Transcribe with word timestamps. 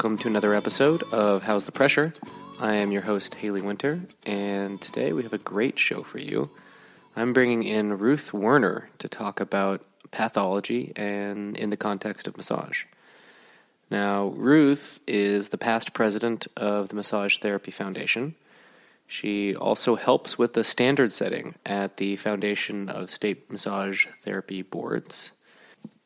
Welcome 0.00 0.16
to 0.16 0.28
another 0.28 0.54
episode 0.54 1.02
of 1.12 1.42
How's 1.42 1.66
the 1.66 1.72
Pressure? 1.72 2.14
I 2.58 2.76
am 2.76 2.90
your 2.90 3.02
host, 3.02 3.34
Haley 3.34 3.60
Winter, 3.60 4.00
and 4.24 4.80
today 4.80 5.12
we 5.12 5.24
have 5.24 5.34
a 5.34 5.38
great 5.38 5.78
show 5.78 6.02
for 6.02 6.16
you. 6.16 6.48
I'm 7.14 7.34
bringing 7.34 7.64
in 7.64 7.98
Ruth 7.98 8.32
Werner 8.32 8.88
to 8.96 9.08
talk 9.08 9.40
about 9.40 9.84
pathology 10.10 10.94
and 10.96 11.54
in 11.54 11.68
the 11.68 11.76
context 11.76 12.26
of 12.26 12.38
massage. 12.38 12.84
Now, 13.90 14.28
Ruth 14.28 15.00
is 15.06 15.50
the 15.50 15.58
past 15.58 15.92
president 15.92 16.46
of 16.56 16.88
the 16.88 16.96
Massage 16.96 17.36
Therapy 17.36 17.70
Foundation. 17.70 18.36
She 19.06 19.54
also 19.54 19.96
helps 19.96 20.38
with 20.38 20.54
the 20.54 20.64
standard 20.64 21.12
setting 21.12 21.56
at 21.66 21.98
the 21.98 22.16
Foundation 22.16 22.88
of 22.88 23.10
State 23.10 23.50
Massage 23.52 24.06
Therapy 24.22 24.62
Boards. 24.62 25.32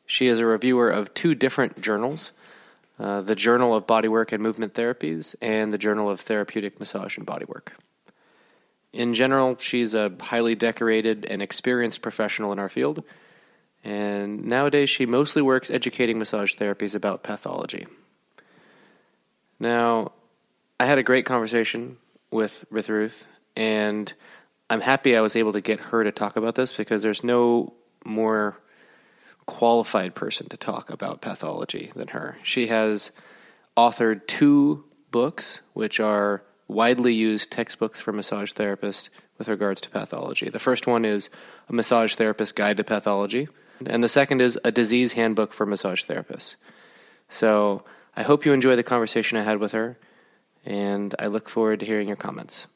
She 0.05 0.27
is 0.27 0.41
a 0.41 0.45
reviewer 0.45 0.89
of 0.89 1.13
two 1.13 1.33
different 1.33 1.79
journals 1.79 2.33
uh, 2.99 3.21
the 3.21 3.35
Journal 3.35 3.75
of 3.75 3.85
Bodywork 3.85 4.31
and 4.31 4.41
Movement 4.41 4.73
Therapies 4.73 5.35
and 5.41 5.73
the 5.73 5.77
Journal 5.77 6.09
of 6.09 6.21
Therapeutic 6.21 6.79
Massage 6.79 7.17
and 7.17 7.27
Bodywork. 7.27 7.69
In 8.93 9.13
general, 9.13 9.57
she's 9.59 9.93
a 9.93 10.13
highly 10.21 10.55
decorated 10.55 11.25
and 11.25 11.41
experienced 11.41 12.01
professional 12.01 12.53
in 12.53 12.59
our 12.59 12.69
field, 12.69 13.03
and 13.83 14.45
nowadays 14.45 14.89
she 14.89 15.05
mostly 15.05 15.41
works 15.41 15.69
educating 15.69 16.17
massage 16.17 16.55
therapies 16.55 16.95
about 16.95 17.21
pathology. 17.21 17.85
Now, 19.59 20.13
I 20.79 20.85
had 20.85 20.97
a 20.97 21.03
great 21.03 21.25
conversation 21.25 21.97
with, 22.31 22.65
with 22.71 22.89
Ruth, 22.89 23.27
and 23.55 24.13
I'm 24.69 24.81
happy 24.81 25.15
I 25.15 25.21
was 25.21 25.35
able 25.35 25.53
to 25.53 25.61
get 25.61 25.79
her 25.79 26.03
to 26.03 26.11
talk 26.11 26.37
about 26.37 26.55
this 26.55 26.73
because 26.73 27.03
there's 27.03 27.23
no 27.23 27.73
more 28.05 28.57
qualified 29.45 30.15
person 30.15 30.47
to 30.49 30.57
talk 30.57 30.89
about 30.89 31.21
pathology 31.21 31.91
than 31.95 32.09
her. 32.09 32.37
She 32.43 32.67
has 32.67 33.11
authored 33.77 34.27
two 34.27 34.85
books, 35.11 35.61
which 35.73 35.99
are 35.99 36.43
widely 36.67 37.13
used 37.13 37.51
textbooks 37.51 38.01
for 38.01 38.11
massage 38.11 38.53
therapists 38.53 39.09
with 39.37 39.47
regards 39.47 39.81
to 39.81 39.89
pathology. 39.89 40.49
The 40.49 40.59
first 40.59 40.87
one 40.87 41.05
is 41.05 41.29
A 41.69 41.73
Massage 41.73 42.15
Therapist 42.15 42.55
Guide 42.55 42.77
to 42.77 42.83
Pathology, 42.83 43.47
and 43.85 44.03
the 44.03 44.09
second 44.09 44.41
is 44.41 44.57
A 44.63 44.71
Disease 44.71 45.13
Handbook 45.13 45.53
for 45.53 45.65
Massage 45.65 46.03
Therapists. 46.03 46.55
So 47.29 47.83
I 48.15 48.23
hope 48.23 48.45
you 48.45 48.53
enjoy 48.53 48.75
the 48.75 48.83
conversation 48.83 49.37
I 49.37 49.43
had 49.43 49.59
with 49.59 49.73
her, 49.73 49.97
and 50.65 51.13
I 51.19 51.27
look 51.27 51.49
forward 51.49 51.81
to 51.81 51.85
hearing 51.85 52.07
your 52.07 52.17
comments. 52.17 52.67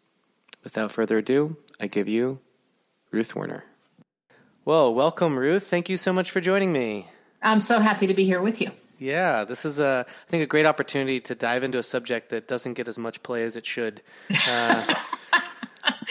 Without 0.64 0.92
further 0.92 1.20
ado, 1.20 1.56
I 1.80 1.88
give 1.88 2.09
you 2.09 2.39
Ruth 3.11 3.36
Werner. 3.36 3.64
Well, 4.70 4.94
welcome, 4.94 5.36
Ruth. 5.39 5.66
Thank 5.66 5.89
you 5.89 5.98
so 5.98 6.14
much 6.14 6.30
for 6.30 6.42
joining 6.42 6.72
me. 6.72 7.08
I'm 7.42 7.59
so 7.59 7.80
happy 7.80 8.06
to 8.06 8.14
be 8.14 8.23
here 8.23 8.39
with 8.39 8.62
you. 8.62 8.70
Yeah, 9.00 9.44
this 9.44 9.66
is 9.66 9.80
a, 9.80 10.06
I 10.08 10.30
think, 10.30 10.44
a 10.44 10.45
great 10.45 10.67
opportunity 10.67 11.20
to 11.22 11.34
dive 11.34 11.64
into 11.64 11.80
a 11.80 11.81
subject 11.81 12.30
that 12.30 12.48
doesn't 12.48 12.76
get 12.76 12.88
as 12.88 12.95
much 12.95 13.23
play 13.23 13.42
as 13.45 13.56
it 13.56 13.66
should. 13.66 14.03
Uh, 14.48 14.95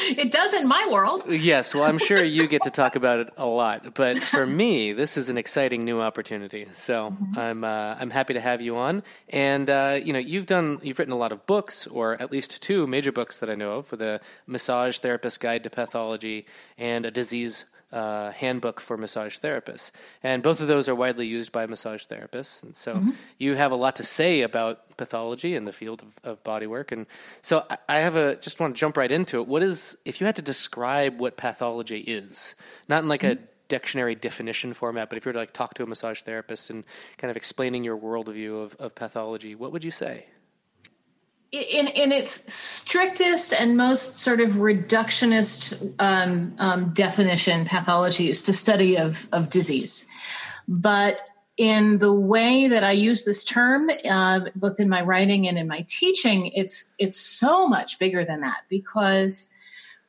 it 0.01 0.33
does 0.33 0.55
in 0.55 0.67
my 0.67 0.89
world. 0.91 1.23
Yes, 1.29 1.73
well, 1.75 1.85
I'm 1.85 1.99
sure 1.99 2.23
you 2.23 2.49
get 2.49 2.63
to 2.63 2.71
talk 2.71 2.97
about 3.03 3.21
it 3.21 3.29
a 3.37 3.47
lot, 3.47 3.95
but 3.95 4.21
for 4.21 4.45
me, 4.63 4.93
this 4.93 5.17
is 5.17 5.29
an 5.29 5.39
exciting 5.39 5.85
new 5.85 6.01
opportunity. 6.01 6.67
So 6.73 7.11
mm-hmm. 7.11 7.39
I'm 7.39 7.63
uh, 7.63 7.97
I'm 8.01 8.11
happy 8.11 8.35
to 8.35 8.41
have 8.41 8.61
you 8.61 8.77
on. 8.77 9.05
And 9.29 9.71
uh, 9.71 10.01
you 10.03 10.13
know, 10.13 10.19
you've 10.19 10.47
done 10.47 10.81
you've 10.83 10.99
written 10.99 11.15
a 11.15 11.19
lot 11.19 11.31
of 11.31 11.47
books, 11.47 11.87
or 11.87 12.21
at 12.21 12.33
least 12.33 12.61
two 12.61 12.89
major 12.89 13.13
books 13.13 13.39
that 13.39 13.51
I 13.51 13.55
know 13.55 13.79
of, 13.79 13.87
for 13.87 13.97
the 13.97 14.21
Massage 14.49 14.99
Therapist 14.99 15.39
Guide 15.39 15.63
to 15.63 15.71
Pathology 15.71 16.47
and 16.77 17.07
a 17.07 17.11
Disease 17.11 17.65
uh, 17.93 18.33
handbook 18.33 18.81
for 18.81 18.97
massage 18.97 19.39
therapists. 19.39 19.91
And 20.23 20.43
both 20.43 20.61
of 20.61 20.69
those 20.69 20.89
are 20.89 20.95
widely 20.95 21.27
used 21.27 21.53
by 21.53 21.67
massage 21.67 22.05
therapists. 22.05 22.63
And 22.63 22.77
so 22.77 22.97
mm-hmm. 22.97 23.11
you 23.39 23.55
have 23.55 23.73
a 23.73 23.77
lot 23.77 23.97
to 23.97 24.03
say 24.03 24.43
about 24.43 24.97
pathology 24.97 25.55
in 25.55 25.65
the 25.65 25.73
field 25.73 26.03
of, 26.03 26.33
of 26.33 26.45
body 26.45 26.67
work. 26.67 26.93
And 26.93 27.07
so 27.43 27.65
I, 27.71 27.79
I 27.89 27.99
have 28.01 28.17
a 28.17 28.37
just 28.37 28.61
want 28.61 28.75
to 28.75 28.79
jump 28.79 28.97
right 28.97 29.11
into 29.11 29.39
it. 29.41 29.47
What 29.47 29.63
is, 29.63 29.97
if 30.05 30.21
you 30.21 30.27
had 30.27 30.37
to 30.37 30.43
describe 30.43 31.19
what 31.19 31.37
pathology 31.37 32.01
is, 32.01 32.55
not 32.89 33.03
in 33.03 33.09
like 33.09 33.23
mm-hmm. 33.23 33.43
a 33.43 33.49
dictionary 33.69 34.15
definition 34.15 34.75
format, 34.75 35.09
but 35.09 35.17
if 35.17 35.25
you 35.25 35.31
were 35.31 35.35
to 35.35 35.39
like 35.39 35.53
talk 35.53 35.75
to 35.75 35.83
a 35.83 35.87
massage 35.87 36.23
therapist 36.23 36.71
and 36.71 36.85
kind 37.17 37.31
of 37.31 37.37
explaining 37.37 37.85
your 37.85 37.97
worldview 37.97 38.63
of, 38.63 38.75
of 38.77 38.95
pathology, 38.95 39.55
what 39.55 39.73
would 39.73 39.85
you 39.85 39.91
say? 39.91 40.27
In 41.51 41.87
in 41.89 42.13
its 42.13 42.53
strictest 42.53 43.55
and 43.55 43.77
most 43.77 44.21
sort 44.21 44.41
of 44.41 44.53
reductionist 44.53 45.95
um, 45.99 46.55
um, 46.59 46.93
definition, 46.93 47.65
pathology 47.65 48.31
is 48.31 48.45
the 48.45 48.53
study 48.53 48.97
of 48.97 49.27
of 49.33 49.49
disease. 49.51 50.07
But 50.67 51.21
in 51.57 51.99
the 51.99 52.13
way 52.13 52.69
that 52.69 52.85
I 52.85 52.93
use 52.93 53.25
this 53.25 53.45
term, 53.45 53.91
uh, 54.09 54.41
both 54.55 54.79
in 54.79 54.89
my 54.89 55.03
writing 55.03 55.49
and 55.49 55.59
in 55.59 55.67
my 55.67 55.85
teaching, 55.89 56.53
it's 56.55 56.95
it's 56.99 57.19
so 57.19 57.67
much 57.67 57.99
bigger 57.99 58.25
than 58.25 58.41
that 58.43 58.65
because 58.69 59.53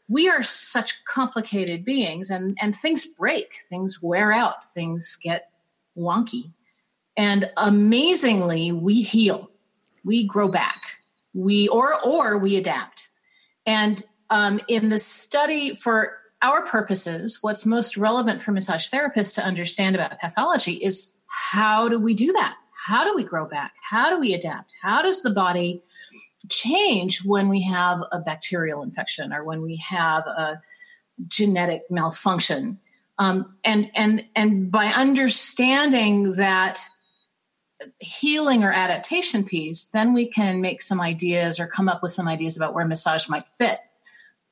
we 0.09 0.27
are 0.27 0.43
such 0.43 1.05
complicated 1.05 1.85
beings, 1.85 2.29
and 2.29 2.57
and 2.61 2.75
things 2.75 3.05
break, 3.05 3.59
things 3.69 4.01
wear 4.01 4.33
out, 4.33 4.65
things 4.73 5.17
get 5.23 5.51
wonky, 5.97 6.51
and 7.15 7.49
amazingly, 7.55 8.73
we 8.73 9.01
heal, 9.01 9.49
we 10.03 10.27
grow 10.27 10.49
back 10.49 10.98
we 11.33 11.67
or 11.67 11.99
or 12.03 12.37
we 12.37 12.55
adapt. 12.55 13.09
And 13.65 14.03
um, 14.29 14.59
in 14.67 14.89
the 14.89 14.99
study 14.99 15.75
for 15.75 16.17
our 16.41 16.65
purposes 16.65 17.39
what's 17.41 17.65
most 17.65 17.97
relevant 17.97 18.41
for 18.41 18.51
massage 18.51 18.89
therapists 18.89 19.35
to 19.35 19.43
understand 19.43 19.95
about 19.95 20.19
pathology 20.19 20.73
is 20.73 21.17
how 21.27 21.89
do 21.89 21.99
we 21.99 22.13
do 22.13 22.31
that? 22.33 22.55
How 22.85 23.03
do 23.03 23.13
we 23.15 23.23
grow 23.23 23.45
back? 23.45 23.73
How 23.81 24.09
do 24.09 24.19
we 24.19 24.33
adapt? 24.33 24.71
How 24.81 25.01
does 25.01 25.21
the 25.21 25.29
body 25.29 25.83
change 26.49 27.23
when 27.23 27.49
we 27.49 27.61
have 27.63 28.01
a 28.11 28.19
bacterial 28.19 28.81
infection 28.81 29.33
or 29.33 29.43
when 29.43 29.61
we 29.61 29.75
have 29.77 30.25
a 30.25 30.61
genetic 31.27 31.83
malfunction? 31.89 32.79
Um, 33.19 33.53
and 33.65 33.91
and 33.95 34.23
and 34.35 34.71
by 34.71 34.87
understanding 34.87 36.33
that 36.33 36.81
healing 37.99 38.63
or 38.63 38.71
adaptation 38.71 39.43
piece, 39.43 39.85
then 39.85 40.13
we 40.13 40.27
can 40.27 40.61
make 40.61 40.81
some 40.81 40.99
ideas 40.99 41.59
or 41.59 41.67
come 41.67 41.87
up 41.87 42.01
with 42.01 42.11
some 42.11 42.27
ideas 42.27 42.57
about 42.57 42.73
where 42.73 42.85
massage 42.85 43.29
might 43.29 43.47
fit 43.47 43.79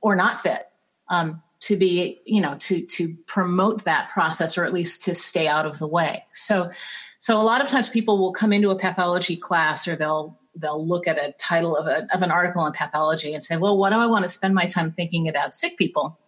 or 0.01 0.15
not 0.15 0.41
fit 0.41 0.67
um, 1.09 1.41
to 1.59 1.75
be, 1.75 2.21
you 2.25 2.39
know, 2.39 2.55
to 2.59 2.85
to 2.85 3.15
promote 3.25 3.83
that 3.85 4.09
process 4.11 4.57
or 4.57 4.65
at 4.65 4.73
least 4.73 5.03
to 5.03 5.15
stay 5.15 5.47
out 5.47 5.65
of 5.65 5.79
the 5.79 5.88
way. 5.88 6.23
So, 6.31 6.71
so 7.17 7.39
a 7.39 7.43
lot 7.43 7.61
of 7.61 7.67
times 7.67 7.89
people 7.89 8.17
will 8.17 8.33
come 8.33 8.53
into 8.53 8.69
a 8.69 8.79
pathology 8.79 9.35
class 9.35 9.88
or 9.88 9.95
they'll 9.95 10.39
they'll 10.55 10.85
look 10.85 11.07
at 11.07 11.17
a 11.17 11.33
title 11.39 11.75
of, 11.75 11.85
a, 11.88 12.07
of 12.13 12.23
an 12.23 12.31
article 12.31 12.61
on 12.61 12.73
pathology 12.73 13.33
and 13.33 13.44
say, 13.44 13.57
well, 13.57 13.77
what 13.77 13.91
do 13.91 13.97
I 13.97 14.07
want 14.07 14.23
to 14.23 14.29
spend 14.29 14.55
my 14.55 14.65
time 14.65 14.91
thinking 14.91 15.27
about 15.27 15.53
sick 15.53 15.77
people? 15.77 16.19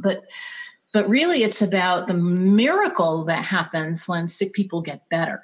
But 0.00 0.24
but 0.92 1.08
really, 1.08 1.42
it's 1.42 1.60
about 1.60 2.06
the 2.06 2.14
miracle 2.14 3.24
that 3.24 3.44
happens 3.44 4.06
when 4.06 4.28
sick 4.28 4.52
people 4.52 4.80
get 4.80 5.08
better 5.08 5.42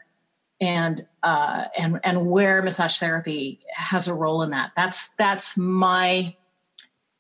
and 0.61 1.07
uh, 1.23 1.65
and 1.77 2.01
and 2.05 2.27
where 2.27 2.63
massage 2.63 2.99
therapy 2.99 3.61
has 3.75 4.09
a 4.09 4.15
role 4.15 4.43
in 4.43 4.51
that. 4.51 4.73
That's 4.77 5.15
that's 5.15 5.57
my 5.57 6.35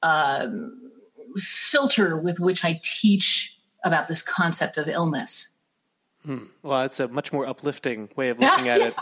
um, 0.02 0.90
filter 1.36 2.20
with 2.20 2.38
which 2.38 2.64
I 2.64 2.80
teach 2.82 3.58
about 3.84 4.08
this 4.08 4.22
concept 4.22 4.76
of 4.76 4.88
illness. 4.88 5.56
Hmm. 6.24 6.44
Well, 6.62 6.82
it's 6.82 7.00
a 7.00 7.08
much 7.08 7.32
more 7.32 7.46
uplifting 7.46 8.10
way 8.14 8.28
of 8.28 8.38
looking 8.40 8.68
at 8.68 8.80
it. 8.80 8.94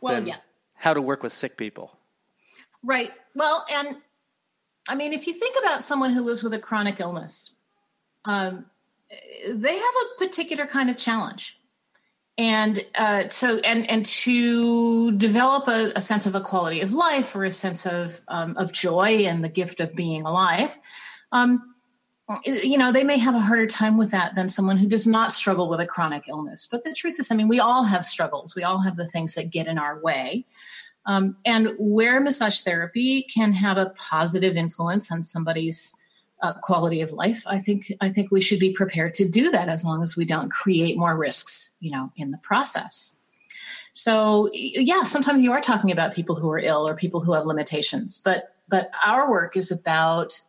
well, 0.00 0.26
yes. 0.26 0.46
How 0.74 0.94
to 0.94 1.02
work 1.02 1.22
with 1.22 1.32
sick 1.32 1.56
people. 1.56 1.96
Right. 2.82 3.12
Well, 3.34 3.64
and 3.70 3.96
I 4.88 4.94
mean, 4.94 5.12
if 5.12 5.26
you 5.26 5.34
think 5.34 5.56
about 5.62 5.84
someone 5.84 6.12
who 6.12 6.22
lives 6.22 6.42
with 6.42 6.54
a 6.54 6.58
chronic 6.58 7.00
illness, 7.00 7.54
um, 8.24 8.66
they 9.48 9.74
have 9.74 9.82
a 9.82 10.18
particular 10.18 10.66
kind 10.66 10.90
of 10.90 10.96
challenge 10.96 11.58
and 12.36 12.84
uh, 12.96 13.28
so 13.28 13.58
and 13.58 13.88
and 13.88 14.04
to 14.06 15.12
develop 15.12 15.68
a, 15.68 15.92
a, 15.94 16.02
sense 16.02 16.26
of 16.26 16.34
a 16.34 16.40
quality 16.40 16.80
of 16.80 16.92
life 16.92 17.34
or 17.36 17.44
a 17.44 17.52
sense 17.52 17.86
of 17.86 18.20
um, 18.28 18.56
of 18.56 18.72
joy 18.72 19.24
and 19.26 19.44
the 19.44 19.48
gift 19.48 19.78
of 19.78 19.94
being 19.94 20.22
alive 20.22 20.76
um, 21.30 21.62
you 22.44 22.78
know 22.78 22.90
they 22.90 23.04
may 23.04 23.18
have 23.18 23.34
a 23.34 23.40
harder 23.40 23.66
time 23.66 23.98
with 23.98 24.10
that 24.10 24.34
than 24.34 24.48
someone 24.48 24.78
who 24.78 24.88
does 24.88 25.06
not 25.06 25.32
struggle 25.32 25.68
with 25.68 25.80
a 25.80 25.86
chronic 25.86 26.24
illness. 26.30 26.66
But 26.70 26.84
the 26.84 26.94
truth 26.94 27.20
is 27.20 27.30
i 27.30 27.34
mean 27.34 27.48
we 27.48 27.60
all 27.60 27.84
have 27.84 28.04
struggles. 28.04 28.54
We 28.54 28.62
all 28.62 28.80
have 28.80 28.96
the 28.96 29.06
things 29.06 29.34
that 29.34 29.50
get 29.50 29.66
in 29.66 29.78
our 29.78 30.00
way. 30.00 30.46
Um, 31.06 31.36
and 31.44 31.72
where 31.78 32.18
massage 32.20 32.62
therapy 32.62 33.24
can 33.24 33.52
have 33.52 33.76
a 33.76 33.90
positive 33.90 34.56
influence 34.56 35.12
on 35.12 35.22
somebody's 35.22 35.94
uh, 36.44 36.52
quality 36.60 37.00
of 37.00 37.10
life, 37.12 37.42
I 37.46 37.58
think 37.58 37.90
I 38.02 38.12
think 38.12 38.30
we 38.30 38.42
should 38.42 38.58
be 38.58 38.72
prepared 38.72 39.14
to 39.14 39.26
do 39.26 39.50
that 39.50 39.70
as 39.70 39.82
long 39.82 40.02
as 40.02 40.14
we 40.14 40.26
don't 40.26 40.50
create 40.50 40.98
more 40.98 41.16
risks, 41.16 41.78
you 41.80 41.90
know, 41.90 42.12
in 42.16 42.32
the 42.32 42.38
process. 42.38 43.18
So 43.94 44.50
yeah, 44.52 45.04
sometimes 45.04 45.42
you 45.42 45.52
are 45.52 45.62
talking 45.62 45.90
about 45.90 46.14
people 46.14 46.34
who 46.34 46.50
are 46.50 46.58
ill 46.58 46.86
or 46.86 46.94
people 46.94 47.22
who 47.22 47.32
have 47.32 47.46
limitations, 47.46 48.20
but 48.22 48.54
but 48.68 48.90
our 49.06 49.30
work 49.30 49.56
is 49.56 49.70
about 49.70 50.42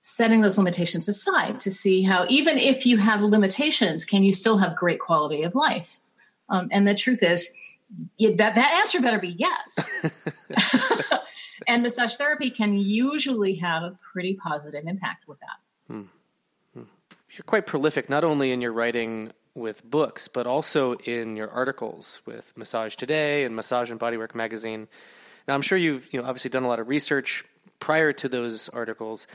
setting 0.00 0.40
those 0.40 0.56
limitations 0.56 1.08
aside 1.08 1.60
to 1.60 1.70
see 1.70 2.02
how 2.02 2.24
even 2.30 2.56
if 2.56 2.86
you 2.86 2.96
have 2.96 3.20
limitations, 3.20 4.06
can 4.06 4.22
you 4.22 4.32
still 4.32 4.56
have 4.56 4.74
great 4.76 5.00
quality 5.00 5.42
of 5.42 5.54
life? 5.54 6.00
Um, 6.48 6.68
and 6.70 6.86
the 6.86 6.94
truth 6.94 7.22
is, 7.22 7.52
that, 8.18 8.36
that 8.54 8.72
answer 8.80 9.00
better 9.00 9.18
be 9.18 9.36
yes. 9.38 9.90
and 11.66 11.82
massage 11.82 12.16
therapy 12.16 12.50
can 12.50 12.78
usually 12.78 13.54
have 13.56 13.82
a 13.82 13.98
pretty 14.12 14.34
positive 14.34 14.86
impact 14.86 15.28
with 15.28 15.38
that. 15.40 15.92
Hmm. 15.92 16.02
Hmm. 16.74 16.84
You're 17.36 17.44
quite 17.44 17.66
prolific, 17.66 18.08
not 18.08 18.24
only 18.24 18.52
in 18.52 18.60
your 18.60 18.72
writing 18.72 19.32
with 19.54 19.84
books, 19.88 20.28
but 20.28 20.46
also 20.46 20.94
in 20.94 21.36
your 21.36 21.50
articles 21.50 22.20
with 22.26 22.52
Massage 22.56 22.96
Today 22.96 23.44
and 23.44 23.54
Massage 23.54 23.90
and 23.90 24.00
Bodywork 24.00 24.34
magazine. 24.34 24.88
Now, 25.46 25.54
I'm 25.54 25.62
sure 25.62 25.78
you've 25.78 26.08
you 26.12 26.20
know 26.20 26.26
obviously 26.26 26.50
done 26.50 26.64
a 26.64 26.68
lot 26.68 26.80
of 26.80 26.88
research 26.88 27.44
prior 27.78 28.12
to 28.14 28.28
those 28.28 28.68
articles, 28.70 29.26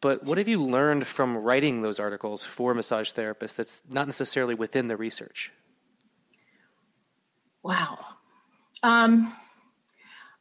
but 0.00 0.24
what 0.24 0.38
have 0.38 0.48
you 0.48 0.62
learned 0.62 1.06
from 1.06 1.36
writing 1.36 1.82
those 1.82 2.00
articles 2.00 2.44
for 2.44 2.74
massage 2.74 3.12
therapists 3.12 3.54
that's 3.54 3.82
not 3.90 4.06
necessarily 4.06 4.54
within 4.54 4.88
the 4.88 4.96
research? 4.96 5.52
Wow. 7.62 7.98
Um, 8.82 9.34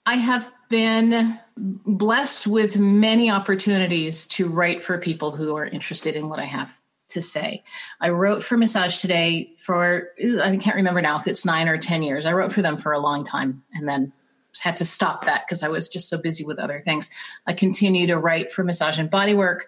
I 0.05 0.15
have 0.15 0.51
been 0.69 1.39
blessed 1.57 2.47
with 2.47 2.77
many 2.77 3.29
opportunities 3.29 4.27
to 4.27 4.47
write 4.47 4.83
for 4.83 4.97
people 4.97 5.35
who 5.35 5.55
are 5.55 5.65
interested 5.65 6.15
in 6.15 6.29
what 6.29 6.39
I 6.39 6.45
have 6.45 6.79
to 7.09 7.21
say. 7.21 7.63
I 7.99 8.09
wrote 8.09 8.43
for 8.43 8.55
Massage 8.55 8.97
Today 8.97 9.53
for, 9.57 10.09
I 10.41 10.55
can't 10.57 10.75
remember 10.75 11.01
now 11.01 11.17
if 11.17 11.27
it's 11.27 11.45
nine 11.45 11.67
or 11.67 11.77
10 11.77 12.03
years. 12.03 12.25
I 12.25 12.33
wrote 12.33 12.53
for 12.53 12.61
them 12.61 12.77
for 12.77 12.91
a 12.91 12.99
long 12.99 13.23
time 13.23 13.63
and 13.73 13.87
then 13.87 14.13
had 14.61 14.77
to 14.77 14.85
stop 14.85 15.25
that 15.25 15.45
because 15.45 15.63
I 15.63 15.69
was 15.69 15.87
just 15.87 16.09
so 16.09 16.17
busy 16.17 16.45
with 16.45 16.59
other 16.59 16.81
things. 16.81 17.09
I 17.47 17.53
continue 17.53 18.07
to 18.07 18.17
write 18.17 18.51
for 18.51 18.63
Massage 18.63 18.99
and 18.99 19.09
Bodywork. 19.09 19.61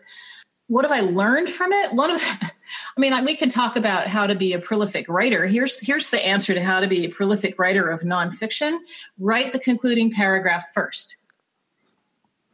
What 0.72 0.86
have 0.86 0.92
I 0.94 1.02
learned 1.02 1.52
from 1.52 1.74
it? 1.74 1.92
One 1.92 2.12
of, 2.12 2.24
I 2.42 2.52
mean, 2.98 3.26
we 3.26 3.36
could 3.36 3.52
talk 3.52 3.76
about 3.76 4.08
how 4.08 4.26
to 4.26 4.36
be 4.36 4.54
a 4.54 4.60
prolific 4.60 5.10
writer. 5.10 5.46
Here's 5.46 5.78
here's 5.82 6.10
the 6.12 6.26
answer 6.26 6.54
to 6.54 6.64
how 6.64 6.80
to 6.80 6.88
be 6.88 7.04
a 7.04 7.10
prolific 7.10 7.60
writer 7.60 7.90
of 7.90 8.04
nonfiction. 8.04 8.78
Write 9.20 9.52
the 9.52 9.60
concluding 9.60 10.12
paragraph 10.12 10.72
first. 10.74 11.18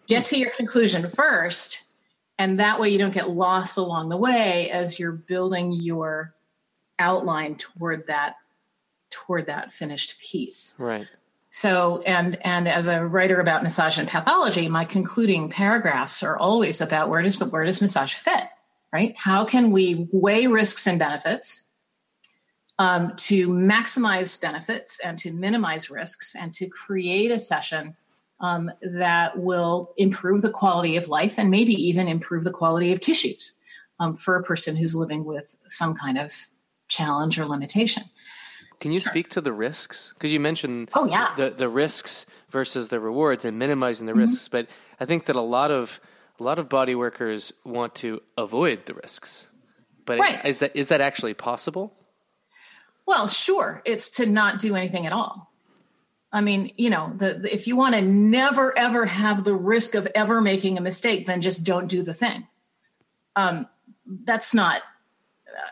Get 0.08 0.26
to 0.26 0.38
your 0.40 0.50
conclusion 0.50 1.08
first, 1.12 1.84
and 2.40 2.60
that 2.60 2.80
way 2.80 2.90
you 2.90 2.98
don't 2.98 3.14
get 3.14 3.30
lost 3.30 3.78
along 3.78 4.10
the 4.10 4.18
way 4.18 4.72
as 4.72 4.98
you're 4.98 5.12
building 5.12 5.74
your 5.74 6.34
outline 6.98 7.54
toward 7.54 8.08
that 8.08 8.38
toward 9.12 9.46
that 9.46 9.72
finished 9.72 10.20
piece. 10.20 10.76
Right. 10.80 11.08
So, 11.58 12.04
and 12.06 12.38
and 12.46 12.68
as 12.68 12.86
a 12.88 13.04
writer 13.04 13.40
about 13.40 13.64
massage 13.64 13.98
and 13.98 14.08
pathology, 14.08 14.68
my 14.68 14.86
concluding 14.86 15.50
paragraphs 15.50 16.22
are 16.22 16.38
always 16.38 16.82
about 16.82 17.10
where 17.10 17.24
does 17.24 17.40
where 17.40 17.66
does 17.66 17.82
massage 17.82 18.14
fit, 18.14 18.44
right? 18.94 19.16
How 19.18 19.44
can 19.44 19.72
we 19.72 20.08
weigh 20.12 20.46
risks 20.46 20.86
and 20.86 21.00
benefits 21.00 21.64
um, 22.78 23.14
to 23.18 23.48
maximize 23.48 24.40
benefits 24.40 25.00
and 25.00 25.18
to 25.18 25.32
minimize 25.32 25.90
risks 25.90 26.36
and 26.36 26.54
to 26.54 26.68
create 26.68 27.32
a 27.32 27.40
session 27.40 27.96
um, 28.40 28.70
that 28.84 29.40
will 29.40 29.96
improve 29.98 30.44
the 30.44 30.52
quality 30.52 30.96
of 30.96 31.08
life 31.08 31.40
and 31.40 31.50
maybe 31.50 31.74
even 31.74 32.08
improve 32.08 32.44
the 32.44 32.52
quality 32.52 32.92
of 32.92 33.02
tissues 33.02 33.54
um, 34.00 34.16
for 34.16 34.36
a 34.36 34.44
person 34.44 34.76
who's 34.76 34.94
living 34.94 35.26
with 35.26 35.56
some 35.68 35.96
kind 35.96 36.20
of 36.20 36.32
challenge 36.88 37.40
or 37.40 37.48
limitation. 37.48 38.04
Can 38.80 38.92
you 38.92 39.00
sure. 39.00 39.12
speak 39.12 39.30
to 39.30 39.42
the 39.42 39.54
risks? 39.54 40.14
Because 40.14 40.32
you 40.32 40.40
mentioned 40.40 40.92
oh, 40.94 41.06
yeah. 41.06 41.34
the, 41.36 41.50
the 41.50 41.70
risks 41.70 42.26
versus 42.50 42.90
the 42.90 43.00
rewards 43.00 43.44
and 43.46 43.58
minimizing 43.58 44.06
the 44.06 44.12
mm-hmm. 44.12 44.22
risks. 44.22 44.48
But 44.48 44.68
I 45.00 45.06
think 45.06 45.26
that 45.26 45.36
a 45.36 45.42
lot 45.42 45.72
of 45.72 46.00
a 46.40 46.44
lot 46.44 46.60
of 46.60 46.70
body 46.70 46.94
workers 46.94 47.52
want 47.66 47.96
to 47.96 48.22
avoid 48.38 48.86
the 48.86 48.94
risks. 48.94 49.48
But 50.06 50.20
right. 50.20 50.46
is 50.46 50.60
that 50.60 50.76
is 50.76 50.90
that 50.90 51.02
actually 51.02 51.34
possible? 51.34 51.94
Well, 53.06 53.28
sure. 53.28 53.82
It's 53.86 54.10
to 54.12 54.26
not 54.26 54.60
do 54.60 54.76
anything 54.76 55.06
at 55.06 55.14
all. 55.14 55.52
I 56.32 56.42
mean, 56.42 56.74
you 56.76 56.90
know, 56.90 57.14
the, 57.16 57.36
the, 57.36 57.54
if 57.54 57.68
you 57.68 57.76
want 57.76 57.96
to 57.96 58.02
never 58.02 58.78
ever 58.78 59.06
have 59.06 59.44
the 59.44 59.56
risk 59.56 59.96
of 59.96 60.08
ever 60.14 60.42
making 60.42 60.78
a 60.78 60.82
mistake, 60.82 61.26
then 61.26 61.42
just 61.42 61.64
don't 61.64 61.88
do 61.88 62.04
the 62.04 62.14
thing. 62.14 62.48
Um, 63.36 63.68
that's 64.06 64.54
not 64.54 64.82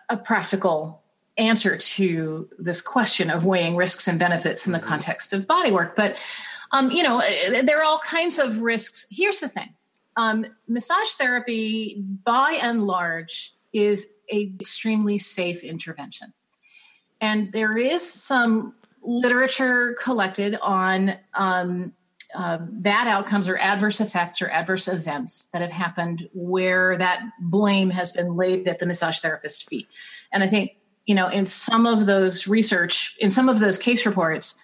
a 0.09 0.17
practical 0.17 1.03
answer 1.37 1.77
to 1.77 2.49
this 2.57 2.81
question 2.81 3.29
of 3.29 3.45
weighing 3.45 3.75
risks 3.75 4.07
and 4.07 4.17
benefits 4.17 4.65
in 4.65 4.73
the 4.73 4.79
mm-hmm. 4.79 4.87
context 4.87 5.33
of 5.33 5.47
bodywork. 5.47 5.95
But, 5.95 6.17
um, 6.71 6.91
you 6.91 7.03
know, 7.03 7.21
there 7.63 7.79
are 7.79 7.83
all 7.83 7.99
kinds 7.99 8.39
of 8.39 8.61
risks. 8.61 9.05
Here's 9.09 9.39
the 9.39 9.49
thing 9.49 9.75
um, 10.15 10.45
massage 10.67 11.11
therapy, 11.11 12.01
by 12.23 12.57
and 12.61 12.85
large, 12.85 13.53
is 13.73 14.07
a 14.31 14.51
extremely 14.59 15.17
safe 15.17 15.63
intervention. 15.63 16.33
And 17.19 17.51
there 17.51 17.77
is 17.77 18.07
some 18.07 18.75
literature 19.01 19.95
collected 20.01 20.57
on 20.61 21.17
um, 21.33 21.93
uh, 22.33 22.57
bad 22.59 23.07
outcomes 23.07 23.47
or 23.47 23.57
adverse 23.57 24.01
effects 24.01 24.41
or 24.41 24.49
adverse 24.49 24.87
events 24.87 25.47
that 25.47 25.61
have 25.61 25.71
happened 25.71 26.27
where 26.33 26.97
that 26.97 27.21
blame 27.39 27.89
has 27.89 28.11
been 28.11 28.35
laid 28.35 28.67
at 28.67 28.79
the 28.79 28.85
massage 28.85 29.19
therapist's 29.19 29.61
feet. 29.61 29.87
And 30.31 30.43
I 30.43 30.47
think 30.47 30.71
you 31.05 31.15
know, 31.15 31.27
in 31.27 31.45
some 31.45 31.85
of 31.85 32.05
those 32.05 32.47
research, 32.47 33.15
in 33.19 33.31
some 33.31 33.49
of 33.49 33.59
those 33.59 33.77
case 33.77 34.05
reports, 34.05 34.59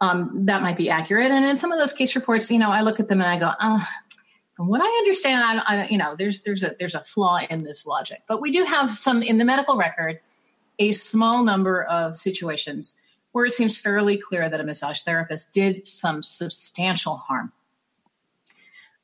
um, 0.00 0.46
that 0.46 0.62
might 0.62 0.76
be 0.76 0.90
accurate. 0.90 1.30
And 1.30 1.44
in 1.44 1.56
some 1.56 1.72
of 1.72 1.78
those 1.78 1.92
case 1.92 2.14
reports, 2.14 2.50
you 2.50 2.58
know, 2.58 2.70
I 2.70 2.82
look 2.82 3.00
at 3.00 3.08
them 3.08 3.20
and 3.20 3.30
I 3.30 3.38
go, 3.38 3.52
oh, 3.60 3.86
from 4.56 4.68
what 4.68 4.80
I 4.82 4.86
understand, 4.86 5.42
I, 5.42 5.58
I, 5.58 5.88
you 5.88 5.98
know, 5.98 6.14
there's 6.16 6.42
there's 6.42 6.62
a 6.62 6.74
there's 6.78 6.94
a 6.94 7.00
flaw 7.00 7.40
in 7.48 7.64
this 7.64 7.86
logic. 7.86 8.22
But 8.28 8.40
we 8.40 8.52
do 8.52 8.64
have 8.64 8.90
some 8.90 9.22
in 9.22 9.38
the 9.38 9.44
medical 9.44 9.76
record, 9.76 10.20
a 10.78 10.92
small 10.92 11.42
number 11.44 11.84
of 11.84 12.16
situations 12.16 12.96
where 13.32 13.44
it 13.44 13.52
seems 13.52 13.80
fairly 13.80 14.16
clear 14.16 14.48
that 14.48 14.60
a 14.60 14.64
massage 14.64 15.02
therapist 15.02 15.52
did 15.52 15.86
some 15.86 16.22
substantial 16.22 17.16
harm. 17.16 17.52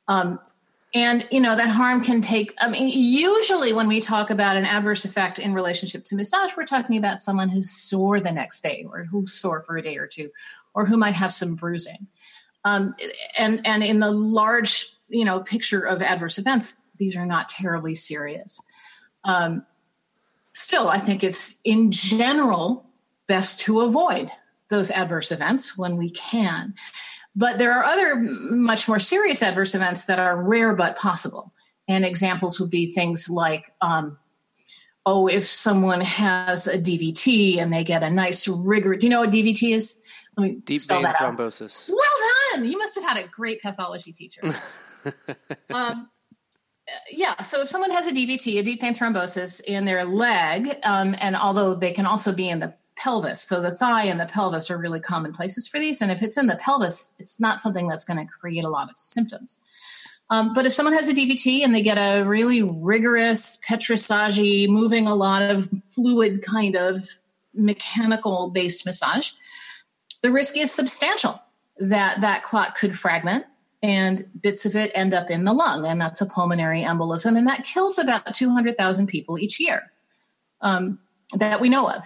Um, 0.07 0.39
and 0.93 1.25
you 1.31 1.39
know 1.39 1.55
that 1.55 1.69
harm 1.69 2.03
can 2.03 2.21
take 2.21 2.53
i 2.59 2.67
mean 2.67 2.89
usually 2.89 3.71
when 3.71 3.87
we 3.87 4.01
talk 4.01 4.29
about 4.29 4.57
an 4.57 4.65
adverse 4.65 5.05
effect 5.05 5.39
in 5.39 5.53
relationship 5.53 6.03
to 6.03 6.15
massage 6.15 6.51
we're 6.57 6.65
talking 6.65 6.97
about 6.97 7.19
someone 7.19 7.49
who's 7.49 7.71
sore 7.71 8.19
the 8.19 8.31
next 8.31 8.61
day 8.61 8.85
or 8.89 9.05
who's 9.05 9.33
sore 9.33 9.61
for 9.61 9.77
a 9.77 9.81
day 9.81 9.97
or 9.97 10.07
two 10.07 10.29
or 10.73 10.85
who 10.85 10.97
might 10.97 11.15
have 11.15 11.31
some 11.31 11.55
bruising. 11.55 12.07
Um, 12.63 12.95
and 13.37 13.61
and 13.65 13.83
in 13.83 13.99
the 13.99 14.11
large 14.11 14.87
you 15.09 15.25
know 15.25 15.39
picture 15.39 15.81
of 15.81 16.01
adverse 16.01 16.37
events 16.37 16.75
these 16.97 17.15
are 17.15 17.25
not 17.25 17.49
terribly 17.49 17.95
serious. 17.95 18.61
Um, 19.23 19.65
still 20.53 20.89
i 20.89 20.99
think 20.99 21.23
it's 21.23 21.61
in 21.63 21.91
general 21.91 22.85
best 23.25 23.61
to 23.61 23.81
avoid 23.81 24.29
those 24.69 24.91
adverse 24.91 25.31
events 25.31 25.77
when 25.77 25.95
we 25.95 26.09
can 26.09 26.73
but 27.35 27.57
there 27.57 27.71
are 27.71 27.83
other 27.83 28.15
much 28.15 28.87
more 28.87 28.99
serious 28.99 29.41
adverse 29.41 29.75
events 29.75 30.05
that 30.05 30.19
are 30.19 30.41
rare 30.41 30.75
but 30.75 30.97
possible. 30.97 31.53
And 31.87 32.05
examples 32.05 32.59
would 32.59 32.69
be 32.69 32.93
things 32.93 33.29
like, 33.29 33.71
um, 33.81 34.17
oh, 35.05 35.27
if 35.27 35.45
someone 35.45 36.01
has 36.01 36.67
a 36.67 36.77
DVT 36.77 37.59
and 37.59 37.73
they 37.73 37.83
get 37.83 38.03
a 38.03 38.09
nice 38.09 38.47
rigor. 38.47 38.95
Do 38.95 39.05
you 39.05 39.09
know 39.09 39.21
what 39.21 39.31
DVT 39.31 39.73
is? 39.73 40.01
Let 40.37 40.43
me 40.43 40.51
deep 40.63 40.83
vein 40.83 41.03
thrombosis. 41.03 41.89
Out. 41.89 41.95
Well 41.95 42.53
done. 42.53 42.69
You 42.69 42.77
must 42.77 42.95
have 42.95 43.03
had 43.03 43.17
a 43.17 43.27
great 43.27 43.61
pathology 43.61 44.13
teacher. 44.13 44.41
um, 45.69 46.09
yeah, 47.09 47.41
so 47.41 47.61
if 47.61 47.69
someone 47.69 47.91
has 47.91 48.07
a 48.07 48.11
DVT, 48.11 48.59
a 48.59 48.63
deep 48.63 48.81
vein 48.81 48.93
thrombosis 48.93 49.61
in 49.61 49.85
their 49.85 50.05
leg, 50.05 50.77
um, 50.83 51.15
and 51.19 51.35
although 51.35 51.75
they 51.75 51.91
can 51.91 52.05
also 52.05 52.31
be 52.31 52.49
in 52.49 52.59
the 52.59 52.73
pelvis. 53.01 53.41
So 53.41 53.61
the 53.61 53.75
thigh 53.75 54.03
and 54.03 54.19
the 54.19 54.27
pelvis 54.27 54.69
are 54.69 54.77
really 54.77 54.99
common 54.99 55.33
places 55.33 55.67
for 55.67 55.79
these. 55.79 56.01
And 56.01 56.11
if 56.11 56.21
it's 56.21 56.37
in 56.37 56.47
the 56.47 56.55
pelvis, 56.55 57.15
it's 57.17 57.39
not 57.39 57.59
something 57.59 57.87
that's 57.87 58.05
going 58.05 58.19
to 58.19 58.31
create 58.31 58.63
a 58.63 58.69
lot 58.69 58.89
of 58.89 58.97
symptoms. 58.97 59.57
Um, 60.29 60.53
but 60.53 60.65
if 60.65 60.73
someone 60.73 60.93
has 60.93 61.09
a 61.09 61.13
DVT 61.13 61.63
and 61.63 61.73
they 61.73 61.81
get 61.81 61.97
a 61.97 62.23
really 62.23 62.61
rigorous 62.61 63.59
petrissage, 63.67 64.69
moving 64.69 65.07
a 65.07 65.15
lot 65.15 65.41
of 65.41 65.67
fluid 65.83 66.43
kind 66.43 66.75
of 66.75 67.01
mechanical 67.53 68.49
based 68.51 68.85
massage, 68.85 69.31
the 70.21 70.31
risk 70.31 70.55
is 70.55 70.71
substantial 70.71 71.41
that 71.79 72.21
that 72.21 72.43
clot 72.43 72.77
could 72.77 72.97
fragment 72.97 73.45
and 73.81 74.29
bits 74.39 74.65
of 74.65 74.75
it 74.75 74.91
end 74.93 75.13
up 75.15 75.31
in 75.31 75.43
the 75.43 75.53
lung. 75.53 75.87
And 75.87 75.99
that's 75.99 76.21
a 76.21 76.27
pulmonary 76.27 76.83
embolism. 76.83 77.35
And 77.35 77.47
that 77.47 77.65
kills 77.65 77.97
about 77.97 78.33
200,000 78.33 79.07
people 79.07 79.39
each 79.39 79.59
year 79.59 79.91
um, 80.61 80.99
that 81.33 81.59
we 81.59 81.67
know 81.67 81.89
of 81.89 82.05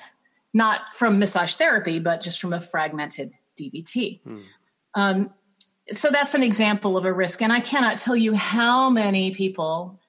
not 0.56 0.94
from 0.94 1.20
massage 1.20 1.56
therapy, 1.56 2.00
but 2.00 2.22
just 2.22 2.40
from 2.40 2.54
a 2.54 2.62
fragmented 2.62 3.34
DVT. 3.60 4.22
Hmm. 4.24 4.38
Um, 4.96 5.34
so 5.92 6.10
that's 6.10 6.34
an 6.34 6.42
example 6.42 6.98
of 6.98 7.04
a 7.04 7.14
risk. 7.14 7.42
And 7.42 7.52
I 7.52 7.60
cannot 7.60 7.98
tell 7.98 8.16
you 8.16 8.34
how 8.34 8.90
many 8.90 9.36
people 9.36 10.00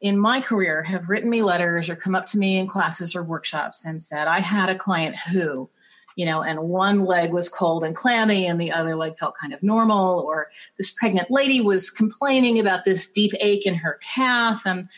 in 0.00 0.16
my 0.16 0.40
career 0.40 0.84
have 0.84 1.08
written 1.08 1.28
me 1.28 1.42
letters 1.42 1.90
or 1.90 1.96
come 1.96 2.14
up 2.14 2.24
to 2.26 2.38
me 2.38 2.56
in 2.56 2.68
classes 2.68 3.16
or 3.16 3.24
workshops 3.24 3.84
and 3.84 4.00
said, 4.00 4.28
I 4.28 4.38
had 4.38 4.68
a 4.68 4.78
client 4.78 5.16
who, 5.32 5.68
you 6.14 6.24
know, 6.24 6.40
and 6.40 6.60
one 6.60 7.04
leg 7.04 7.32
was 7.32 7.48
cold 7.48 7.82
and 7.82 7.96
clammy 7.96 8.46
and 8.46 8.60
the 8.60 8.70
other 8.70 8.94
leg 8.94 9.18
felt 9.18 9.34
kind 9.36 9.52
of 9.52 9.62
normal, 9.64 10.20
or 10.20 10.50
this 10.78 10.92
pregnant 10.92 11.32
lady 11.32 11.60
was 11.60 11.90
complaining 11.90 12.60
about 12.60 12.84
this 12.84 13.10
deep 13.10 13.32
ache 13.40 13.66
in 13.66 13.74
her 13.74 13.98
calf 14.14 14.62
and 14.64 14.88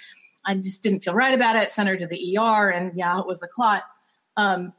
I 0.45 0.55
just 0.55 0.83
didn't 0.83 1.01
feel 1.01 1.15
right 1.15 1.35
about 1.35 1.57
it, 1.57 1.71
sent 1.71 1.89
her 1.89 1.97
to 1.97 2.07
the 2.07 2.39
ER, 2.39 2.71
and 2.71 2.97
yeah, 2.97 3.19
it 3.21 3.27
was 3.27 3.43
a 3.43 3.49
clot. 3.49 3.83
Um, 4.37 4.73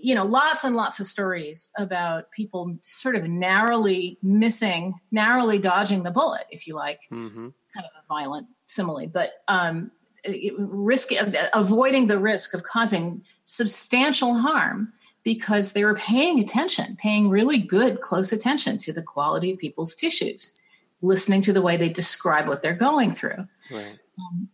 you 0.00 0.14
know, 0.14 0.24
lots 0.24 0.64
and 0.64 0.74
lots 0.74 1.00
of 1.00 1.06
stories 1.06 1.70
about 1.76 2.30
people 2.30 2.76
sort 2.80 3.16
of 3.16 3.28
narrowly 3.28 4.18
missing, 4.22 4.94
narrowly 5.10 5.58
dodging 5.58 6.02
the 6.02 6.10
bullet, 6.10 6.44
if 6.50 6.66
you 6.66 6.74
like. 6.74 7.02
Mm-hmm. 7.12 7.48
Kind 7.74 7.86
of 7.86 8.02
a 8.02 8.06
violent 8.08 8.46
simile, 8.66 9.06
but 9.06 9.30
um, 9.46 9.90
risk 10.58 11.10
avoiding 11.54 12.06
the 12.06 12.18
risk 12.18 12.54
of 12.54 12.62
causing 12.62 13.22
substantial 13.44 14.34
harm 14.34 14.92
because 15.22 15.72
they 15.72 15.84
were 15.84 15.94
paying 15.94 16.40
attention, 16.40 16.96
paying 17.00 17.28
really 17.28 17.58
good, 17.58 18.00
close 18.00 18.32
attention 18.32 18.78
to 18.78 18.92
the 18.92 19.02
quality 19.02 19.52
of 19.52 19.58
people's 19.58 19.94
tissues, 19.94 20.54
listening 21.02 21.42
to 21.42 21.52
the 21.52 21.62
way 21.62 21.76
they 21.76 21.88
describe 21.88 22.48
what 22.48 22.62
they're 22.62 22.74
going 22.74 23.12
through. 23.12 23.46
Right. 23.70 23.98
Um, 24.18 24.48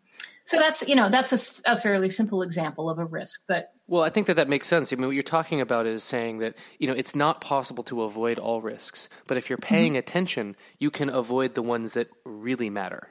so 0.47 0.59
that's 0.59 0.88
you 0.88 0.95
know 0.95 1.11
that's 1.11 1.62
a, 1.67 1.73
a, 1.73 1.76
fairly 1.76 2.09
simple 2.09 2.41
example 2.41 2.88
of 2.88 3.00
a 3.00 3.05
risk, 3.05 3.45
but 3.49 3.73
well, 3.88 4.03
I 4.03 4.11
think 4.11 4.29
that 4.29 4.37
that 4.37 4.49
makes 4.49 4.69
sense. 4.69 4.93
I 4.93 4.97
mean, 4.97 5.07
what 5.07 5.15
you're 5.15 5.23
talking 5.25 5.61
about 5.61 5.87
is 5.87 6.05
saying 6.05 6.38
that 6.38 6.55
you 6.79 6.87
know 6.87 6.95
it's 6.95 7.17
not 7.17 7.41
possible 7.41 7.83
to 7.85 8.03
avoid 8.03 8.38
all 8.38 8.62
risks, 8.62 9.09
but 9.26 9.37
if 9.37 9.50
you're 9.50 9.59
paying 9.59 9.93
mm-hmm. 9.93 9.99
attention, 9.99 10.57
you 10.79 10.91
can 10.91 11.11
avoid 11.11 11.57
the 11.57 11.62
ones 11.62 11.95
that 11.95 12.09
really 12.25 12.71
matter 12.71 13.09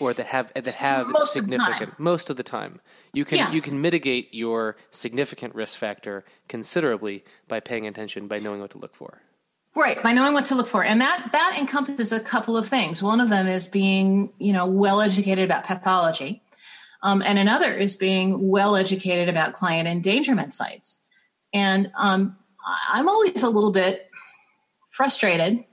or 0.00 0.12
that 0.12 0.26
have 0.26 0.52
that 0.54 0.66
have 0.66 1.06
most 1.06 1.32
significant 1.32 1.92
of 1.92 1.98
most 2.00 2.28
of 2.28 2.36
the 2.36 2.42
time. 2.42 2.80
You 3.12 3.24
can 3.24 3.38
yeah. 3.38 3.52
you 3.52 3.62
can 3.62 3.80
mitigate 3.80 4.34
your 4.34 4.76
significant 4.90 5.54
risk 5.54 5.78
factor 5.78 6.24
considerably 6.48 7.24
by 7.46 7.60
paying 7.60 7.86
attention, 7.86 8.26
by 8.26 8.40
knowing 8.40 8.60
what 8.60 8.70
to 8.72 8.78
look 8.78 8.96
for. 8.96 9.22
Right, 9.76 10.02
by 10.02 10.12
knowing 10.12 10.34
what 10.34 10.46
to 10.46 10.56
look 10.56 10.66
for. 10.66 10.82
And 10.82 11.00
that 11.00 11.28
that 11.30 11.56
encompasses 11.56 12.10
a 12.10 12.18
couple 12.18 12.56
of 12.56 12.68
things. 12.68 13.00
One 13.00 13.20
of 13.20 13.28
them 13.28 13.46
is 13.46 13.68
being, 13.68 14.32
you 14.38 14.52
know, 14.52 14.66
well 14.66 15.00
educated 15.00 15.44
about 15.44 15.64
pathology. 15.64 16.42
Um, 17.02 17.22
and 17.22 17.38
another 17.38 17.72
is 17.72 17.96
being 17.96 18.48
well 18.48 18.76
educated 18.76 19.28
about 19.28 19.54
client 19.54 19.86
endangerment 19.86 20.52
sites. 20.52 21.04
And 21.52 21.90
um, 21.96 22.36
I'm 22.92 23.08
always 23.08 23.42
a 23.42 23.48
little 23.48 23.72
bit 23.72 24.10
frustrated. 24.88 25.64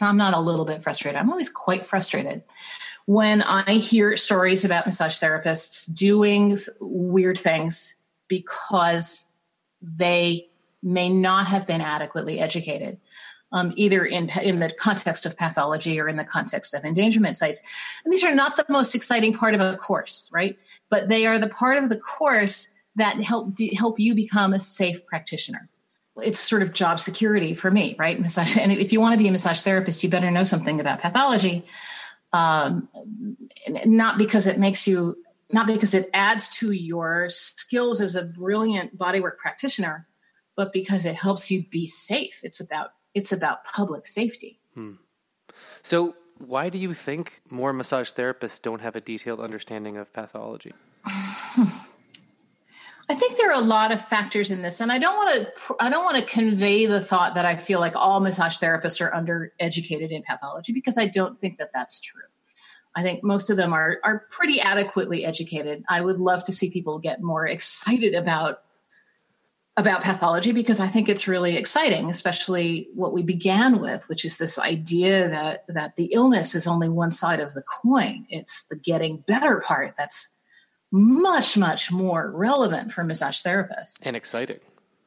I'm 0.00 0.16
not 0.16 0.34
a 0.34 0.40
little 0.40 0.64
bit 0.64 0.82
frustrated. 0.82 1.20
I'm 1.20 1.30
always 1.30 1.50
quite 1.50 1.86
frustrated 1.86 2.44
when 3.06 3.42
I 3.42 3.74
hear 3.74 4.16
stories 4.16 4.64
about 4.64 4.86
massage 4.86 5.18
therapists 5.18 5.92
doing 5.92 6.58
weird 6.78 7.38
things 7.38 8.06
because 8.28 9.32
they 9.82 10.48
may 10.82 11.08
not 11.08 11.48
have 11.48 11.66
been 11.66 11.80
adequately 11.80 12.38
educated. 12.38 12.98
Um, 13.52 13.72
either 13.76 14.04
in 14.04 14.28
in 14.28 14.60
the 14.60 14.70
context 14.70 15.26
of 15.26 15.36
pathology 15.36 15.98
or 15.98 16.08
in 16.08 16.16
the 16.16 16.24
context 16.24 16.72
of 16.72 16.84
endangerment 16.84 17.36
sites. 17.36 17.62
And 18.04 18.12
these 18.12 18.22
are 18.22 18.32
not 18.32 18.56
the 18.56 18.64
most 18.68 18.94
exciting 18.94 19.36
part 19.36 19.54
of 19.54 19.60
a 19.60 19.76
course, 19.76 20.30
right? 20.32 20.56
But 20.88 21.08
they 21.08 21.26
are 21.26 21.36
the 21.36 21.48
part 21.48 21.76
of 21.82 21.88
the 21.88 21.98
course 21.98 22.72
that 22.94 23.20
help 23.20 23.58
help 23.76 23.98
you 23.98 24.14
become 24.14 24.54
a 24.54 24.60
safe 24.60 25.04
practitioner. 25.04 25.68
It's 26.16 26.38
sort 26.38 26.62
of 26.62 26.72
job 26.72 27.00
security 27.00 27.54
for 27.54 27.72
me, 27.72 27.96
right? 27.98 28.20
Massage, 28.20 28.56
and 28.56 28.70
if 28.70 28.92
you 28.92 29.00
want 29.00 29.14
to 29.14 29.18
be 29.18 29.26
a 29.26 29.32
massage 29.32 29.62
therapist, 29.62 30.04
you 30.04 30.10
better 30.10 30.30
know 30.30 30.44
something 30.44 30.78
about 30.78 31.00
pathology 31.00 31.64
um, 32.32 32.88
not 33.68 34.18
because 34.18 34.46
it 34.46 34.58
makes 34.58 34.86
you 34.86 35.16
not 35.52 35.66
because 35.66 35.94
it 35.94 36.08
adds 36.14 36.48
to 36.48 36.70
your 36.70 37.28
skills 37.28 38.00
as 38.00 38.14
a 38.14 38.22
brilliant 38.22 38.96
bodywork 38.96 39.36
practitioner 39.36 40.06
but 40.56 40.72
because 40.72 41.04
it 41.04 41.16
helps 41.16 41.50
you 41.50 41.64
be 41.70 41.86
safe 41.86 42.40
it's 42.44 42.60
about 42.60 42.90
it's 43.14 43.32
about 43.32 43.64
public 43.64 44.06
safety 44.06 44.60
hmm. 44.74 44.92
so 45.82 46.14
why 46.38 46.68
do 46.68 46.78
you 46.78 46.94
think 46.94 47.42
more 47.50 47.72
massage 47.72 48.10
therapists 48.10 48.60
don't 48.60 48.80
have 48.80 48.96
a 48.96 49.00
detailed 49.00 49.40
understanding 49.40 49.96
of 49.96 50.12
pathology 50.12 50.72
I 53.10 53.14
think 53.16 53.38
there 53.38 53.50
are 53.50 53.60
a 53.60 53.64
lot 53.64 53.90
of 53.90 54.00
factors 54.00 54.52
in 54.52 54.62
this, 54.62 54.80
and 54.80 54.92
I 54.92 55.00
don't 55.00 55.16
want 55.16 55.34
to. 55.34 55.74
I 55.80 55.90
don't 55.90 56.04
want 56.04 56.18
to 56.18 56.32
convey 56.32 56.86
the 56.86 57.02
thought 57.02 57.34
that 57.34 57.44
I 57.44 57.56
feel 57.56 57.80
like 57.80 57.96
all 57.96 58.20
massage 58.20 58.58
therapists 58.58 59.00
are 59.00 59.10
undereducated 59.10 60.10
in 60.10 60.22
pathology 60.22 60.72
because 60.72 60.96
I 60.96 61.06
don't 61.06 61.40
think 61.40 61.58
that 61.58 61.70
that's 61.74 62.00
true. 62.00 62.22
I 62.94 63.02
think 63.02 63.24
most 63.24 63.50
of 63.50 63.56
them 63.56 63.72
are 63.72 63.98
are 64.04 64.26
pretty 64.30 64.60
adequately 64.60 65.24
educated. 65.24 65.82
I 65.88 66.00
would 66.02 66.18
love 66.18 66.44
to 66.44 66.52
see 66.52 66.70
people 66.70 67.00
get 67.00 67.20
more 67.20 67.46
excited 67.56 68.14
about 68.14 68.62
about 69.80 70.02
pathology 70.02 70.52
because 70.52 70.78
I 70.78 70.86
think 70.86 71.08
it's 71.08 71.26
really 71.26 71.56
exciting, 71.56 72.10
especially 72.10 72.88
what 72.94 73.12
we 73.12 73.22
began 73.22 73.80
with, 73.80 74.08
which 74.08 74.24
is 74.24 74.36
this 74.36 74.58
idea 74.58 75.28
that 75.28 75.64
that 75.68 75.96
the 75.96 76.10
illness 76.12 76.54
is 76.54 76.66
only 76.66 76.88
one 76.88 77.10
side 77.10 77.40
of 77.40 77.54
the 77.54 77.62
coin. 77.62 78.26
It's 78.28 78.66
the 78.66 78.76
getting 78.76 79.24
better 79.26 79.60
part 79.60 79.94
that's 79.96 80.38
much, 80.92 81.56
much 81.56 81.90
more 81.90 82.30
relevant 82.30 82.92
for 82.92 83.02
massage 83.02 83.42
therapists. 83.42 84.06
And 84.06 84.16
exciting. 84.16 84.60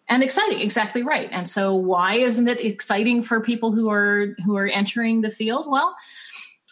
And 0.09 0.23
exciting, 0.23 0.59
exactly 0.59 1.03
right. 1.03 1.29
And 1.31 1.47
so 1.47 1.75
why 1.75 2.15
isn't 2.15 2.47
it 2.47 2.59
exciting 2.59 3.23
for 3.23 3.39
people 3.39 3.71
who 3.71 3.89
are 3.89 4.35
who 4.43 4.57
are 4.57 4.67
entering 4.67 5.21
the 5.21 5.29
field? 5.29 5.69
Well, 5.69 5.95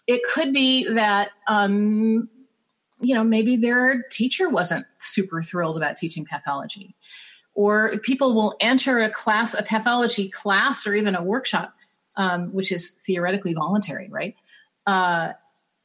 it 0.07 0.21
could 0.33 0.51
be 0.51 0.91
that 0.93 1.29
um, 1.47 2.29
you 2.99 3.13
know 3.13 3.23
maybe 3.23 3.55
their 3.55 4.03
teacher 4.09 4.49
wasn't 4.49 4.85
super 4.99 5.41
thrilled 5.41 5.77
about 5.77 5.97
teaching 5.97 6.25
pathology 6.25 6.95
or 7.53 7.97
people 7.99 8.33
will 8.33 8.55
enter 8.59 8.99
a 8.99 9.09
class 9.09 9.53
a 9.53 9.63
pathology 9.63 10.29
class 10.29 10.85
or 10.87 10.95
even 10.95 11.15
a 11.15 11.23
workshop 11.23 11.73
um, 12.17 12.53
which 12.53 12.71
is 12.71 12.91
theoretically 12.91 13.53
voluntary 13.53 14.09
right 14.09 14.35
uh, 14.87 15.31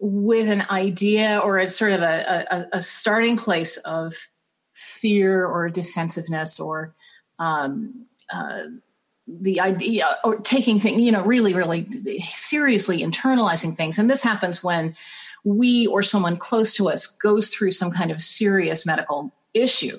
with 0.01 0.49
an 0.49 0.65
idea 0.71 1.41
or 1.43 1.59
a 1.59 1.71
sort 1.71 1.93
of 1.93 2.03
a, 2.03 2.47
a, 2.51 2.79
a 2.79 2.83
starting 2.83 3.37
place 3.37 3.77
of 3.79 4.15
fear 4.75 5.47
or 5.47 5.71
defensiveness 5.71 6.61
or 6.61 6.95
um, 7.39 8.07
uh, 8.31 8.65
the 9.27 9.61
idea 9.61 10.17
or 10.23 10.37
taking 10.37 10.79
things, 10.79 11.03
you 11.03 11.11
know, 11.11 11.25
really, 11.25 11.53
really 11.55 12.21
seriously 12.21 13.03
internalizing 13.03 13.77
things. 13.77 13.99
And 13.99 14.09
this 14.09 14.23
happens 14.23 14.63
when 14.63 14.95
we 15.45 15.87
or 15.87 16.03
someone 16.03 16.37
close 16.37 16.75
to 16.75 16.89
us 16.89 17.07
goes 17.07 17.51
through 17.51 17.73
some 17.73 17.91
kind 17.91 18.11
of 18.11 18.23
serious 18.23 18.87
medical 18.87 19.33
issue. 19.55 19.99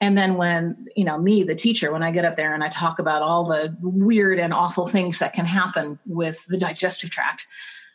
And 0.00 0.16
then 0.16 0.34
when, 0.34 0.86
you 0.94 1.04
know, 1.04 1.18
me, 1.18 1.42
the 1.42 1.54
teacher, 1.54 1.90
when 1.92 2.02
I 2.02 2.10
get 2.10 2.24
up 2.24 2.36
there 2.36 2.52
and 2.52 2.62
I 2.62 2.68
talk 2.68 2.98
about 2.98 3.22
all 3.22 3.46
the 3.46 3.74
weird 3.80 4.38
and 4.38 4.52
awful 4.52 4.86
things 4.86 5.20
that 5.20 5.32
can 5.32 5.46
happen 5.46 5.98
with 6.06 6.44
the 6.46 6.58
digestive 6.58 7.10
tract, 7.10 7.46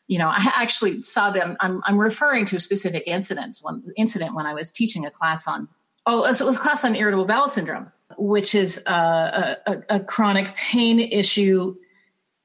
you 0.07 0.17
know, 0.17 0.27
I 0.27 0.51
actually 0.55 1.01
saw 1.03 1.29
them. 1.29 1.55
I'm, 1.59 1.81
I'm 1.85 1.99
referring 1.99 2.45
to 2.47 2.55
a 2.55 2.59
specific 2.59 3.03
incident, 3.05 3.59
one 3.61 3.83
incident 3.95 4.33
when 4.33 4.47
I 4.47 4.53
was 4.53 4.71
teaching 4.71 5.05
a 5.05 5.11
class 5.11 5.47
on, 5.47 5.69
oh, 6.07 6.31
so 6.33 6.45
it 6.45 6.47
was 6.47 6.57
a 6.57 6.59
class 6.59 6.83
on 6.83 6.95
irritable 6.95 7.25
bowel 7.25 7.47
syndrome, 7.47 7.91
which 8.17 8.55
is 8.55 8.83
a, 8.87 9.57
a, 9.67 9.77
a 9.89 9.99
chronic 9.99 10.55
pain 10.55 10.99
issue, 10.99 11.75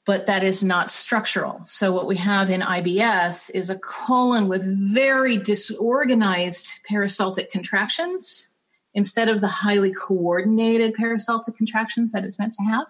but 0.04 0.26
that 0.26 0.44
is 0.44 0.62
not 0.62 0.90
structural. 0.90 1.64
So 1.64 1.92
what 1.92 2.06
we 2.06 2.16
have 2.18 2.50
in 2.50 2.60
IBS 2.60 3.50
is 3.54 3.70
a 3.70 3.78
colon 3.78 4.48
with 4.48 4.62
very 4.92 5.38
disorganized 5.38 6.84
peristaltic 6.86 7.50
contractions 7.50 8.55
instead 8.96 9.28
of 9.28 9.40
the 9.40 9.46
highly 9.46 9.92
coordinated 9.92 10.94
peristaltic 10.94 11.56
contractions 11.56 12.10
that 12.12 12.24
it's 12.24 12.38
meant 12.38 12.54
to 12.54 12.62
have. 12.64 12.86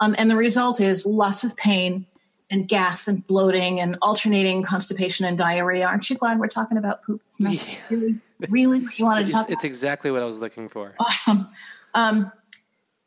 Um, 0.00 0.14
and 0.18 0.30
the 0.30 0.36
result 0.36 0.80
is 0.80 1.06
lots 1.06 1.44
of 1.44 1.56
pain 1.56 2.06
and 2.50 2.68
gas 2.68 3.06
and 3.08 3.26
bloating 3.26 3.80
and 3.80 3.96
alternating 4.02 4.62
constipation 4.62 5.24
and 5.24 5.38
diarrhea. 5.38 5.86
Aren't 5.86 6.10
you 6.10 6.16
glad 6.16 6.40
we're 6.40 6.48
talking 6.48 6.76
about 6.76 7.04
poop? 7.04 7.22
It's 7.28 7.40
nice. 7.40 7.72
Yeah. 7.72 7.78
Really, 7.90 8.20
really 8.48 8.80
what 8.80 8.98
you 8.98 9.04
wanted 9.04 9.22
it's, 9.22 9.30
to 9.30 9.36
talk 9.38 9.50
It's 9.50 9.64
exactly 9.64 10.10
what 10.10 10.22
I 10.22 10.24
was 10.24 10.40
looking 10.40 10.68
for. 10.68 10.94
Awesome. 10.98 11.48
Um, 11.94 12.32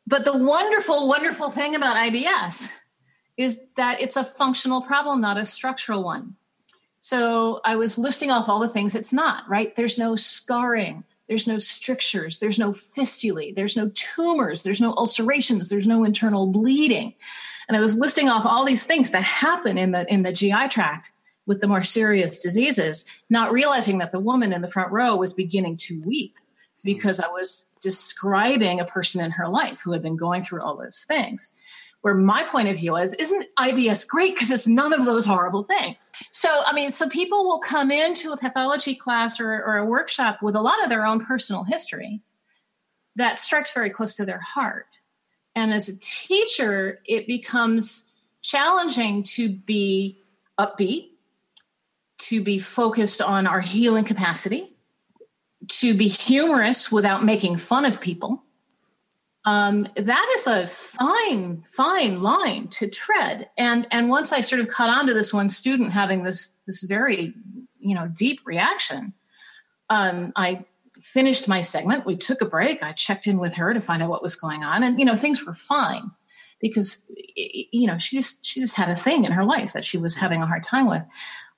but 0.08 0.24
the 0.24 0.38
wonderful, 0.38 1.08
wonderful 1.08 1.52
thing 1.52 1.76
about 1.76 1.98
IBS 1.98 2.70
is 3.38 3.72
that 3.74 4.00
it's 4.00 4.16
a 4.16 4.24
functional 4.24 4.82
problem, 4.82 5.20
not 5.20 5.38
a 5.38 5.46
structural 5.46 6.04
one. 6.04 6.36
So 7.00 7.60
I 7.66 7.76
was 7.76 7.98
listing 7.98 8.32
off 8.32 8.48
all 8.48 8.60
the 8.60 8.70
things 8.70 8.96
it's 8.96 9.12
not, 9.12 9.50
right? 9.50 9.76
There's 9.76 9.98
no 9.98 10.16
scarring, 10.16 11.04
there's 11.32 11.48
no 11.48 11.60
strictures, 11.60 12.40
there's 12.40 12.60
no 12.60 12.72
fistulae, 12.72 13.56
there's 13.56 13.78
no 13.78 13.90
tumors, 13.94 14.64
there's 14.64 14.82
no 14.82 14.94
ulcerations, 14.96 15.70
there's 15.70 15.88
no 15.88 16.04
internal 16.04 16.46
bleeding. 16.46 17.14
And 17.70 17.78
I 17.78 17.80
was 17.80 17.98
listing 17.98 18.28
off 18.28 18.46
all 18.46 18.66
these 18.66 18.86
things 18.86 19.12
that 19.12 19.24
happen 19.24 19.78
in 19.78 19.92
the 19.92 20.06
in 20.14 20.24
the 20.24 20.34
GI 20.34 20.68
tract 20.68 21.14
with 21.46 21.62
the 21.62 21.70
more 21.70 21.84
serious 21.84 22.42
diseases, 22.42 23.10
not 23.30 23.54
realizing 23.54 24.00
that 24.00 24.12
the 24.12 24.20
woman 24.20 24.52
in 24.52 24.62
the 24.62 24.68
front 24.68 24.92
row 24.92 25.16
was 25.16 25.34
beginning 25.34 25.78
to 25.78 26.02
weep 26.02 26.36
because 26.84 27.22
I 27.22 27.30
was 27.30 27.70
describing 27.80 28.82
a 28.82 28.86
person 28.86 29.24
in 29.24 29.32
her 29.32 29.48
life 29.48 29.80
who 29.80 29.94
had 29.94 30.02
been 30.02 30.18
going 30.18 30.44
through 30.44 30.64
all 30.64 30.76
those 30.76 31.06
things. 31.08 31.54
Where 32.02 32.16
my 32.16 32.44
point 32.44 32.68
of 32.68 32.78
view 32.78 32.96
is, 32.96 33.14
isn't 33.14 33.46
IBS 33.60 34.08
great 34.08 34.34
because 34.34 34.50
it's 34.50 34.68
none 34.68 34.92
of 34.92 35.06
those 35.06 35.26
horrible 35.26 35.64
things? 35.64 36.12
So, 36.32 36.50
I 36.66 36.74
mean, 36.74 36.90
so 36.90 37.08
people 37.08 37.44
will 37.44 37.60
come 37.60 37.92
into 37.92 38.32
a 38.32 38.38
pathology 38.38 38.96
class 38.96 39.40
or, 39.40 39.52
or 39.52 39.78
a 39.78 39.86
workshop 39.86 40.42
with 40.42 40.56
a 40.56 40.62
lot 40.62 40.84
of 40.84 40.90
their 40.90 41.06
own 41.06 41.24
personal 41.24 41.64
history 41.64 42.22
that 43.16 43.38
strikes 43.38 43.74
very 43.74 43.90
close 43.90 44.16
to 44.16 44.26
their 44.26 44.40
heart. 44.40 44.88
And 45.56 45.74
as 45.74 45.90
a 45.90 46.00
teacher, 46.00 47.02
it 47.06 47.28
becomes 47.28 48.12
challenging 48.42 49.24
to 49.24 49.50
be 49.50 50.18
upbeat, 50.60 51.10
to 52.20 52.44
be 52.44 52.60
focused 52.60 53.22
on 53.22 53.48
our 53.48 53.62
healing 53.62 54.06
capacity, 54.06 54.74
to 55.68 55.94
be 55.94 56.08
humorous 56.08 56.92
without 56.92 57.24
making 57.24 57.58
fun 57.58 57.86
of 57.86 58.02
people, 58.02 58.44
um, 59.46 59.88
that 59.96 60.34
is 60.36 60.48
a 60.48 60.68
fine, 60.68 61.64
fine 61.68 62.22
line 62.22 62.68
to 62.70 62.88
tread. 62.88 63.50
And 63.58 63.88
and 63.92 64.10
once 64.10 64.32
I 64.32 64.42
sort 64.42 64.62
of 64.62 64.68
caught 64.68 64.90
on 64.90 65.08
to 65.08 65.14
this 65.14 65.34
one 65.34 65.50
student 65.50 65.94
having 65.94 66.24
this 66.24 66.56
this 66.68 66.84
very 66.84 67.34
you 67.80 67.96
know 67.96 68.08
deep 68.08 68.42
reaction, 68.46 69.14
um, 69.90 70.32
I 70.36 70.66
finished 71.02 71.48
my 71.48 71.62
segment. 71.62 72.06
We 72.06 72.16
took 72.16 72.42
a 72.42 72.46
break. 72.46 72.84
I 72.84 72.92
checked 72.92 73.26
in 73.26 73.40
with 73.40 73.56
her 73.56 73.74
to 73.74 73.82
find 73.82 74.04
out 74.04 74.10
what 74.10 74.22
was 74.22 74.36
going 74.36 74.64
on, 74.64 74.84
and 74.84 75.00
you 75.00 75.06
know 75.06 75.16
things 75.16 75.44
were 75.44 75.56
fine 75.56 76.12
because 76.60 77.12
you 77.36 77.88
know 77.88 77.98
she 77.98 78.18
just 78.18 78.46
she 78.46 78.62
just 78.62 78.76
had 78.76 78.90
a 78.90 78.96
thing 78.96 79.26
in 79.26 79.32
her 79.32 79.44
life 79.44 79.74
that 79.74 79.86
she 79.86 79.98
was 79.98 80.16
having 80.16 80.44
a 80.44 80.48
hard 80.48 80.64
time 80.64 80.88
with. 80.88 81.04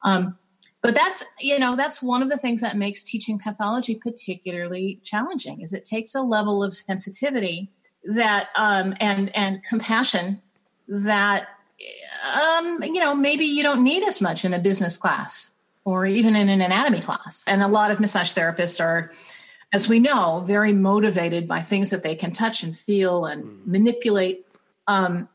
Um, 0.03 0.37
but 0.83 0.93
that's 0.93 1.25
you 1.39 1.57
know 1.57 1.75
that's 1.75 2.03
one 2.03 2.21
of 2.21 2.29
the 2.29 2.37
things 2.37 2.61
that 2.61 2.77
makes 2.77 3.03
teaching 3.03 3.39
pathology 3.39 3.95
particularly 3.95 4.99
challenging 5.01 5.61
is 5.61 5.73
it 5.73 5.85
takes 5.85 6.13
a 6.13 6.21
level 6.21 6.63
of 6.63 6.75
sensitivity 6.75 7.71
that 8.03 8.49
um, 8.55 8.93
and 8.99 9.35
and 9.35 9.63
compassion 9.63 10.39
that 10.87 11.47
um, 12.39 12.83
you 12.83 12.99
know 12.99 13.15
maybe 13.15 13.45
you 13.45 13.63
don't 13.63 13.83
need 13.83 14.03
as 14.03 14.21
much 14.21 14.45
in 14.45 14.53
a 14.53 14.59
business 14.59 14.97
class 14.97 15.49
or 15.85 16.05
even 16.05 16.35
in 16.35 16.49
an 16.49 16.61
anatomy 16.61 17.01
class 17.01 17.43
and 17.47 17.63
a 17.63 17.67
lot 17.67 17.89
of 17.89 17.99
massage 17.99 18.33
therapists 18.33 18.79
are 18.83 19.11
as 19.71 19.89
we 19.89 19.99
know 19.99 20.43
very 20.45 20.73
motivated 20.73 21.47
by 21.47 21.61
things 21.61 21.89
that 21.89 22.03
they 22.03 22.13
can 22.13 22.31
touch 22.31 22.61
and 22.61 22.77
feel 22.77 23.25
and 23.25 23.43
mm. 23.45 23.65
manipulate 23.65 24.45
um, 24.87 25.29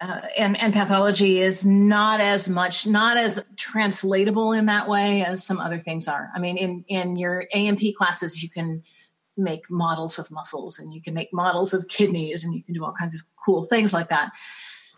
uh, 0.00 0.20
and, 0.36 0.60
and 0.60 0.74
pathology 0.74 1.40
is 1.40 1.64
not 1.64 2.20
as 2.20 2.48
much 2.48 2.86
not 2.86 3.16
as 3.16 3.42
translatable 3.56 4.52
in 4.52 4.66
that 4.66 4.88
way 4.88 5.24
as 5.24 5.44
some 5.44 5.58
other 5.58 5.78
things 5.78 6.06
are. 6.06 6.30
I 6.34 6.38
mean 6.38 6.58
in 6.58 6.84
in 6.88 7.16
your 7.16 7.46
A&P 7.54 7.94
classes 7.94 8.42
you 8.42 8.50
can 8.50 8.82
make 9.38 9.70
models 9.70 10.18
of 10.18 10.30
muscles 10.30 10.78
and 10.78 10.92
you 10.92 11.00
can 11.00 11.14
make 11.14 11.32
models 11.32 11.72
of 11.72 11.88
kidneys 11.88 12.44
and 12.44 12.54
you 12.54 12.62
can 12.62 12.74
do 12.74 12.84
all 12.84 12.92
kinds 12.92 13.14
of 13.14 13.22
cool 13.42 13.64
things 13.64 13.94
like 13.94 14.08
that. 14.10 14.32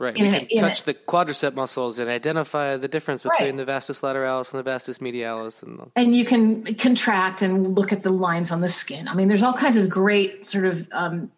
Right 0.01 0.17
in 0.17 0.27
you 0.27 0.33
can 0.33 0.49
touch 0.61 0.83
the 0.83 0.95
quadricep 0.95 1.55
muscles 1.55 1.99
and 2.01 2.11
identify 2.11 2.77
the 2.77 2.89
difference 2.89 3.23
between 3.23 3.49
right. 3.51 3.57
the 3.57 3.65
vastus 3.65 4.01
lateralis 4.01 4.53
and 4.53 4.59
the 4.59 4.65
vastus 4.65 4.99
medialis 4.99 5.63
and 5.63 5.79
the, 5.79 5.87
and 5.95 6.15
you 6.15 6.25
can 6.25 6.75
contract 6.75 7.43
and 7.43 7.77
look 7.77 7.93
at 7.93 8.03
the 8.03 8.13
lines 8.13 8.51
on 8.51 8.61
the 8.61 8.69
skin. 8.69 9.07
I 9.07 9.15
mean 9.15 9.29
there's 9.29 9.43
all 9.43 9.55
kinds 9.55 9.77
of 9.77 9.89
great 9.89 10.45
sort 10.45 10.65
of 10.65 10.89
um, 10.91 11.31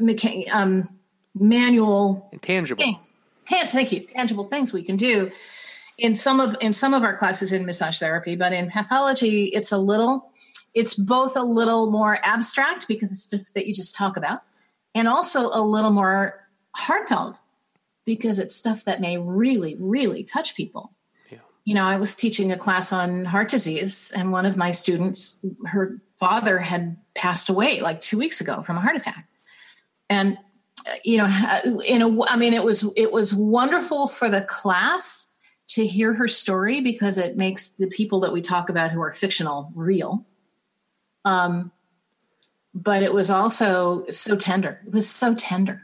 mecha- 0.00 0.48
um 0.52 0.88
manual 1.40 2.28
intangible 2.32 2.82
things. 2.82 3.16
thank 3.70 3.92
you 3.92 4.00
tangible 4.14 4.44
things 4.44 4.72
we 4.72 4.82
can 4.82 4.96
do 4.96 5.30
in 5.98 6.14
some 6.14 6.40
of 6.40 6.56
in 6.60 6.72
some 6.72 6.94
of 6.94 7.02
our 7.02 7.16
classes 7.16 7.52
in 7.52 7.66
massage 7.66 7.98
therapy 7.98 8.36
but 8.36 8.52
in 8.52 8.70
pathology 8.70 9.46
it's 9.46 9.72
a 9.72 9.78
little 9.78 10.30
it's 10.74 10.94
both 10.94 11.36
a 11.36 11.42
little 11.42 11.90
more 11.90 12.18
abstract 12.22 12.86
because 12.86 13.10
it's 13.10 13.22
stuff 13.22 13.52
that 13.54 13.66
you 13.66 13.74
just 13.74 13.94
talk 13.94 14.16
about 14.16 14.42
and 14.94 15.08
also 15.08 15.50
a 15.52 15.60
little 15.62 15.90
more 15.90 16.46
heartfelt 16.76 17.40
because 18.04 18.38
it's 18.38 18.54
stuff 18.54 18.84
that 18.84 19.00
may 19.00 19.18
really 19.18 19.76
really 19.80 20.22
touch 20.22 20.54
people 20.54 20.92
yeah. 21.30 21.38
you 21.64 21.74
know 21.74 21.84
i 21.84 21.96
was 21.96 22.14
teaching 22.14 22.52
a 22.52 22.56
class 22.56 22.92
on 22.92 23.24
heart 23.24 23.48
disease 23.48 24.12
and 24.16 24.30
one 24.30 24.46
of 24.46 24.56
my 24.56 24.70
students 24.70 25.44
her 25.66 26.00
father 26.16 26.58
had 26.58 26.96
passed 27.14 27.48
away 27.48 27.80
like 27.80 28.00
two 28.00 28.18
weeks 28.18 28.40
ago 28.40 28.62
from 28.62 28.76
a 28.76 28.80
heart 28.80 28.96
attack 28.96 29.26
and 30.08 30.38
you 31.04 31.18
know 31.18 31.26
in 31.86 32.02
a 32.02 32.22
i 32.24 32.36
mean 32.36 32.54
it 32.54 32.64
was 32.64 32.90
it 32.96 33.12
was 33.12 33.34
wonderful 33.34 34.08
for 34.08 34.28
the 34.28 34.42
class 34.42 35.32
to 35.68 35.86
hear 35.86 36.14
her 36.14 36.26
story 36.26 36.80
because 36.80 37.18
it 37.18 37.36
makes 37.36 37.68
the 37.76 37.86
people 37.86 38.20
that 38.20 38.32
we 38.32 38.40
talk 38.40 38.70
about 38.70 38.90
who 38.90 39.00
are 39.02 39.12
fictional 39.12 39.70
real. 39.74 40.26
Um 41.24 41.70
but 42.74 43.02
it 43.02 43.12
was 43.12 43.28
also 43.28 44.04
so 44.10 44.36
tender. 44.36 44.80
It 44.86 44.92
was 44.92 45.08
so 45.08 45.34
tender. 45.34 45.82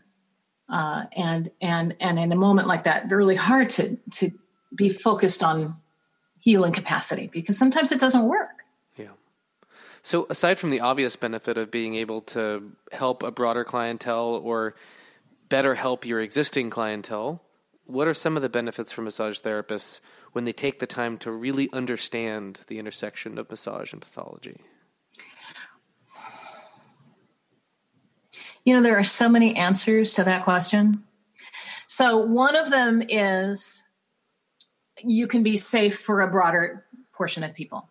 Uh 0.69 1.05
and 1.13 1.51
and 1.61 1.95
and 2.01 2.19
in 2.19 2.33
a 2.33 2.37
moment 2.37 2.67
like 2.67 2.85
that 2.85 3.11
really 3.11 3.37
hard 3.37 3.71
to 3.71 3.97
to 4.13 4.33
be 4.75 4.89
focused 4.89 5.43
on 5.43 5.77
healing 6.39 6.73
capacity 6.73 7.29
because 7.33 7.57
sometimes 7.57 7.93
it 7.93 8.01
doesn't 8.01 8.25
work 8.25 8.54
so 10.05 10.27
aside 10.29 10.59
from 10.59 10.69
the 10.69 10.81
obvious 10.81 11.17
benefit 11.17 11.57
of 11.57 11.71
being 11.71 11.95
able 11.95 12.21
to 12.21 12.73
help 12.93 13.23
a 13.23 13.31
broader 13.31 13.65
clientele 13.65 14.39
or 14.45 14.75
better 15.49 15.75
help 15.75 16.05
your 16.05 16.21
existing 16.21 16.69
clientele, 16.69 17.43
what 17.87 18.07
are 18.07 18.13
some 18.13 18.37
of 18.37 18.43
the 18.43 18.51
benefits 18.51 18.93
for 18.93 19.01
massage 19.01 19.41
therapists 19.41 20.03
when 20.33 20.45
they 20.45 20.53
take 20.53 20.79
the 20.79 20.87
time 20.87 21.17
to 21.19 21.31
really 21.31 21.71
understand 21.73 22.61
the 22.67 22.79
intersection 22.79 23.39
of 23.39 23.49
massage 23.49 23.95
and 23.95 24.03
pathology? 24.03 24.61
You 28.65 28.75
know, 28.75 28.83
there 28.83 28.99
are 28.99 29.05
so 29.05 29.31
many 29.31 29.57
answers 29.57 30.13
to 30.15 30.25
that 30.25 30.45
question. 30.45 31.03
So, 31.87 32.19
one 32.19 32.57
of 32.57 32.71
them 32.71 33.03
is 33.09 33.87
you 35.03 35.27
can 35.29 35.43
be 35.43 35.57
safe 35.57 35.99
for 35.99 36.21
a 36.21 36.31
broader 36.31 36.85
portion 37.15 37.43
of 37.43 37.55
people. 37.55 37.89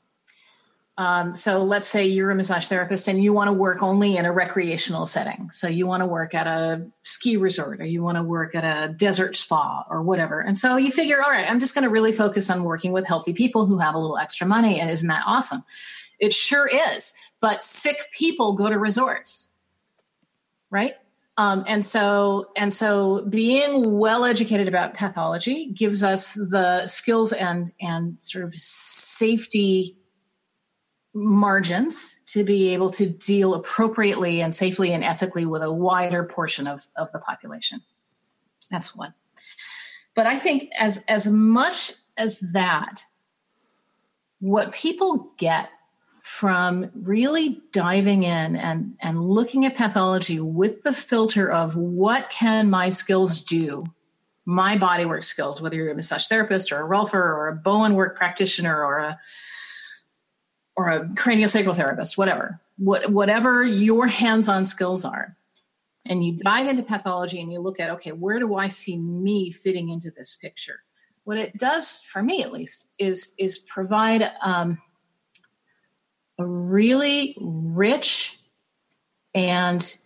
Um, 0.96 1.36
so 1.36 1.64
let's 1.64 1.88
say 1.88 2.06
you're 2.06 2.30
a 2.30 2.36
massage 2.36 2.68
therapist 2.68 3.08
and 3.08 3.24
you 3.24 3.34
want 3.34 3.48
to 3.48 3.54
work 3.54 3.82
only 3.82 4.16
in 4.16 4.26
a 4.26 4.32
recreational 4.32 5.08
setting. 5.08 5.50
So 5.50 5.68
you 5.68 5.88
want 5.88 6.02
to 6.02 6.06
work 6.06 6.36
at 6.36 6.46
a 6.46 6.86
ski 7.02 7.36
resort 7.36 7.82
or 7.82 7.86
you 7.86 8.04
want 8.04 8.18
to 8.18 8.24
work 8.24 8.54
at 8.54 8.64
a 8.64 8.94
desert 8.94 9.36
spa 9.36 9.86
or 9.90 10.04
whatever. 10.04 10.40
And 10.40 10.58
so 10.58 10.78
you 10.78 10.92
figure, 10.92 11.24
all 11.24 11.32
right, 11.32 11.50
I'm 11.50 11.60
just 11.60 11.74
going 11.74 11.84
to 11.84 11.90
really 11.90 12.12
focus 12.12 12.50
on 12.52 12.64
working 12.64 12.92
with 12.92 13.08
healthy 13.08 13.34
people 13.34 13.66
who 13.66 13.80
have 13.80 13.96
a 13.96 13.98
little 13.98 14.20
extra 14.20 14.46
money. 14.46 14.80
And 14.80 14.92
isn't 14.92 15.08
that 15.08 15.24
awesome? 15.26 15.64
It 16.20 16.32
sure 16.32 16.68
is. 16.68 17.14
But 17.42 17.64
sick 17.64 17.98
people 18.16 18.54
go 18.54 18.70
to 18.70 18.78
resorts, 18.78 19.52
right? 20.70 20.94
Um, 21.36 21.64
and 21.68 21.84
so 21.84 22.52
and 22.56 22.72
so 22.72 23.26
being 23.28 23.98
well 23.98 24.24
educated 24.24 24.68
about 24.68 24.94
pathology 24.94 25.72
gives 25.74 26.04
us 26.04 26.36
the 26.36 26.86
skills 26.86 27.34
and 27.34 27.74
and 27.82 28.18
sort 28.20 28.46
of 28.46 28.54
safety 28.54 29.98
margins 31.14 32.20
to 32.26 32.44
be 32.44 32.74
able 32.74 32.92
to 32.92 33.08
deal 33.08 33.54
appropriately 33.54 34.42
and 34.42 34.54
safely 34.54 34.94
and 34.94 35.04
ethically 35.04 35.46
with 35.46 35.62
a 35.62 35.72
wider 35.72 36.24
portion 36.24 36.68
of, 36.68 36.88
of 36.96 37.12
the 37.12 37.20
population. 37.20 37.82
That's 38.72 38.96
one. 38.96 39.14
But 40.16 40.28
I 40.28 40.38
think 40.38 40.70
as 40.78 41.04
as 41.08 41.28
much 41.28 41.94
as 42.18 42.40
that, 42.54 43.04
what 44.40 44.74
people 44.74 45.32
get 45.38 45.70
from 46.22 46.90
really 46.94 47.62
diving 47.74 48.24
in 48.24 48.56
and, 48.56 48.96
and 49.02 49.20
looking 49.20 49.66
at 49.66 49.76
pathology 49.76 50.40
with 50.40 50.82
the 50.84 50.94
filter 50.94 51.52
of 51.52 51.76
what 51.76 52.30
can 52.30 52.70
my 52.70 52.88
skills 52.88 53.44
do, 53.44 53.84
my 54.46 54.78
bodywork 54.78 55.26
skills, 55.26 55.62
whether 55.62 55.76
you're 55.76 55.92
a 55.92 55.96
massage 55.96 56.28
therapist 56.28 56.72
or 56.72 56.82
a 56.82 56.88
rolfer 56.88 57.16
or 57.16 57.50
a 57.50 57.56
Bowen 57.56 57.96
work 57.96 58.16
practitioner 58.16 58.84
or 58.84 59.00
a 59.00 59.20
or 60.76 60.90
a 60.90 61.06
craniosacral 61.10 61.76
therapist, 61.76 62.18
whatever, 62.18 62.60
what, 62.78 63.12
whatever 63.12 63.64
your 63.64 64.08
hands-on 64.08 64.66
skills 64.66 65.06
are, 65.06 65.38
and 66.06 66.26
you 66.26 66.38
dive 66.38 66.68
into 66.68 66.84
pathology 66.84 67.40
and 67.40 67.52
you 67.52 67.60
look 67.60 67.80
at, 67.80 67.90
okay, 67.92 68.12
where 68.12 68.40
do 68.40 68.56
I 68.56 68.68
see 68.68 68.98
me 68.98 69.52
fitting 69.52 69.90
into 69.90 70.12
this 70.12 70.36
picture? 70.36 70.82
What 71.24 71.38
it 71.38 71.58
does, 71.58 72.02
for 72.02 72.22
me 72.22 72.44
at 72.44 72.52
least, 72.52 72.88
is 73.00 73.34
is 73.38 73.58
provide 73.58 74.30
um, 74.42 74.82
a 76.38 76.46
really 76.46 77.38
rich 77.40 78.40
and 79.34 79.98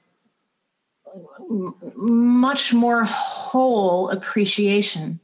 much 1.96 2.74
more 2.74 3.04
whole 3.06 4.10
appreciation 4.10 5.20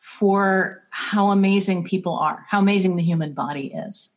for 0.00 0.82
how 0.90 1.30
amazing 1.30 1.84
people 1.84 2.18
are, 2.18 2.44
how 2.48 2.58
amazing 2.58 2.96
the 2.96 3.02
human 3.02 3.32
body 3.32 3.72
is. 3.72 4.13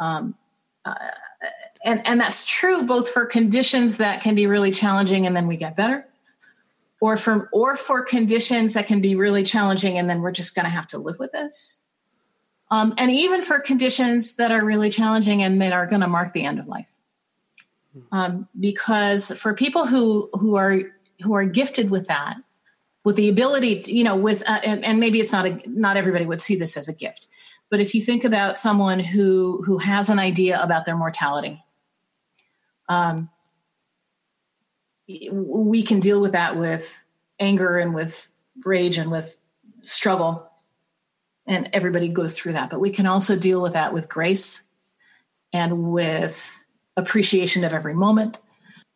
Um, 0.00 0.34
uh, 0.84 0.94
and, 1.84 2.06
and 2.06 2.20
that's 2.20 2.44
true 2.44 2.84
both 2.84 3.08
for 3.08 3.26
conditions 3.26 3.98
that 3.98 4.20
can 4.20 4.34
be 4.34 4.46
really 4.46 4.70
challenging 4.70 5.26
and 5.26 5.34
then 5.34 5.46
we 5.46 5.56
get 5.56 5.76
better 5.76 6.06
or 7.00 7.16
for 7.16 7.48
or 7.52 7.76
for 7.76 8.02
conditions 8.02 8.74
that 8.74 8.86
can 8.86 9.00
be 9.00 9.14
really 9.14 9.42
challenging 9.42 9.98
and 9.98 10.08
then 10.08 10.22
we're 10.22 10.32
just 10.32 10.54
going 10.54 10.64
to 10.64 10.70
have 10.70 10.86
to 10.88 10.98
live 10.98 11.18
with 11.18 11.32
this. 11.32 11.82
Um, 12.70 12.94
and 12.98 13.10
even 13.10 13.42
for 13.42 13.60
conditions 13.60 14.36
that 14.36 14.50
are 14.50 14.64
really 14.64 14.90
challenging 14.90 15.42
and 15.42 15.62
that 15.62 15.72
are 15.72 15.86
going 15.86 16.00
to 16.00 16.08
mark 16.08 16.32
the 16.32 16.44
end 16.44 16.58
of 16.58 16.66
life. 16.66 16.92
Um, 18.10 18.48
because 18.58 19.32
for 19.32 19.54
people 19.54 19.86
who 19.86 20.28
who 20.34 20.56
are 20.56 20.80
who 21.22 21.34
are 21.34 21.46
gifted 21.46 21.90
with 21.90 22.08
that 22.08 22.36
with 23.04 23.16
the 23.16 23.28
ability 23.28 23.82
to, 23.82 23.94
you 23.94 24.04
know 24.04 24.16
with 24.16 24.42
uh, 24.46 24.60
and, 24.62 24.84
and, 24.84 25.00
maybe 25.00 25.18
it's 25.18 25.32
not 25.32 25.46
a 25.46 25.60
not 25.66 25.96
everybody 25.96 26.26
would 26.26 26.40
see 26.40 26.56
this 26.56 26.76
as 26.76 26.88
a 26.88 26.92
gift 26.92 27.26
but 27.70 27.80
if 27.80 27.94
you 27.94 28.02
think 28.02 28.24
about 28.24 28.58
someone 28.58 29.00
who 29.00 29.62
who 29.64 29.78
has 29.78 30.10
an 30.10 30.18
idea 30.18 30.60
about 30.62 30.86
their 30.86 30.96
mortality, 30.96 31.62
um, 32.88 33.28
we 35.08 35.82
can 35.82 36.00
deal 36.00 36.20
with 36.20 36.32
that 36.32 36.56
with 36.56 37.04
anger 37.38 37.78
and 37.78 37.94
with 37.94 38.30
rage 38.64 38.98
and 38.98 39.10
with 39.10 39.38
struggle, 39.82 40.50
and 41.46 41.68
everybody 41.72 42.08
goes 42.08 42.38
through 42.38 42.54
that. 42.54 42.70
But 42.70 42.80
we 42.80 42.90
can 42.90 43.06
also 43.06 43.36
deal 43.36 43.60
with 43.62 43.74
that 43.74 43.92
with 43.92 44.08
grace 44.08 44.68
and 45.52 45.92
with 45.92 46.58
appreciation 46.96 47.62
of 47.64 47.72
every 47.72 47.94
moment 47.94 48.38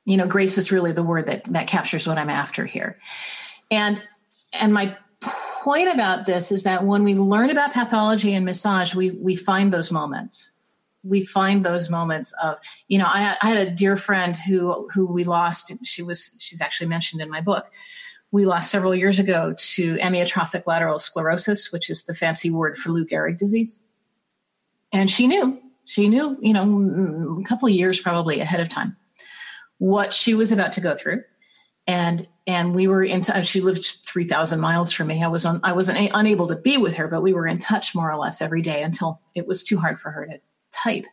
you 0.05 0.17
know, 0.17 0.27
grace 0.27 0.59
is 0.59 0.73
really 0.73 0.93
the 0.93 1.03
word 1.03 1.27
that 1.27 1.45
that 1.45 1.67
captures 1.67 2.07
what 2.07 2.19
I'm 2.19 2.31
after 2.31 2.67
here. 2.67 2.99
And 3.71 4.03
and 4.53 4.75
my 4.75 4.97
point 5.63 5.93
about 5.93 6.27
this 6.27 6.51
is 6.51 6.63
that 6.65 6.85
when 6.85 7.05
we 7.05 7.15
learn 7.15 7.51
about 7.51 7.73
pathology 7.73 8.35
and 8.35 8.45
massage, 8.45 8.95
we 8.95 9.11
we 9.11 9.35
find 9.35 9.73
those 9.73 9.91
moments. 9.91 10.53
We 11.03 11.25
find 11.25 11.65
those 11.65 11.89
moments 11.89 12.35
of, 12.43 12.59
you 12.89 12.99
know, 12.99 13.07
I, 13.07 13.37
I 13.41 13.49
had 13.49 13.67
a 13.67 13.71
dear 13.71 13.97
friend 13.97 14.37
who 14.37 14.89
who 14.93 15.07
we 15.07 15.25
lost. 15.25 15.73
She 15.85 16.03
was 16.03 16.37
she's 16.41 16.61
actually 16.61 16.89
mentioned 16.89 17.23
in 17.23 17.31
my 17.31 17.41
book. 17.41 17.71
We 18.33 18.47
lost 18.47 18.71
several 18.71 18.95
years 18.95 19.19
ago 19.19 19.55
to 19.57 19.97
amyotrophic 19.97 20.65
lateral 20.67 20.99
sclerosis, 20.99 21.73
which 21.73 21.91
is 21.91 22.05
the 22.05 22.15
fancy 22.15 22.51
word 22.51 22.79
for 22.79 22.91
Lou 22.91 23.05
Gehrig 23.05 23.39
disease. 23.39 23.83
And 24.93 25.11
she 25.11 25.27
knew, 25.27 25.61
she 25.85 26.09
knew, 26.09 26.37
you 26.41 26.53
know, 26.53 27.41
a 27.41 27.45
couple 27.45 27.67
of 27.69 27.75
years 27.75 28.01
probably 28.01 28.41
ahead 28.41 28.61
of 28.61 28.69
time 28.69 28.97
what 29.81 30.13
she 30.13 30.35
was 30.35 30.53
about 30.53 30.73
to 30.73 30.81
go 30.81 30.95
through 30.95 31.23
and 31.91 32.29
and 32.47 32.73
we 32.73 32.87
were 32.87 33.03
in 33.03 33.21
touch 33.21 33.49
she 33.49 33.61
lived 33.61 33.85
3000 34.07 34.61
miles 34.61 34.93
from 34.93 35.09
me. 35.09 35.23
I 35.25 35.27
was 35.27 35.45
on 35.45 35.61
i 35.65 35.73
wasn't 35.73 35.99
a, 35.99 36.11
unable 36.17 36.47
to 36.49 36.57
be 36.57 36.77
with 36.77 36.95
her 36.97 37.09
but 37.09 37.21
we 37.21 37.33
were 37.33 37.49
in 37.49 37.59
touch 37.59 37.95
more 37.95 38.11
or 38.11 38.17
less 38.17 38.41
every 38.41 38.63
day 38.63 38.83
until 38.83 39.21
it 39.35 39.47
was 39.47 39.65
too 39.65 39.77
hard 39.77 39.99
for 39.99 40.11
her 40.11 40.27
to 40.27 40.41
type. 40.73 41.05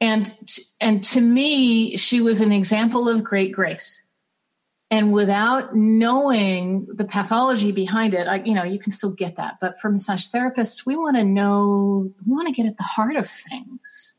And 0.00 0.34
and 0.80 1.04
to 1.04 1.20
me 1.20 1.96
she 1.96 2.20
was 2.20 2.40
an 2.40 2.52
example 2.52 3.08
of 3.08 3.22
great 3.22 3.52
grace. 3.52 4.04
And 4.92 5.12
without 5.12 5.76
knowing 5.76 6.88
the 6.92 7.04
pathology 7.04 7.70
behind 7.70 8.12
it 8.12 8.26
I, 8.26 8.42
you 8.42 8.54
know 8.54 8.64
you 8.64 8.80
can 8.80 8.90
still 8.90 9.12
get 9.12 9.36
that. 9.36 9.58
But 9.60 9.80
for 9.80 9.88
massage 9.88 10.26
therapists 10.26 10.84
we 10.84 10.96
want 10.96 11.16
to 11.16 11.22
know 11.22 12.10
we 12.26 12.32
want 12.32 12.48
to 12.48 12.54
get 12.54 12.66
at 12.66 12.76
the 12.76 12.82
heart 12.82 13.14
of 13.14 13.30
things 13.30 14.16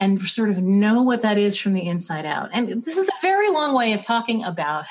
and 0.00 0.20
sort 0.20 0.50
of 0.50 0.62
know 0.62 1.02
what 1.02 1.22
that 1.22 1.38
is 1.38 1.56
from 1.56 1.74
the 1.74 1.88
inside 1.88 2.26
out. 2.26 2.50
And 2.52 2.84
this 2.84 2.96
is 2.96 3.08
a 3.08 3.20
very 3.22 3.48
long 3.50 3.74
way 3.74 3.92
of 3.92 4.02
talking 4.02 4.44
about 4.44 4.84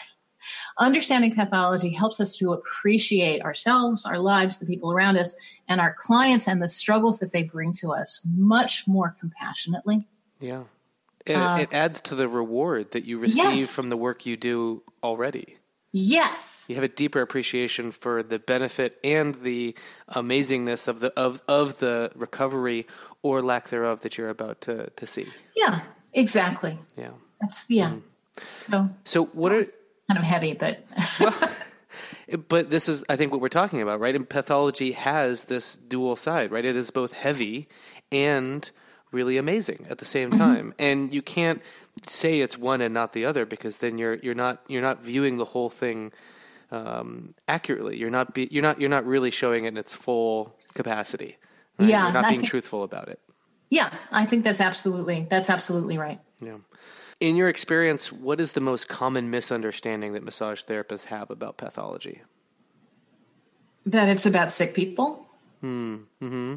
understanding 0.80 1.34
pathology 1.34 1.90
helps 1.90 2.20
us 2.20 2.36
to 2.38 2.54
appreciate 2.54 3.42
ourselves, 3.42 4.06
our 4.06 4.20
lives, 4.20 4.60
the 4.60 4.66
people 4.66 4.92
around 4.92 5.18
us, 5.18 5.36
and 5.68 5.82
our 5.82 5.96
clients 5.98 6.48
and 6.48 6.62
the 6.62 6.68
struggles 6.68 7.20
that 7.20 7.32
they 7.34 7.44
bring 7.44 7.74
to 7.74 7.92
us 7.92 8.22
much 8.36 8.88
more 8.88 9.16
compassionately. 9.20 10.08
Yeah. 10.40 10.64
It, 11.26 11.34
uh, 11.34 11.58
it 11.60 11.74
adds 11.74 12.02
to 12.02 12.16
the 12.16 12.28
reward 12.28 12.92
that 12.92 13.06
you 13.06 13.18
receive 13.18 13.58
yes. 13.58 13.76
from 13.76 13.90
the 13.90 13.98
work 13.98 14.26
you 14.26 14.38
do 14.38 14.84
already. 15.04 15.58
Yes. 15.98 16.66
You 16.68 16.76
have 16.76 16.84
a 16.84 16.90
deeper 16.90 17.22
appreciation 17.22 17.92
for 17.92 18.22
the 18.22 18.38
benefit 18.38 19.00
and 19.02 19.34
the 19.36 19.76
amazingness 20.10 20.90
of 20.90 21.00
the 21.00 21.18
of, 21.18 21.42
of 21.48 21.80
the 21.80 22.12
recovery 22.16 22.86
or 23.22 23.42
lack 23.42 23.70
thereof 23.70 24.02
that 24.02 24.18
you're 24.18 24.28
about 24.28 24.60
to, 24.62 24.90
to 24.90 25.08
see. 25.08 25.26
Yeah, 25.56 25.84
exactly. 26.12 26.78
Yeah. 26.98 27.12
That's 27.40 27.70
yeah. 27.70 27.92
Mm. 27.92 28.02
So 28.58 28.90
So 29.06 29.26
what 29.28 29.54
are 29.54 29.62
kind 30.10 30.18
of 30.18 30.26
heavy, 30.26 30.52
but 30.52 30.86
well, 31.22 31.52
but 32.50 32.70
this 32.70 32.90
is 32.90 33.06
I 33.08 33.16
think 33.16 33.32
what 33.32 33.40
we're 33.40 33.48
talking 33.48 33.82
about, 33.82 34.02
right? 34.02 34.18
And 34.18 34.30
pathology 34.30 34.92
has 34.92 35.46
this 35.46 35.76
dual 35.76 36.18
side, 36.18 36.52
right? 36.52 36.66
It 36.66 36.76
is 36.76 36.92
both 36.92 37.14
heavy 37.14 37.70
and 38.12 38.70
really 39.14 39.38
amazing 39.38 39.86
at 39.90 40.00
the 40.00 40.06
same 40.06 40.32
mm-hmm. 40.32 40.40
time. 40.40 40.66
Mm-hmm. 40.72 40.84
And 40.84 41.14
you 41.14 41.22
can't 41.22 41.62
say 42.08 42.42
it's 42.42 42.58
one 42.58 42.82
and 42.82 42.94
not 42.94 43.14
the 43.14 43.26
other 43.26 43.46
because 43.46 43.78
then 43.78 43.98
you're 43.98 44.16
you're 44.16 44.36
not 44.36 44.62
you're 44.68 44.82
not 44.82 45.04
viewing 45.04 45.38
the 45.38 45.46
whole 45.46 45.70
thing 45.70 46.12
um, 46.72 47.36
accurately. 47.48 47.98
You're 47.98 48.10
not 48.10 48.34
be, 48.34 48.48
you're 48.52 48.64
not 48.64 48.80
you're 48.80 48.90
not 48.90 49.06
really 49.06 49.32
showing 49.32 49.66
it 49.66 49.70
in 49.70 49.78
its 49.78 49.94
full 49.94 50.56
capacity. 50.74 51.38
Right? 51.80 51.90
Yeah, 51.90 52.04
you're 52.06 52.14
not 52.14 52.28
being 52.28 52.42
think, 52.42 52.50
truthful 52.50 52.84
about 52.84 53.08
it. 53.08 53.20
Yeah, 53.70 53.94
I 54.12 54.26
think 54.26 54.44
that's 54.44 54.62
absolutely 54.62 55.28
that's 55.30 55.50
absolutely 55.50 55.98
right. 55.98 56.20
Yeah. 56.42 56.58
In 57.22 57.38
your 57.38 57.48
experience, 57.48 58.12
what 58.12 58.42
is 58.42 58.52
the 58.52 58.62
most 58.62 58.90
common 58.90 59.30
misunderstanding 59.30 60.14
that 60.14 60.24
massage 60.24 60.64
therapists 60.64 61.06
have 61.06 61.32
about 61.32 61.58
pathology? 61.58 62.22
That 63.86 64.10
it's 64.10 64.26
about 64.26 64.52
sick 64.52 64.74
people. 64.74 65.26
Hmm. 65.62 65.96
Mm-hmm 66.22 66.56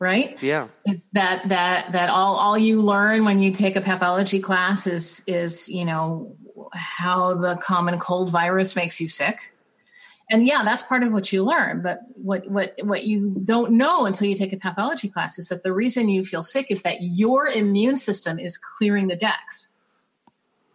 right? 0.00 0.42
Yeah. 0.42 0.68
It's 0.84 1.06
that 1.12 1.48
that 1.50 1.92
that 1.92 2.08
all 2.08 2.36
all 2.36 2.58
you 2.58 2.80
learn 2.80 3.24
when 3.24 3.40
you 3.40 3.52
take 3.52 3.76
a 3.76 3.80
pathology 3.80 4.40
class 4.40 4.86
is 4.86 5.22
is 5.26 5.68
you 5.68 5.84
know 5.84 6.36
how 6.72 7.34
the 7.34 7.56
common 7.56 7.98
cold 7.98 8.30
virus 8.30 8.74
makes 8.74 9.00
you 9.00 9.08
sick. 9.08 9.52
And 10.32 10.46
yeah 10.46 10.62
that's 10.64 10.82
part 10.82 11.02
of 11.02 11.12
what 11.12 11.32
you 11.32 11.42
learn 11.42 11.82
but 11.82 12.02
what 12.14 12.48
what 12.48 12.74
what 12.84 13.02
you 13.02 13.34
don't 13.44 13.72
know 13.72 14.06
until 14.06 14.28
you 14.28 14.36
take 14.36 14.52
a 14.52 14.56
pathology 14.56 15.08
class 15.08 15.40
is 15.40 15.48
that 15.48 15.64
the 15.64 15.72
reason 15.72 16.08
you 16.08 16.22
feel 16.22 16.44
sick 16.44 16.70
is 16.70 16.82
that 16.82 16.98
your 17.00 17.48
immune 17.48 17.96
system 17.96 18.38
is 18.38 18.56
clearing 18.56 19.08
the 19.08 19.16
decks 19.16 19.72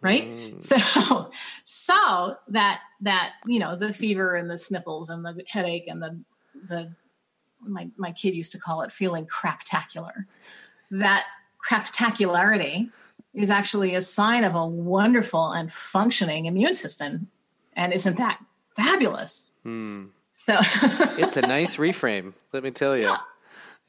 right? 0.02 0.24
Mm. 0.24 0.62
so 0.62 1.30
so 1.64 2.36
that 2.48 2.80
that 3.00 3.32
you 3.46 3.58
know 3.58 3.76
the 3.76 3.92
fever 3.92 4.34
and 4.34 4.50
the 4.50 4.58
sniffles 4.58 5.10
and 5.10 5.24
the 5.24 5.42
headache 5.48 5.88
and 5.88 6.02
the 6.02 6.20
the 6.68 6.92
my, 7.66 7.88
my 7.96 8.12
kid 8.12 8.34
used 8.34 8.52
to 8.52 8.58
call 8.58 8.82
it 8.82 8.92
feeling 8.92 9.26
craptacular. 9.26 10.24
That 10.90 11.24
craptacularity 11.68 12.90
is 13.34 13.50
actually 13.50 13.94
a 13.94 14.00
sign 14.00 14.44
of 14.44 14.54
a 14.54 14.66
wonderful 14.66 15.52
and 15.52 15.72
functioning 15.72 16.46
immune 16.46 16.74
system. 16.74 17.28
And 17.74 17.92
isn't 17.92 18.16
that 18.16 18.40
fabulous? 18.74 19.52
Hmm. 19.62 20.06
So 20.32 20.56
it's 21.18 21.36
a 21.36 21.42
nice 21.42 21.76
reframe, 21.76 22.34
let 22.52 22.62
me 22.62 22.70
tell 22.70 22.96
you. 22.96 23.04
Yeah. 23.04 23.16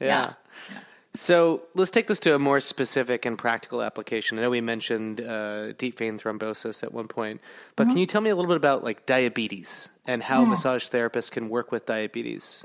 yeah. 0.00 0.06
yeah. 0.06 0.78
So 1.14 1.62
let's 1.74 1.90
take 1.90 2.06
this 2.06 2.20
to 2.20 2.34
a 2.34 2.38
more 2.38 2.60
specific 2.60 3.26
and 3.26 3.36
practical 3.36 3.82
application. 3.82 4.38
I 4.38 4.42
know 4.42 4.50
we 4.50 4.60
mentioned 4.60 5.20
uh, 5.20 5.72
deep 5.72 5.98
vein 5.98 6.18
thrombosis 6.18 6.82
at 6.82 6.92
one 6.92 7.08
point, 7.08 7.40
but 7.74 7.84
mm-hmm. 7.84 7.90
can 7.90 7.98
you 7.98 8.06
tell 8.06 8.20
me 8.20 8.30
a 8.30 8.36
little 8.36 8.48
bit 8.48 8.56
about 8.56 8.84
like 8.84 9.04
diabetes 9.04 9.88
and 10.06 10.22
how 10.22 10.44
massage 10.44 10.88
therapists 10.88 11.30
can 11.30 11.48
work 11.48 11.72
with 11.72 11.86
diabetes? 11.86 12.64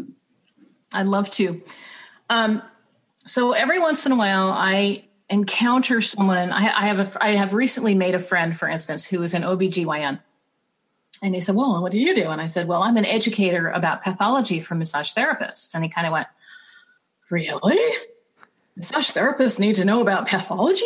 I'd 0.93 1.07
love 1.07 1.29
to. 1.31 1.61
Um, 2.29 2.61
so 3.25 3.53
every 3.53 3.79
once 3.79 4.05
in 4.05 4.11
a 4.11 4.15
while, 4.15 4.49
I 4.49 5.05
encounter 5.29 6.01
someone. 6.01 6.51
I, 6.51 6.65
I, 6.65 6.87
have 6.87 6.99
a, 6.99 7.23
I 7.23 7.35
have 7.35 7.53
recently 7.53 7.95
made 7.95 8.15
a 8.15 8.19
friend, 8.19 8.55
for 8.55 8.67
instance, 8.67 9.05
who 9.05 9.21
is 9.23 9.33
an 9.33 9.43
OBGYN. 9.43 10.19
And 11.21 11.33
he 11.33 11.41
said, 11.41 11.55
Well, 11.55 11.81
what 11.81 11.91
do 11.91 11.97
you 11.97 12.13
do? 12.13 12.29
And 12.29 12.41
I 12.41 12.47
said, 12.47 12.67
Well, 12.67 12.83
I'm 12.83 12.97
an 12.97 13.05
educator 13.05 13.69
about 13.69 14.03
pathology 14.03 14.59
for 14.59 14.75
massage 14.75 15.13
therapists. 15.13 15.73
And 15.73 15.83
he 15.83 15.89
kind 15.89 16.05
of 16.05 16.13
went, 16.13 16.27
Really? 17.29 17.79
Massage 18.75 19.11
therapists 19.11 19.59
need 19.59 19.75
to 19.75 19.85
know 19.85 20.01
about 20.01 20.27
pathology? 20.27 20.85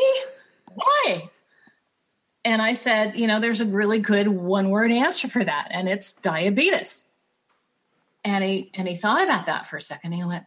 Why? 0.74 1.30
And 2.46 2.62
I 2.62 2.74
said, 2.74 3.16
You 3.16 3.26
know, 3.26 3.42
there's 3.42 3.62
a 3.62 3.66
really 3.66 4.00
good 4.00 4.28
one 4.28 4.70
word 4.70 4.92
answer 4.92 5.28
for 5.28 5.44
that, 5.44 5.70
and 5.72 5.90
it's 5.90 6.14
diabetes. 6.14 7.10
And 8.28 8.44
he 8.44 8.72
and 8.74 8.90
he 8.90 8.98
thought 8.98 9.24
about 9.24 9.46
that 9.46 9.66
for 9.66 9.78
a 9.78 9.82
second. 9.82 10.12
And 10.12 10.22
he 10.22 10.28
went, 10.28 10.44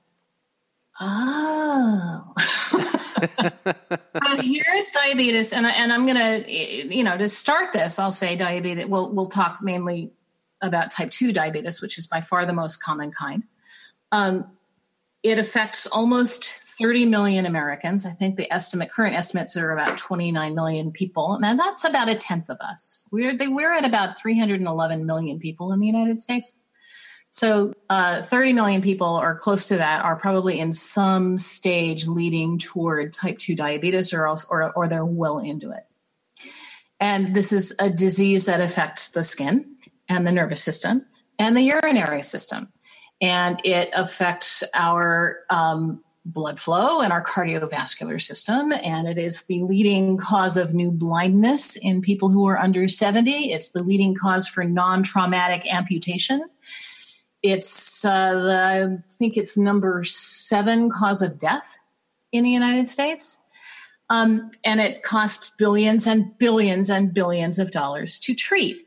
"Oh." 1.01 2.35
so 2.37 4.43
here's 4.43 4.91
diabetes, 4.93 5.55
and 5.55 5.65
and 5.65 5.91
I'm 5.91 6.07
gonna, 6.07 6.45
you 6.47 7.03
know, 7.03 7.17
to 7.17 7.31
start 7.31 7.73
this, 7.73 7.99
I'll 7.99 8.13
say 8.13 8.37
diabetes. 8.37 8.85
We'll 8.87 9.15
we'll 9.15 9.29
talk 9.29 9.63
mainly 9.63 10.13
about 10.61 10.91
type 10.91 11.11
two 11.11 11.33
diabetes, 11.33 11.81
which 11.81 11.97
is 11.97 12.07
by 12.07 12.21
far 12.21 12.45
the 12.45 12.53
most 12.53 12.83
common 12.83 13.13
kind. 13.13 13.45
Um, 14.13 14.45
it 15.23 15.39
affects 15.39 15.87
almost 15.87 16.45
30 16.45 17.07
million 17.07 17.47
Americans. 17.47 18.05
I 18.05 18.11
think 18.11 18.37
the 18.37 18.53
estimate, 18.53 18.91
current 18.91 19.15
estimates 19.15 19.57
are 19.57 19.71
about 19.71 19.97
29 19.97 20.55
million 20.55 20.93
people. 20.93 21.39
and 21.43 21.59
that's 21.59 21.85
about 21.85 22.11
a 22.11 22.15
tenth 22.15 22.51
of 22.51 22.59
us. 22.61 23.07
We're, 23.13 23.37
they, 23.37 23.49
we're 23.49 23.73
at 23.73 23.85
about 23.85 24.19
311 24.19 25.07
million 25.07 25.39
people 25.39 25.73
in 25.73 25.81
the 25.81 25.87
United 25.87 26.21
States. 26.21 26.55
So, 27.33 27.73
uh, 27.89 28.23
30 28.23 28.53
million 28.55 28.83
people 28.83 29.07
or 29.07 29.37
close 29.37 29.67
to 29.69 29.77
that 29.77 30.03
are 30.05 30.17
probably 30.17 30.59
in 30.59 30.73
some 30.73 31.39
stage 31.39 32.07
leading 32.07 32.59
toward 32.59 33.13
type 33.13 33.39
2 33.39 33.55
diabetes 33.55 34.13
or, 34.13 34.27
else, 34.27 34.45
or, 34.51 34.73
or 34.73 34.89
they're 34.89 35.05
well 35.05 35.39
into 35.39 35.71
it. 35.71 35.87
And 36.99 37.35
this 37.35 37.53
is 37.53 37.75
a 37.79 37.89
disease 37.89 38.47
that 38.47 38.61
affects 38.61 39.11
the 39.11 39.23
skin 39.23 39.77
and 40.09 40.27
the 40.27 40.33
nervous 40.33 40.63
system 40.63 41.07
and 41.39 41.57
the 41.57 41.63
urinary 41.63 42.23
system. 42.23 42.69
And 43.21 43.61
it 43.65 43.91
affects 43.95 44.65
our 44.75 45.39
um, 45.51 46.03
blood 46.25 46.59
flow 46.59 47.01
and 47.01 47.13
our 47.13 47.25
cardiovascular 47.25 48.21
system. 48.21 48.73
And 48.73 49.07
it 49.09 49.19
is 49.19 49.45
the 49.45 49.63
leading 49.63 50.17
cause 50.17 50.57
of 50.57 50.75
new 50.75 50.91
blindness 50.91 51.77
in 51.77 52.03
people 52.03 52.29
who 52.29 52.47
are 52.49 52.59
under 52.59 52.89
70. 52.89 53.53
It's 53.53 53.71
the 53.71 53.83
leading 53.83 54.15
cause 54.15 54.49
for 54.49 54.65
non 54.65 55.03
traumatic 55.03 55.67
amputation 55.73 56.45
it's, 57.43 58.05
uh, 58.05 58.91
I 58.91 59.13
think 59.17 59.37
it's 59.37 59.57
number 59.57 60.05
seven 60.05 60.91
cause 60.91 61.23
of 61.23 61.39
death 61.39 61.79
in 62.33 62.45
the 62.45 62.51
United 62.51 62.91
States. 62.91 63.39
Um, 64.09 64.51
and 64.65 64.81
it 64.81 65.03
costs 65.03 65.51
billions 65.57 66.07
and 66.07 66.37
billions 66.39 66.91
and 66.91 67.15
billions 67.15 67.59
of 67.59 67.71
dollars 67.71 68.19
to 68.21 68.35
treat. 68.35 68.79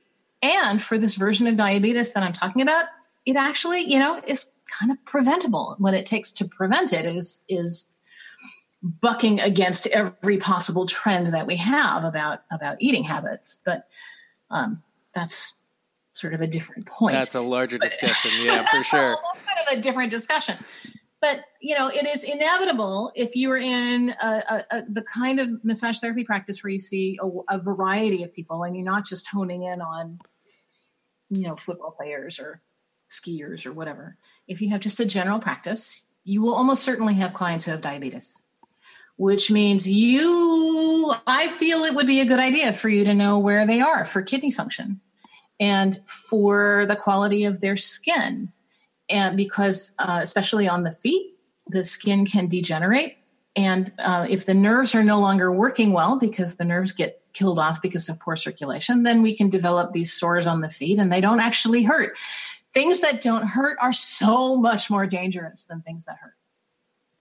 And 0.41 0.83
for 0.83 0.97
this 0.97 1.15
version 1.15 1.47
of 1.47 1.55
diabetes 1.55 2.11
that 2.13 2.23
I'm 2.23 2.33
talking 2.33 2.61
about, 2.61 2.85
it 3.25 3.37
actually, 3.37 3.89
you 3.89 3.97
know, 3.97 4.21
is 4.27 4.51
kind 4.67 4.91
of 4.91 5.03
preventable. 5.05 5.75
What 5.79 5.93
it 5.93 6.05
takes 6.05 6.33
to 6.33 6.45
prevent 6.45 6.91
it 6.91 7.05
is 7.05 7.43
is 7.47 7.93
bucking 8.83 9.39
against 9.39 9.87
every 9.87 10.37
possible 10.37 10.85
trend 10.85 11.33
that 11.33 11.47
we 11.47 11.55
have 11.55 12.03
about 12.03 12.41
about 12.51 12.75
eating 12.79 13.05
habits. 13.05 13.61
But 13.65 13.87
um, 14.49 14.83
that's 15.15 15.53
sort 16.13 16.33
of 16.33 16.41
a 16.41 16.47
different 16.47 16.85
point. 16.85 17.13
That's 17.13 17.35
a 17.35 17.41
larger 17.41 17.77
discussion, 17.77 18.31
yeah, 18.43 18.65
for 18.69 18.83
sure. 18.83 19.17
kind 19.35 19.67
of 19.67 19.77
a 19.77 19.81
different 19.81 20.11
discussion. 20.11 20.57
But 21.19 21.39
you 21.61 21.75
know, 21.75 21.87
it 21.87 22.05
is 22.05 22.23
inevitable 22.23 23.11
if 23.15 23.35
you 23.35 23.49
are 23.51 23.57
in 23.57 24.13
a, 24.21 24.27
a, 24.27 24.65
a, 24.71 24.83
the 24.89 25.01
kind 25.01 25.39
of 25.39 25.63
massage 25.63 25.99
therapy 25.99 26.23
practice 26.23 26.63
where 26.63 26.71
you 26.71 26.79
see 26.79 27.19
a, 27.49 27.59
variety 27.59 28.23
of 28.23 28.33
people, 28.33 28.63
and 28.63 28.75
you're 28.75 28.85
not 28.85 29.05
just 29.05 29.27
honing 29.27 29.63
in 29.63 29.81
on, 29.81 30.19
you 31.29 31.47
know, 31.47 31.55
football 31.55 31.91
players 31.91 32.39
or 32.39 32.61
skiers 33.09 33.65
or 33.65 33.71
whatever. 33.71 34.17
If 34.47 34.61
you 34.61 34.69
have 34.69 34.81
just 34.81 34.99
a 34.99 35.05
general 35.05 35.39
practice, 35.39 36.05
you 36.25 36.41
will 36.41 36.53
almost 36.53 36.83
certainly 36.83 37.13
have 37.15 37.33
clients 37.33 37.65
who 37.65 37.71
have 37.71 37.81
diabetes 37.81 38.41
which 39.15 39.51
means 39.51 39.87
you, 39.87 41.13
I 41.27 41.47
feel 41.47 41.83
it 41.83 41.93
would 41.93 42.07
be 42.07 42.21
a 42.21 42.25
good 42.25 42.39
idea 42.39 42.73
for 42.73 42.89
you 42.89 43.05
to 43.05 43.13
know 43.13 43.37
where 43.37 43.67
they 43.67 43.79
are 43.79 44.05
for 44.05 44.23
kidney 44.23 44.49
function 44.49 45.01
and 45.59 46.01
for 46.05 46.85
the 46.87 46.95
quality 46.95 47.45
of 47.45 47.61
their 47.61 47.77
skin. 47.77 48.51
And 49.09 49.37
because, 49.37 49.93
uh, 49.99 50.19
especially 50.21 50.67
on 50.67 50.83
the 50.83 50.91
feet, 50.91 51.35
the 51.67 51.83
skin 51.83 52.25
can 52.25 52.47
degenerate. 52.47 53.17
And 53.55 53.91
uh, 53.99 54.25
if 54.29 54.45
the 54.45 54.53
nerves 54.53 54.95
are 54.95 55.03
no 55.03 55.19
longer 55.19 55.51
working 55.51 55.93
well 55.93 56.17
because 56.17 56.55
the 56.55 56.65
nerves 56.65 56.91
get 56.91 57.21
killed 57.33 57.59
off 57.59 57.81
because 57.81 58.09
of 58.09 58.19
poor 58.19 58.35
circulation, 58.35 59.03
then 59.03 59.21
we 59.21 59.35
can 59.35 59.49
develop 59.49 59.93
these 59.93 60.11
sores 60.11 60.47
on 60.47 60.61
the 60.61 60.69
feet 60.69 60.99
and 60.99 61.11
they 61.11 61.21
don't 61.21 61.39
actually 61.39 61.83
hurt. 61.83 62.17
Things 62.73 63.01
that 63.01 63.21
don't 63.21 63.47
hurt 63.47 63.77
are 63.79 63.93
so 63.93 64.55
much 64.55 64.89
more 64.89 65.05
dangerous 65.05 65.65
than 65.65 65.81
things 65.81 66.05
that 66.05 66.17
hurt. 66.17 66.33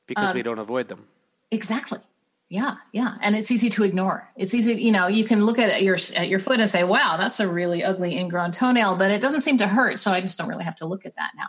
Because 0.06 0.30
um, 0.30 0.34
we 0.34 0.42
don't 0.42 0.58
avoid 0.58 0.88
them. 0.88 1.06
Exactly. 1.50 1.98
Yeah, 2.52 2.74
yeah, 2.92 3.16
and 3.22 3.34
it's 3.34 3.50
easy 3.50 3.70
to 3.70 3.82
ignore. 3.82 4.30
It's 4.36 4.52
easy, 4.52 4.74
you 4.74 4.92
know, 4.92 5.06
you 5.06 5.24
can 5.24 5.42
look 5.42 5.58
at 5.58 5.82
your 5.82 5.96
at 6.14 6.28
your 6.28 6.38
foot 6.38 6.60
and 6.60 6.68
say, 6.68 6.84
"Wow, 6.84 7.16
that's 7.16 7.40
a 7.40 7.48
really 7.48 7.82
ugly 7.82 8.14
ingrown 8.18 8.52
toenail," 8.52 8.96
but 8.96 9.10
it 9.10 9.22
doesn't 9.22 9.40
seem 9.40 9.56
to 9.56 9.66
hurt, 9.66 9.98
so 9.98 10.12
I 10.12 10.20
just 10.20 10.36
don't 10.36 10.48
really 10.48 10.64
have 10.64 10.76
to 10.76 10.86
look 10.86 11.06
at 11.06 11.16
that 11.16 11.30
now. 11.34 11.46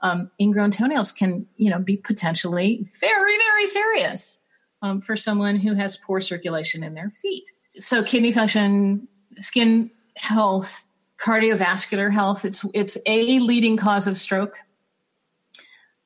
Um, 0.00 0.30
ingrown 0.40 0.70
toenails 0.70 1.12
can, 1.12 1.46
you 1.56 1.68
know, 1.68 1.78
be 1.78 1.98
potentially 1.98 2.86
very, 3.02 3.36
very 3.36 3.66
serious 3.66 4.46
um, 4.80 5.02
for 5.02 5.14
someone 5.14 5.56
who 5.56 5.74
has 5.74 5.98
poor 5.98 6.22
circulation 6.22 6.82
in 6.82 6.94
their 6.94 7.10
feet. 7.10 7.52
So, 7.78 8.02
kidney 8.02 8.32
function, 8.32 9.06
skin 9.40 9.90
health, 10.16 10.84
cardiovascular 11.20 12.10
health. 12.10 12.46
It's 12.46 12.64
it's 12.72 12.96
a 13.04 13.40
leading 13.40 13.76
cause 13.76 14.06
of 14.06 14.16
stroke 14.16 14.58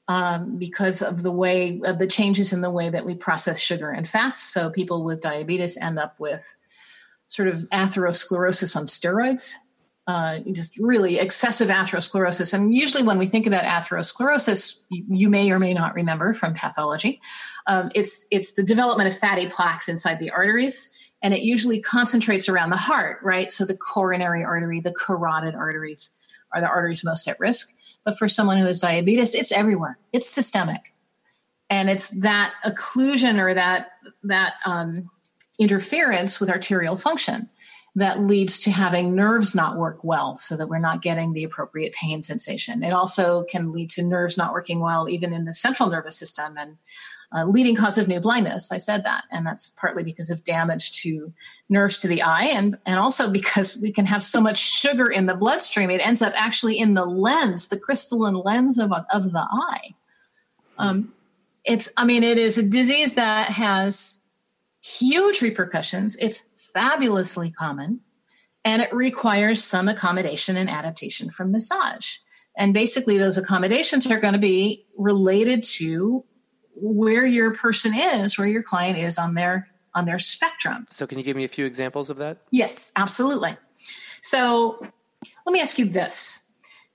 um, 0.08 0.56
because 0.56 1.02
of 1.02 1.22
the 1.22 1.30
way 1.30 1.80
of 1.84 1.98
the 1.98 2.06
changes 2.06 2.52
in 2.52 2.62
the 2.62 2.70
way 2.70 2.88
that 2.88 3.04
we 3.04 3.14
process 3.14 3.60
sugar 3.60 3.90
and 3.90 4.08
fats. 4.08 4.42
So 4.42 4.70
people 4.70 5.04
with 5.04 5.20
diabetes 5.20 5.76
end 5.76 5.98
up 5.98 6.18
with 6.18 6.44
sort 7.26 7.48
of 7.48 7.68
atherosclerosis 7.70 8.74
on 8.74 8.86
steroids. 8.86 9.54
Uh, 10.06 10.38
just 10.52 10.78
really 10.78 11.18
excessive 11.18 11.68
atherosclerosis. 11.68 12.54
And 12.54 12.74
usually, 12.74 13.02
when 13.02 13.18
we 13.18 13.26
think 13.26 13.46
about 13.46 13.64
atherosclerosis, 13.64 14.80
you, 14.88 15.04
you 15.06 15.28
may 15.28 15.50
or 15.50 15.58
may 15.58 15.74
not 15.74 15.94
remember 15.94 16.32
from 16.32 16.54
pathology, 16.54 17.20
um, 17.66 17.90
it's 17.94 18.24
it's 18.30 18.52
the 18.52 18.62
development 18.62 19.12
of 19.12 19.18
fatty 19.18 19.48
plaques 19.48 19.86
inside 19.86 20.18
the 20.18 20.30
arteries, 20.30 20.90
and 21.20 21.34
it 21.34 21.42
usually 21.42 21.78
concentrates 21.80 22.48
around 22.48 22.70
the 22.70 22.78
heart, 22.78 23.18
right? 23.22 23.52
So 23.52 23.66
the 23.66 23.76
coronary 23.76 24.42
artery, 24.42 24.80
the 24.80 24.92
carotid 24.92 25.54
arteries 25.54 26.12
are 26.54 26.62
the 26.62 26.68
arteries 26.68 27.04
most 27.04 27.28
at 27.28 27.38
risk. 27.38 27.74
But 28.08 28.16
for 28.16 28.26
someone 28.26 28.56
who 28.56 28.64
has 28.64 28.80
diabetes, 28.80 29.34
it's 29.34 29.52
everywhere. 29.52 29.98
It's 30.14 30.30
systemic, 30.30 30.94
and 31.68 31.90
it's 31.90 32.08
that 32.20 32.54
occlusion 32.64 33.38
or 33.38 33.52
that 33.52 33.88
that 34.22 34.54
um, 34.64 35.10
interference 35.58 36.40
with 36.40 36.48
arterial 36.48 36.96
function 36.96 37.50
that 37.96 38.18
leads 38.18 38.60
to 38.60 38.70
having 38.70 39.14
nerves 39.14 39.54
not 39.54 39.76
work 39.76 40.02
well 40.04 40.38
so 40.38 40.56
that 40.56 40.70
we're 40.70 40.78
not 40.78 41.02
getting 41.02 41.34
the 41.34 41.44
appropriate 41.44 41.92
pain 41.92 42.22
sensation. 42.22 42.82
It 42.82 42.94
also 42.94 43.44
can 43.44 43.72
lead 43.72 43.90
to 43.90 44.02
nerves 44.02 44.38
not 44.38 44.54
working 44.54 44.80
well, 44.80 45.10
even 45.10 45.34
in 45.34 45.44
the 45.44 45.52
central 45.52 45.90
nervous 45.90 46.18
system 46.18 46.56
and 46.56 46.78
uh, 47.34 47.44
leading 47.44 47.76
cause 47.76 47.98
of 47.98 48.08
new 48.08 48.20
blindness. 48.20 48.72
I 48.72 48.78
said 48.78 49.04
that, 49.04 49.24
and 49.30 49.46
that's 49.46 49.68
partly 49.68 50.02
because 50.02 50.30
of 50.30 50.44
damage 50.44 51.02
to 51.02 51.32
nerves 51.68 51.98
to 51.98 52.08
the 52.08 52.22
eye, 52.22 52.44
and 52.44 52.78
and 52.86 52.98
also 52.98 53.30
because 53.30 53.78
we 53.82 53.92
can 53.92 54.06
have 54.06 54.24
so 54.24 54.40
much 54.40 54.58
sugar 54.58 55.06
in 55.10 55.26
the 55.26 55.34
bloodstream, 55.34 55.90
it 55.90 56.06
ends 56.06 56.22
up 56.22 56.32
actually 56.36 56.78
in 56.78 56.94
the 56.94 57.04
lens, 57.04 57.68
the 57.68 57.78
crystalline 57.78 58.34
lens 58.34 58.78
of 58.78 58.92
of 59.12 59.32
the 59.32 59.46
eye. 59.50 59.94
Um, 60.78 61.12
it's, 61.64 61.90
I 61.96 62.04
mean, 62.04 62.22
it 62.22 62.38
is 62.38 62.56
a 62.56 62.62
disease 62.62 63.14
that 63.16 63.50
has 63.50 64.24
huge 64.80 65.42
repercussions. 65.42 66.16
It's 66.16 66.44
fabulously 66.72 67.50
common, 67.50 68.00
and 68.64 68.80
it 68.80 68.92
requires 68.92 69.62
some 69.62 69.88
accommodation 69.88 70.56
and 70.56 70.70
adaptation 70.70 71.30
from 71.30 71.52
massage. 71.52 72.16
And 72.56 72.72
basically, 72.72 73.18
those 73.18 73.36
accommodations 73.36 74.06
are 74.10 74.18
going 74.18 74.32
to 74.32 74.38
be 74.38 74.86
related 74.96 75.62
to 75.64 76.24
where 76.80 77.26
your 77.26 77.54
person 77.54 77.94
is, 77.94 78.38
where 78.38 78.46
your 78.46 78.62
client 78.62 78.98
is 78.98 79.18
on 79.18 79.34
their 79.34 79.68
on 79.94 80.04
their 80.04 80.18
spectrum. 80.18 80.86
So 80.90 81.06
can 81.06 81.18
you 81.18 81.24
give 81.24 81.36
me 81.36 81.44
a 81.44 81.48
few 81.48 81.64
examples 81.64 82.10
of 82.10 82.18
that? 82.18 82.38
Yes, 82.50 82.92
absolutely. 82.94 83.56
So 84.22 84.78
let 85.46 85.52
me 85.52 85.60
ask 85.60 85.78
you 85.78 85.86
this. 85.86 86.46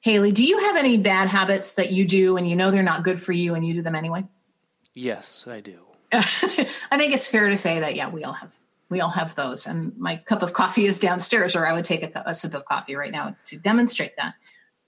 Haley, 0.01 0.31
do 0.31 0.43
you 0.43 0.59
have 0.59 0.75
any 0.75 0.97
bad 0.97 1.29
habits 1.29 1.75
that 1.75 1.91
you 1.91 2.05
do 2.05 2.37
and 2.37 2.49
you 2.49 2.55
know 2.55 2.71
they're 2.71 2.83
not 2.83 3.03
good 3.03 3.21
for 3.21 3.31
you 3.31 3.55
and 3.55 3.65
you 3.65 3.73
do 3.73 3.81
them 3.81 3.95
anyway? 3.95 4.25
Yes, 4.93 5.47
I 5.47 5.61
do. 5.61 5.79
I 6.11 6.97
think 6.97 7.13
it's 7.13 7.27
fair 7.27 7.49
to 7.49 7.57
say 7.57 7.79
that 7.79 7.95
yeah, 7.95 8.09
we 8.09 8.23
all 8.23 8.33
have 8.33 8.51
we 8.89 9.01
all 9.01 9.09
have 9.09 9.33
those. 9.35 9.65
And 9.65 9.97
my 9.97 10.17
cup 10.17 10.43
of 10.43 10.53
coffee 10.53 10.85
is 10.85 10.99
downstairs, 10.99 11.55
or 11.55 11.65
I 11.65 11.73
would 11.73 11.85
take 11.85 12.03
a, 12.03 12.23
a 12.27 12.35
sip 12.35 12.53
of 12.53 12.65
coffee 12.65 12.95
right 12.95 13.11
now 13.11 13.35
to 13.45 13.57
demonstrate 13.57 14.15
that. 14.17 14.35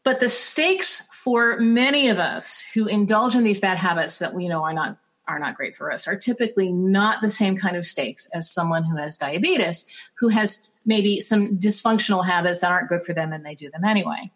But 0.03 0.19
the 0.19 0.29
stakes 0.29 1.07
for 1.25 1.59
many 1.59 2.07
of 2.07 2.19
us 2.19 2.63
who 2.75 2.85
indulge 2.85 3.35
in 3.35 3.43
these 3.43 3.59
bad 3.59 3.79
habits 3.79 4.19
that 4.19 4.35
we 4.35 4.47
know 4.47 4.63
are 4.63 4.73
not 4.73 4.95
are 5.27 5.39
not 5.39 5.55
great 5.55 5.75
for 5.75 5.91
us 5.91 6.07
are 6.07 6.15
typically 6.15 6.71
not 6.71 7.19
the 7.19 7.31
same 7.31 7.57
kind 7.57 7.75
of 7.75 7.83
stakes 7.83 8.29
as 8.35 8.47
someone 8.47 8.83
who 8.83 8.95
has 8.95 9.17
diabetes 9.17 9.89
who 10.19 10.27
has 10.27 10.69
maybe 10.85 11.19
some 11.19 11.57
dysfunctional 11.57 12.23
habits 12.23 12.61
that 12.61 12.71
aren't 12.71 12.89
good 12.89 13.01
for 13.01 13.13
them 13.13 13.33
and 13.33 13.43
they 13.43 13.55
do 13.55 13.71
them 13.71 13.83
anyway. 13.83 14.31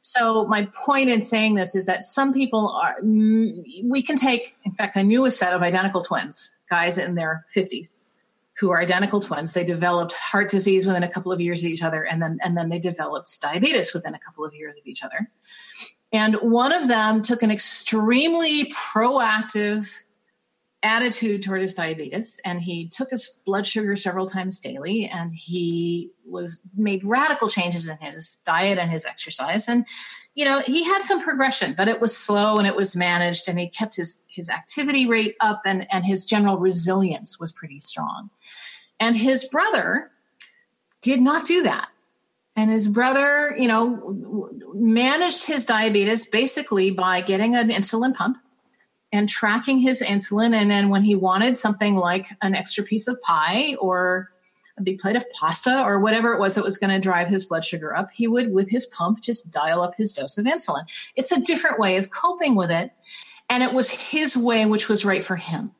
So 0.00 0.44
my 0.46 0.68
point 0.84 1.08
in 1.08 1.20
saying 1.20 1.54
this 1.54 1.76
is 1.76 1.86
that 1.86 2.02
some 2.02 2.34
people 2.34 2.68
are 2.82 2.96
mm, 3.00 3.62
we 3.84 4.02
can 4.02 4.16
take 4.16 4.56
in 4.64 4.72
fact 4.72 4.96
I 4.96 5.02
knew 5.02 5.24
a 5.26 5.30
set 5.30 5.52
of 5.52 5.62
identical 5.62 6.02
twins, 6.02 6.58
guys 6.68 6.98
in 6.98 7.14
their 7.14 7.46
50s 7.56 7.94
who 8.58 8.70
are 8.70 8.80
identical 8.80 9.20
twins. 9.20 9.52
They 9.52 9.64
developed 9.64 10.12
heart 10.14 10.50
disease 10.50 10.86
within 10.86 11.02
a 11.02 11.10
couple 11.10 11.32
of 11.32 11.40
years 11.40 11.64
of 11.64 11.70
each 11.70 11.82
other, 11.82 12.04
and 12.04 12.20
then 12.22 12.38
and 12.42 12.56
then 12.56 12.68
they 12.70 12.78
developed 12.78 13.40
diabetes 13.40 13.94
within 13.94 14.14
a 14.14 14.18
couple 14.18 14.44
of 14.44 14.54
years 14.54 14.76
of 14.76 14.86
each 14.86 15.02
other. 15.02 15.30
And 16.14 16.36
one 16.36 16.72
of 16.72 16.86
them 16.86 17.22
took 17.22 17.42
an 17.42 17.50
extremely 17.50 18.66
proactive 18.66 20.04
attitude 20.80 21.42
toward 21.42 21.62
his 21.62 21.74
diabetes 21.74 22.40
and 22.44 22.60
he 22.60 22.86
took 22.86 23.10
his 23.10 23.40
blood 23.44 23.66
sugar 23.66 23.96
several 23.96 24.26
times 24.26 24.60
daily 24.60 25.08
and 25.08 25.34
he 25.34 26.10
was 26.24 26.60
made 26.76 27.02
radical 27.04 27.48
changes 27.48 27.88
in 27.88 27.96
his 27.98 28.36
diet 28.46 28.78
and 28.78 28.90
his 28.90 29.04
exercise. 29.04 29.68
And 29.68 29.86
you 30.34 30.44
know 30.44 30.60
he 30.60 30.84
had 30.84 31.02
some 31.02 31.22
progression 31.22 31.74
but 31.76 31.88
it 31.88 32.00
was 32.00 32.16
slow 32.16 32.56
and 32.56 32.66
it 32.66 32.76
was 32.76 32.94
managed 32.94 33.48
and 33.48 33.58
he 33.58 33.68
kept 33.68 33.96
his 33.96 34.22
his 34.28 34.48
activity 34.50 35.06
rate 35.06 35.34
up 35.40 35.62
and 35.64 35.86
and 35.90 36.04
his 36.04 36.24
general 36.24 36.58
resilience 36.58 37.40
was 37.40 37.50
pretty 37.50 37.80
strong. 37.80 38.30
And 39.00 39.16
his 39.16 39.44
brother 39.46 40.10
did 41.00 41.20
not 41.20 41.44
do 41.44 41.62
that 41.64 41.88
and 42.56 42.70
his 42.70 42.88
brother 42.88 43.54
you 43.58 43.68
know 43.68 44.50
managed 44.74 45.46
his 45.46 45.66
diabetes 45.66 46.26
basically 46.26 46.90
by 46.90 47.20
getting 47.20 47.54
an 47.54 47.68
insulin 47.68 48.14
pump 48.14 48.38
and 49.14 49.28
tracking 49.28 49.78
his 49.78 50.02
insulin. 50.02 50.54
And 50.54 50.70
then 50.70 50.88
when 50.88 51.04
he 51.04 51.14
wanted 51.14 51.56
something 51.56 51.94
like 51.94 52.26
an 52.42 52.54
extra 52.54 52.82
piece 52.82 53.06
of 53.06 53.20
pie 53.22 53.76
or 53.80 54.32
a 54.76 54.82
big 54.82 54.98
plate 54.98 55.14
of 55.14 55.24
pasta 55.38 55.80
or 55.84 56.00
whatever 56.00 56.32
it 56.34 56.40
was 56.40 56.56
that 56.56 56.64
was 56.64 56.78
going 56.78 56.90
to 56.90 56.98
drive 56.98 57.28
his 57.28 57.44
blood 57.44 57.64
sugar 57.64 57.96
up, 57.96 58.10
he 58.12 58.26
would, 58.26 58.52
with 58.52 58.68
his 58.68 58.86
pump, 58.86 59.20
just 59.20 59.52
dial 59.52 59.82
up 59.82 59.94
his 59.96 60.12
dose 60.12 60.36
of 60.36 60.46
insulin. 60.46 60.82
It's 61.14 61.30
a 61.30 61.40
different 61.40 61.78
way 61.78 61.96
of 61.96 62.10
coping 62.10 62.56
with 62.56 62.72
it. 62.72 62.90
And 63.48 63.62
it 63.62 63.72
was 63.72 63.90
his 63.90 64.36
way, 64.36 64.66
which 64.66 64.88
was 64.88 65.04
right 65.04 65.24
for 65.24 65.36
him. 65.36 65.70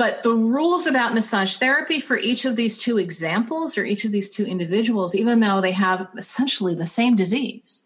But 0.00 0.22
the 0.22 0.32
rules 0.32 0.86
about 0.86 1.12
massage 1.12 1.56
therapy 1.58 2.00
for 2.00 2.16
each 2.16 2.46
of 2.46 2.56
these 2.56 2.78
two 2.78 2.96
examples 2.96 3.76
or 3.76 3.84
each 3.84 4.06
of 4.06 4.12
these 4.12 4.30
two 4.30 4.46
individuals, 4.46 5.14
even 5.14 5.40
though 5.40 5.60
they 5.60 5.72
have 5.72 6.08
essentially 6.16 6.74
the 6.74 6.86
same 6.86 7.14
disease, 7.14 7.84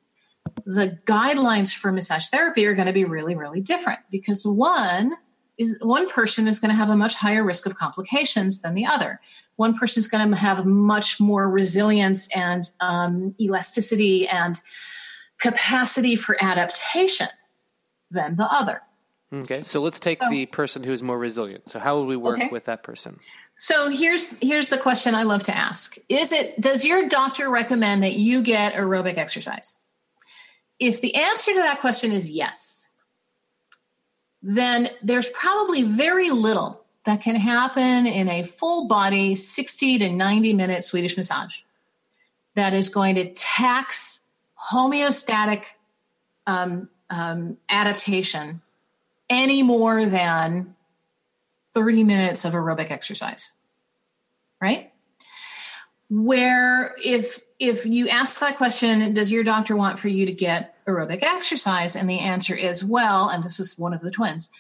the 0.65 0.97
guidelines 1.07 1.75
for 1.75 1.91
massage 1.91 2.29
therapy 2.29 2.67
are 2.67 2.77
going 2.77 2.87
to 2.87 2.93
be 2.93 3.05
really, 3.05 3.35
really 3.35 3.61
different 3.61 3.99
because 4.13 4.47
one 4.47 5.15
is 5.59 5.77
one 5.83 6.09
person 6.09 6.47
is 6.47 6.61
going 6.61 6.71
to 6.71 6.77
have 6.77 6.89
a 6.89 6.97
much 6.97 7.17
higher 7.17 7.43
risk 7.43 7.67
of 7.67 7.75
complications 7.75 8.61
than 8.61 8.75
the 8.75 8.87
other. 8.87 9.21
One 9.57 9.77
person 9.77 9.99
is 9.99 10.07
going 10.07 10.31
to 10.31 10.37
have 10.37 10.65
much 10.65 11.19
more 11.19 11.51
resilience 11.51 12.29
and 12.33 12.71
um, 12.79 13.35
elasticity 13.41 14.29
and 14.29 14.61
capacity 15.41 16.15
for 16.15 16.37
adaptation 16.41 17.27
than 18.13 18.37
the 18.37 18.45
other. 18.45 18.83
Okay, 19.43 19.63
so 19.65 19.81
let's 19.81 19.99
take 19.99 20.19
oh. 20.23 20.31
the 20.31 20.47
person 20.47 20.85
who's 20.85 21.03
more 21.03 21.19
resilient. 21.19 21.69
So 21.69 21.79
how 21.79 21.99
would 21.99 22.07
we 22.07 22.17
work 22.17 22.39
okay. 22.39 22.49
with 22.51 22.67
that 22.67 22.83
person? 22.83 23.19
So 23.57 23.89
here's 23.89 24.39
here's 24.39 24.69
the 24.69 24.79
question 24.79 25.15
I 25.15 25.23
love 25.23 25.45
to 25.45 25.57
ask. 25.57 25.97
Is 26.09 26.33
it 26.33 26.61
does 26.61 26.85
your 26.85 27.09
doctor 27.09 27.51
recommend 27.51 28.03
that 28.03 28.15
you 28.15 28.43
get 28.43 28.75
aerobic 28.75 29.17
exercise? 29.17 29.79
If 30.79 31.01
the 31.01 31.15
answer 31.15 31.53
to 31.53 31.61
that 31.61 31.81
question 31.81 32.13
is 32.13 32.29
yes, 32.29 32.93
then 34.43 34.91
there's 35.03 35.31
probably 35.31 35.85
very 35.85 36.31
little 36.31 36.85
that 37.07 37.23
can 37.23 37.37
happen 37.37 38.07
in 38.07 38.29
a 38.29 38.43
full 38.43 38.89
body 38.89 39.35
60 39.35 39.99
to 39.99 40.11
90 40.11 40.53
minute 40.53 40.85
Swedish 40.85 41.17
massage 41.17 41.61
that 42.55 42.75
is 42.75 42.89
going 42.89 43.15
to 43.17 43.33
tax 43.35 44.27
homeostatic 44.71 45.65
um, 46.47 46.89
um, 47.11 47.57
adaptation 47.69 48.61
any 49.29 49.63
more 49.63 50.07
than 50.07 50.75
30 51.73 52.05
minutes 52.05 52.45
of 52.45 52.53
aerobic 52.53 52.91
exercise 52.91 53.53
right? 54.65 54.93
Where 56.09 56.95
if 57.05 57.41
if 57.59 57.85
you 57.85 58.09
ask 58.09 58.41
that 58.41 58.57
question 58.57 59.15
does 59.15 59.31
your 59.31 59.45
doctor 59.45 59.77
want 59.77 59.99
for 59.99 60.09
you 60.09 60.25
to 60.27 60.33
get 60.33 60.77
aerobic 60.87 61.23
exercise? 61.23 61.97
And 61.97 62.09
the 62.09 62.19
answer 62.19 62.55
is 62.55 62.83
well 62.83 63.29
and 63.29 63.43
this 63.43 63.61
is 63.61 63.79
one 63.79 63.93
of 63.93 64.01
the 64.01 64.11
twins 64.11 64.51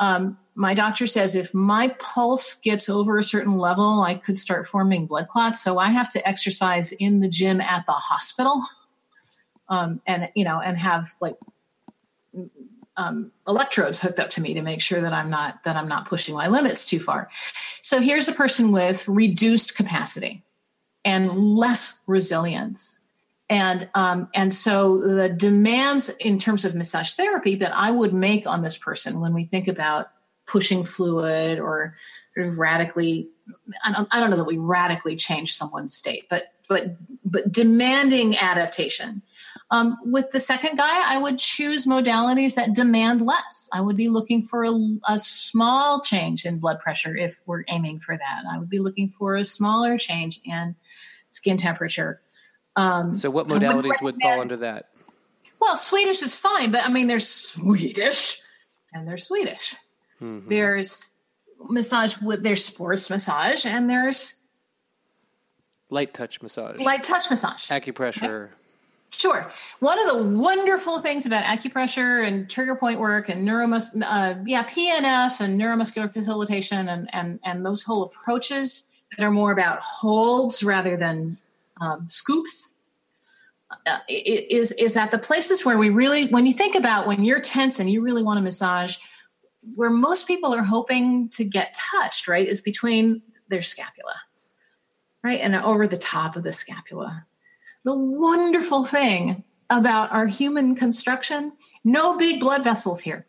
um, 0.00 0.36
my 0.56 0.74
doctor 0.74 1.06
says 1.06 1.36
if 1.36 1.54
my 1.54 1.88
pulse 2.00 2.56
gets 2.56 2.88
over 2.88 3.16
a 3.16 3.22
certain 3.22 3.58
level 3.58 4.02
i 4.02 4.14
could 4.14 4.38
start 4.38 4.66
forming 4.66 5.06
blood 5.06 5.28
clots. 5.28 5.62
So 5.62 5.78
i 5.78 5.88
have 5.90 6.10
to 6.12 6.28
exercise 6.28 6.90
in 6.92 7.20
the 7.20 7.28
gym 7.28 7.60
at 7.60 7.86
the 7.86 7.92
hospital 7.92 8.62
um, 9.68 10.00
and 10.06 10.28
you 10.34 10.44
know 10.44 10.60
and 10.60 10.76
have 10.78 11.14
like 11.20 11.36
um, 12.96 13.32
electrodes 13.46 14.00
hooked 14.00 14.20
up 14.20 14.30
to 14.30 14.40
me 14.40 14.54
to 14.54 14.62
make 14.62 14.80
sure 14.80 15.00
that 15.00 15.12
I'm 15.12 15.30
not 15.30 15.64
that 15.64 15.76
I'm 15.76 15.88
not 15.88 16.08
pushing 16.08 16.34
my 16.34 16.48
limits 16.48 16.86
too 16.86 17.00
far. 17.00 17.28
So 17.82 18.00
here's 18.00 18.28
a 18.28 18.32
person 18.32 18.72
with 18.72 19.06
reduced 19.08 19.76
capacity 19.76 20.44
and 21.04 21.32
less 21.34 22.02
resilience. 22.06 23.00
And 23.50 23.88
um, 23.94 24.28
and 24.34 24.54
so 24.54 24.98
the 24.98 25.28
demands 25.28 26.08
in 26.20 26.38
terms 26.38 26.64
of 26.64 26.74
massage 26.74 27.12
therapy 27.12 27.56
that 27.56 27.76
I 27.76 27.90
would 27.90 28.14
make 28.14 28.46
on 28.46 28.62
this 28.62 28.78
person 28.78 29.20
when 29.20 29.34
we 29.34 29.44
think 29.44 29.68
about 29.68 30.10
pushing 30.46 30.82
fluid 30.82 31.58
or 31.58 31.94
sort 32.34 32.46
of 32.46 32.58
radically, 32.58 33.28
I 33.84 33.92
don't, 33.92 34.08
I 34.10 34.20
don't 34.20 34.30
know 34.30 34.36
that 34.36 34.44
we 34.44 34.58
radically 34.58 35.16
change 35.16 35.54
someone's 35.54 35.94
state, 35.94 36.26
but 36.30 36.52
but 36.68 36.96
but 37.24 37.52
demanding 37.52 38.36
adaptation 38.38 39.22
um, 39.74 39.98
with 40.04 40.30
the 40.30 40.38
second 40.38 40.76
guy, 40.76 41.12
I 41.12 41.18
would 41.18 41.36
choose 41.38 41.84
modalities 41.84 42.54
that 42.54 42.74
demand 42.74 43.22
less. 43.22 43.68
I 43.72 43.80
would 43.80 43.96
be 43.96 44.08
looking 44.08 44.40
for 44.40 44.64
a, 44.64 44.72
a, 45.08 45.18
small 45.18 46.00
change 46.00 46.46
in 46.46 46.60
blood 46.60 46.78
pressure 46.78 47.16
if 47.16 47.42
we're 47.44 47.64
aiming 47.68 47.98
for 47.98 48.16
that. 48.16 48.42
I 48.48 48.56
would 48.58 48.70
be 48.70 48.78
looking 48.78 49.08
for 49.08 49.34
a 49.34 49.44
smaller 49.44 49.98
change 49.98 50.40
in 50.44 50.76
skin 51.30 51.56
temperature. 51.56 52.20
Um, 52.76 53.16
so, 53.16 53.30
what 53.30 53.48
modalities 53.48 54.00
would, 54.00 54.14
would 54.14 54.22
fall 54.22 54.40
under 54.40 54.58
that? 54.58 54.90
Well, 55.60 55.76
Swedish 55.76 56.22
is 56.22 56.36
fine, 56.36 56.70
but 56.70 56.84
I 56.84 56.88
mean, 56.88 57.08
there's 57.08 57.26
Swedish 57.26 58.40
and 58.92 59.08
there's 59.08 59.26
Swedish. 59.26 59.74
Mm-hmm. 60.20 60.48
There's 60.48 61.16
massage 61.68 62.16
with 62.22 62.44
there's 62.44 62.64
sports 62.64 63.10
massage 63.10 63.66
and 63.66 63.90
there's 63.90 64.38
light 65.90 66.14
touch 66.14 66.40
massage. 66.42 66.78
Light 66.78 67.02
touch 67.02 67.28
massage. 67.28 67.68
Acupressure. 67.70 68.44
Okay. 68.44 68.54
Sure. 69.16 69.50
One 69.78 69.98
of 69.98 70.12
the 70.12 70.24
wonderful 70.24 71.00
things 71.00 71.24
about 71.24 71.44
acupressure 71.44 72.26
and 72.26 72.50
trigger 72.50 72.74
point 72.74 72.98
work 72.98 73.28
and 73.28 73.46
neuromus, 73.46 73.94
uh, 74.02 74.40
yeah, 74.44 74.64
PNF 74.64 75.40
and 75.40 75.60
neuromuscular 75.60 76.12
facilitation 76.12 76.88
and, 76.88 77.08
and, 77.12 77.38
and 77.44 77.64
those 77.64 77.82
whole 77.82 78.04
approaches 78.04 78.90
that 79.16 79.24
are 79.24 79.30
more 79.30 79.52
about 79.52 79.80
holds 79.80 80.64
rather 80.64 80.96
than 80.96 81.36
um, 81.80 82.06
scoops 82.08 82.80
uh, 83.86 83.98
is, 84.08 84.72
is 84.72 84.94
that 84.94 85.10
the 85.10 85.18
places 85.18 85.64
where 85.64 85.78
we 85.78 85.90
really, 85.90 86.26
when 86.28 86.44
you 86.44 86.52
think 86.52 86.74
about 86.74 87.06
when 87.06 87.24
you're 87.24 87.40
tense 87.40 87.78
and 87.78 87.90
you 87.90 88.02
really 88.02 88.22
want 88.22 88.38
to 88.38 88.42
massage, 88.42 88.96
where 89.76 89.90
most 89.90 90.26
people 90.26 90.54
are 90.54 90.62
hoping 90.62 91.28
to 91.30 91.44
get 91.44 91.74
touched, 91.92 92.28
right, 92.28 92.46
is 92.46 92.60
between 92.60 93.22
their 93.48 93.62
scapula, 93.62 94.14
right, 95.22 95.40
and 95.40 95.54
over 95.54 95.86
the 95.86 95.96
top 95.96 96.36
of 96.36 96.42
the 96.42 96.52
scapula 96.52 97.26
the 97.84 97.94
wonderful 97.94 98.84
thing 98.84 99.44
about 99.70 100.12
our 100.12 100.26
human 100.26 100.74
construction 100.74 101.52
no 101.84 102.16
big 102.16 102.40
blood 102.40 102.64
vessels 102.64 103.00
here 103.00 103.26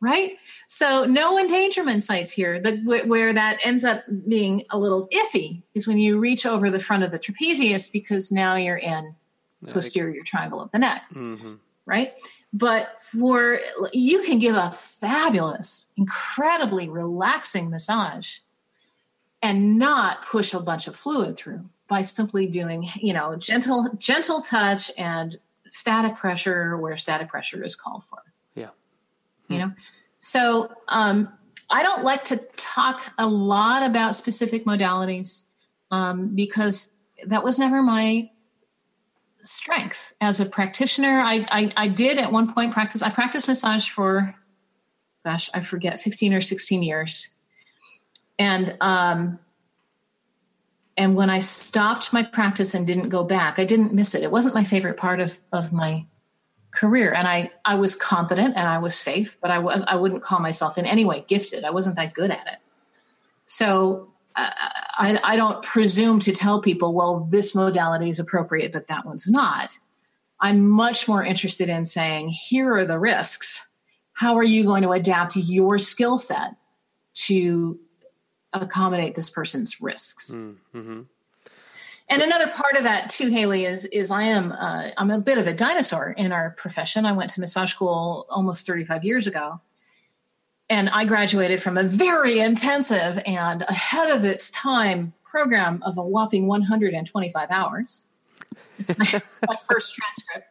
right? 0.00 0.32
So 0.66 1.04
no 1.04 1.38
endangerment 1.38 2.02
sites 2.02 2.32
here 2.32 2.60
the, 2.60 3.02
where 3.06 3.32
that 3.32 3.58
ends 3.64 3.84
up 3.84 4.02
being 4.26 4.64
a 4.70 4.78
little 4.78 5.08
iffy 5.08 5.62
is 5.74 5.86
when 5.86 5.98
you 5.98 6.18
reach 6.18 6.46
over 6.46 6.70
the 6.70 6.78
front 6.78 7.02
of 7.02 7.10
the 7.10 7.18
trapezius 7.18 7.92
because 7.92 8.32
now 8.32 8.56
you're 8.56 8.78
in 8.78 9.14
posterior 9.68 10.22
triangle 10.22 10.60
of 10.60 10.72
the 10.72 10.78
neck 10.78 11.02
mm-hmm. 11.12 11.54
right? 11.84 12.12
But 12.52 13.00
for 13.00 13.60
you 13.92 14.22
can 14.22 14.38
give 14.38 14.56
a 14.56 14.72
fabulous 14.72 15.92
incredibly 15.96 16.88
relaxing 16.88 17.70
massage 17.70 18.38
and 19.42 19.78
not 19.78 20.26
push 20.26 20.52
a 20.54 20.60
bunch 20.60 20.88
of 20.88 20.96
fluid 20.96 21.36
through 21.36 21.68
by 21.90 22.00
simply 22.02 22.46
doing, 22.46 22.88
you 22.96 23.12
know, 23.12 23.36
gentle 23.36 23.90
gentle 23.98 24.40
touch 24.40 24.90
and 24.96 25.38
static 25.70 26.16
pressure 26.16 26.78
where 26.78 26.96
static 26.96 27.28
pressure 27.28 27.62
is 27.62 27.76
called 27.76 28.04
for. 28.04 28.22
Yeah. 28.54 28.70
You 29.48 29.58
know. 29.58 29.72
So, 30.20 30.72
um 30.88 31.28
I 31.72 31.84
don't 31.84 32.02
like 32.02 32.24
to 32.24 32.36
talk 32.56 33.12
a 33.16 33.28
lot 33.28 33.88
about 33.88 34.16
specific 34.16 34.64
modalities 34.64 35.44
um, 35.92 36.34
because 36.34 36.98
that 37.28 37.44
was 37.44 37.60
never 37.60 37.80
my 37.80 38.28
strength 39.40 40.12
as 40.20 40.40
a 40.40 40.46
practitioner. 40.46 41.20
I, 41.20 41.46
I, 41.48 41.72
I 41.76 41.86
did 41.86 42.18
at 42.18 42.32
one 42.32 42.52
point 42.52 42.72
practice. 42.72 43.04
I 43.04 43.10
practiced 43.10 43.46
massage 43.46 43.88
for, 43.88 44.34
gosh, 45.24 45.48
I 45.54 45.60
forget, 45.60 46.00
fifteen 46.00 46.34
or 46.34 46.40
sixteen 46.40 46.82
years, 46.82 47.28
and 48.36 48.74
um, 48.80 49.38
and 51.00 51.14
when 51.14 51.30
I 51.30 51.38
stopped 51.38 52.12
my 52.12 52.22
practice 52.22 52.74
and 52.74 52.86
didn't 52.86 53.08
go 53.08 53.24
back, 53.24 53.58
I 53.58 53.64
didn't 53.64 53.94
miss 53.94 54.14
it. 54.14 54.22
It 54.22 54.30
wasn't 54.30 54.54
my 54.54 54.64
favorite 54.64 54.98
part 54.98 55.18
of, 55.18 55.38
of 55.50 55.72
my 55.72 56.04
career. 56.72 57.10
And 57.14 57.26
I, 57.26 57.50
I 57.64 57.76
was 57.76 57.96
competent 57.96 58.54
and 58.54 58.68
I 58.68 58.76
was 58.76 58.94
safe, 58.94 59.38
but 59.40 59.50
I 59.50 59.60
was, 59.60 59.82
I 59.88 59.96
wouldn't 59.96 60.22
call 60.22 60.40
myself 60.40 60.76
in 60.76 60.84
any 60.84 61.06
way 61.06 61.24
gifted. 61.26 61.64
I 61.64 61.70
wasn't 61.70 61.96
that 61.96 62.12
good 62.12 62.30
at 62.30 62.46
it. 62.46 62.58
So 63.46 64.12
uh, 64.36 64.50
I, 64.98 65.18
I 65.24 65.36
don't 65.36 65.62
presume 65.62 66.20
to 66.20 66.32
tell 66.32 66.60
people, 66.60 66.92
well, 66.92 67.26
this 67.30 67.54
modality 67.54 68.10
is 68.10 68.18
appropriate, 68.18 68.70
but 68.70 68.88
that 68.88 69.06
one's 69.06 69.26
not. 69.26 69.78
I'm 70.38 70.68
much 70.68 71.08
more 71.08 71.24
interested 71.24 71.70
in 71.70 71.86
saying, 71.86 72.28
here 72.28 72.74
are 72.74 72.84
the 72.84 72.98
risks. 72.98 73.72
How 74.12 74.36
are 74.36 74.44
you 74.44 74.64
going 74.64 74.82
to 74.82 74.92
adapt 74.92 75.34
your 75.34 75.78
skill 75.78 76.18
set 76.18 76.56
to 77.24 77.80
accommodate 78.52 79.14
this 79.14 79.30
person's 79.30 79.80
risks. 79.80 80.34
Mm-hmm. 80.34 81.02
And 82.10 82.22
another 82.22 82.48
part 82.48 82.74
of 82.76 82.82
that 82.82 83.08
too, 83.10 83.28
Haley, 83.28 83.66
is 83.66 83.84
is 83.86 84.10
I 84.10 84.24
am 84.24 84.50
uh, 84.50 84.90
I'm 84.98 85.12
a 85.12 85.20
bit 85.20 85.38
of 85.38 85.46
a 85.46 85.54
dinosaur 85.54 86.10
in 86.10 86.32
our 86.32 86.50
profession. 86.50 87.06
I 87.06 87.12
went 87.12 87.30
to 87.32 87.40
massage 87.40 87.70
school 87.70 88.26
almost 88.28 88.66
35 88.66 89.04
years 89.04 89.28
ago, 89.28 89.60
and 90.68 90.88
I 90.88 91.04
graduated 91.04 91.62
from 91.62 91.78
a 91.78 91.84
very 91.84 92.40
intensive 92.40 93.22
and 93.24 93.62
ahead 93.62 94.10
of 94.10 94.24
its 94.24 94.50
time 94.50 95.12
program 95.22 95.82
of 95.84 95.98
a 95.98 96.02
whopping 96.02 96.48
125 96.48 97.50
hours. 97.50 98.04
It's 98.78 98.98
my, 98.98 99.22
my 99.46 99.56
first 99.70 99.94
transcript. 99.94 100.49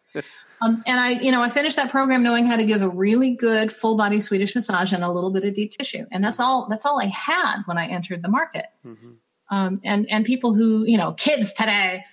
Um, 0.62 0.84
and 0.86 1.00
I, 1.00 1.12
you 1.12 1.32
know, 1.32 1.42
I 1.42 1.50
finished 1.50 1.78
that 1.78 1.90
program 1.90 2.22
knowing 2.22 2.46
how 2.46 2.58
to 2.58 2.66
give 2.66 2.82
a 2.82 2.90
really 2.90 3.32
good 3.32 3.72
full 3.72 3.96
body 3.96 4.20
Swedish 4.20 4.56
massage 4.56 4.92
and 4.92 5.04
a 5.04 5.12
little 5.12 5.32
bit 5.32 5.46
of 5.46 5.54
deep 5.54 5.72
tissue, 5.72 6.06
and 6.12 6.24
that's 6.24 6.40
all. 6.40 6.68
That's 6.70 6.86
all 6.86 7.00
I 7.00 7.06
had 7.06 7.62
when 7.66 7.78
I 7.78 7.88
entered 7.88 8.22
the 8.22 8.28
market. 8.28 8.66
Mm-hmm. 8.86 9.12
Um, 9.50 9.82
and 9.84 10.10
and 10.10 10.26
people 10.26 10.54
who, 10.54 10.84
you 10.86 10.98
know, 10.98 11.14
kids 11.14 11.54
today 11.54 12.04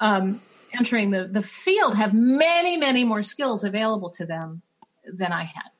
um, 0.00 0.40
entering 0.78 1.10
the 1.10 1.26
the 1.26 1.42
field 1.42 1.96
have 1.96 2.14
many 2.14 2.76
many 2.76 3.04
more 3.04 3.22
skills 3.22 3.64
available 3.64 4.10
to 4.10 4.26
them 4.26 4.62
than 5.12 5.32
I 5.32 5.44
had. 5.44 5.70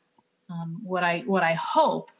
Um, 0.50 0.80
what 0.82 1.04
I 1.04 1.20
what 1.20 1.42
I 1.42 1.54
hope 1.54 2.10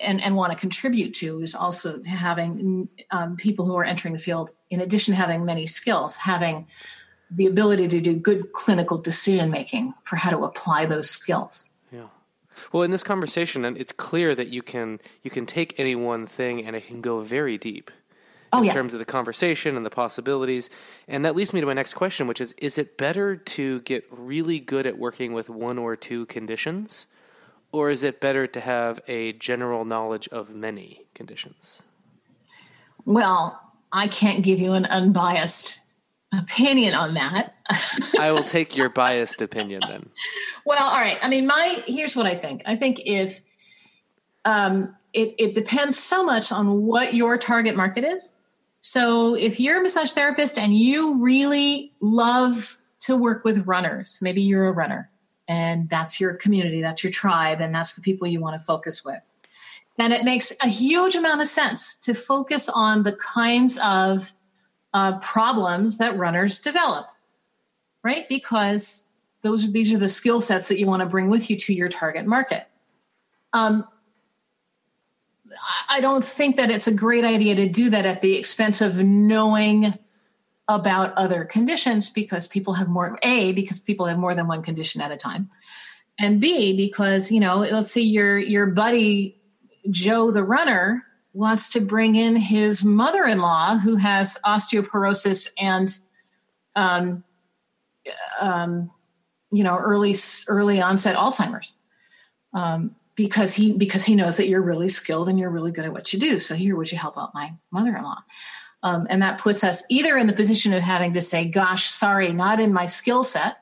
and, 0.00 0.20
and 0.20 0.36
want 0.36 0.52
to 0.52 0.58
contribute 0.58 1.14
to 1.14 1.40
is 1.42 1.54
also 1.54 2.02
having 2.02 2.88
um, 3.10 3.36
people 3.36 3.66
who 3.66 3.76
are 3.76 3.84
entering 3.84 4.14
the 4.14 4.20
field, 4.20 4.52
in 4.70 4.80
addition 4.80 5.12
to 5.12 5.16
having 5.16 5.44
many 5.44 5.66
skills, 5.66 6.16
having 6.16 6.66
the 7.34 7.46
ability 7.46 7.88
to 7.88 8.00
do 8.00 8.14
good 8.14 8.52
clinical 8.52 8.98
decision 8.98 9.50
making 9.50 9.94
for 10.02 10.16
how 10.16 10.30
to 10.30 10.44
apply 10.44 10.86
those 10.86 11.10
skills. 11.10 11.70
Yeah. 11.90 12.06
Well, 12.72 12.82
in 12.82 12.90
this 12.90 13.02
conversation, 13.02 13.64
and 13.64 13.76
it's 13.76 13.92
clear 13.92 14.34
that 14.34 14.48
you 14.48 14.62
can 14.62 15.00
you 15.22 15.30
can 15.30 15.46
take 15.46 15.78
any 15.78 15.94
one 15.94 16.26
thing 16.26 16.64
and 16.64 16.76
it 16.76 16.86
can 16.86 17.00
go 17.00 17.20
very 17.20 17.58
deep 17.58 17.90
oh, 18.52 18.58
in 18.58 18.64
yeah. 18.64 18.72
terms 18.72 18.92
of 18.92 18.98
the 18.98 19.04
conversation 19.04 19.76
and 19.76 19.84
the 19.84 19.90
possibilities. 19.90 20.70
And 21.08 21.24
that 21.24 21.34
leads 21.34 21.52
me 21.52 21.60
to 21.60 21.66
my 21.66 21.72
next 21.72 21.94
question, 21.94 22.26
which 22.26 22.40
is: 22.40 22.52
Is 22.58 22.78
it 22.78 22.96
better 22.96 23.36
to 23.36 23.80
get 23.80 24.04
really 24.10 24.60
good 24.60 24.86
at 24.86 24.98
working 24.98 25.32
with 25.32 25.50
one 25.50 25.78
or 25.78 25.96
two 25.96 26.26
conditions, 26.26 27.06
or 27.72 27.90
is 27.90 28.04
it 28.04 28.20
better 28.20 28.46
to 28.46 28.60
have 28.60 29.00
a 29.08 29.32
general 29.32 29.84
knowledge 29.84 30.28
of 30.28 30.50
many 30.50 31.06
conditions? 31.14 31.82
Well, 33.04 33.60
I 33.92 34.08
can't 34.08 34.42
give 34.42 34.58
you 34.58 34.72
an 34.72 34.86
unbiased 34.86 35.83
opinion 36.38 36.94
on 36.94 37.14
that. 37.14 37.54
I 38.18 38.32
will 38.32 38.44
take 38.44 38.76
your 38.76 38.88
biased 38.90 39.42
opinion 39.42 39.82
then. 39.88 40.08
Well, 40.64 40.82
all 40.82 41.00
right. 41.00 41.18
I 41.22 41.28
mean, 41.28 41.46
my 41.46 41.82
here's 41.86 42.16
what 42.16 42.26
I 42.26 42.36
think. 42.36 42.62
I 42.66 42.76
think 42.76 43.00
if 43.04 43.42
um, 44.44 44.94
it, 45.12 45.34
it 45.38 45.54
depends 45.54 45.98
so 45.98 46.24
much 46.24 46.52
on 46.52 46.82
what 46.82 47.14
your 47.14 47.38
target 47.38 47.76
market 47.76 48.04
is. 48.04 48.34
So 48.80 49.34
if 49.34 49.58
you're 49.58 49.80
a 49.80 49.82
massage 49.82 50.12
therapist 50.12 50.58
and 50.58 50.76
you 50.76 51.22
really 51.22 51.92
love 52.00 52.78
to 53.00 53.16
work 53.16 53.44
with 53.44 53.66
runners, 53.66 54.18
maybe 54.20 54.42
you're 54.42 54.66
a 54.66 54.72
runner 54.72 55.10
and 55.48 55.88
that's 55.88 56.20
your 56.20 56.34
community, 56.34 56.82
that's 56.82 57.02
your 57.02 57.10
tribe, 57.10 57.60
and 57.60 57.74
that's 57.74 57.94
the 57.94 58.02
people 58.02 58.26
you 58.26 58.40
want 58.40 58.58
to 58.58 58.64
focus 58.64 59.04
with. 59.04 59.30
Then 59.96 60.10
it 60.10 60.24
makes 60.24 60.52
a 60.62 60.68
huge 60.68 61.14
amount 61.14 61.40
of 61.40 61.48
sense 61.48 61.96
to 62.00 62.14
focus 62.14 62.68
on 62.68 63.04
the 63.04 63.14
kinds 63.16 63.78
of 63.78 64.34
uh, 64.94 65.18
problems 65.18 65.98
that 65.98 66.16
runners 66.16 66.60
develop, 66.60 67.06
right? 68.02 68.26
Because 68.28 69.06
those 69.42 69.70
these 69.72 69.92
are 69.92 69.98
the 69.98 70.08
skill 70.08 70.40
sets 70.40 70.68
that 70.68 70.78
you 70.78 70.86
want 70.86 71.00
to 71.00 71.06
bring 71.06 71.28
with 71.28 71.50
you 71.50 71.58
to 71.58 71.74
your 71.74 71.88
target 71.90 72.26
market. 72.26 72.66
Um, 73.52 73.86
I 75.88 76.00
don't 76.00 76.24
think 76.24 76.56
that 76.56 76.70
it's 76.70 76.86
a 76.86 76.94
great 76.94 77.24
idea 77.24 77.56
to 77.56 77.68
do 77.68 77.90
that 77.90 78.06
at 78.06 78.22
the 78.22 78.36
expense 78.36 78.80
of 78.80 79.02
knowing 79.02 79.98
about 80.68 81.12
other 81.14 81.44
conditions 81.44 82.08
because 82.08 82.46
people 82.46 82.72
have 82.74 82.88
more 82.88 83.18
a 83.22 83.52
because 83.52 83.78
people 83.78 84.06
have 84.06 84.18
more 84.18 84.34
than 84.34 84.46
one 84.46 84.62
condition 84.62 85.02
at 85.02 85.12
a 85.12 85.16
time 85.16 85.50
and 86.18 86.40
b 86.40 86.74
because 86.74 87.30
you 87.30 87.38
know 87.38 87.58
let's 87.58 87.92
say 87.92 88.00
your 88.00 88.38
your 88.38 88.64
buddy 88.66 89.38
joe 89.90 90.30
the 90.30 90.42
runner 90.42 91.04
wants 91.34 91.68
to 91.72 91.80
bring 91.80 92.14
in 92.14 92.36
his 92.36 92.84
mother-in-law 92.84 93.78
who 93.78 93.96
has 93.96 94.38
osteoporosis 94.46 95.48
and 95.58 95.98
um, 96.76 97.24
um, 98.40 98.90
you 99.50 99.64
know 99.64 99.76
early 99.76 100.14
early 100.48 100.80
onset 100.80 101.16
alzheimer's 101.16 101.74
um, 102.54 102.94
because 103.16 103.52
he 103.52 103.72
because 103.72 104.04
he 104.04 104.14
knows 104.14 104.36
that 104.36 104.48
you're 104.48 104.62
really 104.62 104.88
skilled 104.88 105.28
and 105.28 105.38
you're 105.38 105.50
really 105.50 105.72
good 105.72 105.84
at 105.84 105.92
what 105.92 106.12
you 106.12 106.18
do. 106.18 106.38
So 106.38 106.54
here 106.54 106.76
would 106.76 106.90
you 106.90 106.98
help 106.98 107.18
out 107.18 107.34
my 107.34 107.52
mother-in-law? 107.70 108.22
Um, 108.82 109.06
and 109.08 109.22
that 109.22 109.38
puts 109.38 109.64
us 109.64 109.84
either 109.88 110.16
in 110.16 110.26
the 110.26 110.34
position 110.34 110.72
of 110.72 110.82
having 110.82 111.14
to 111.14 111.20
say, 111.20 111.46
gosh, 111.46 111.86
sorry, 111.86 112.32
not 112.32 112.60
in 112.60 112.72
my 112.72 112.86
skill 112.86 113.24
set, 113.24 113.56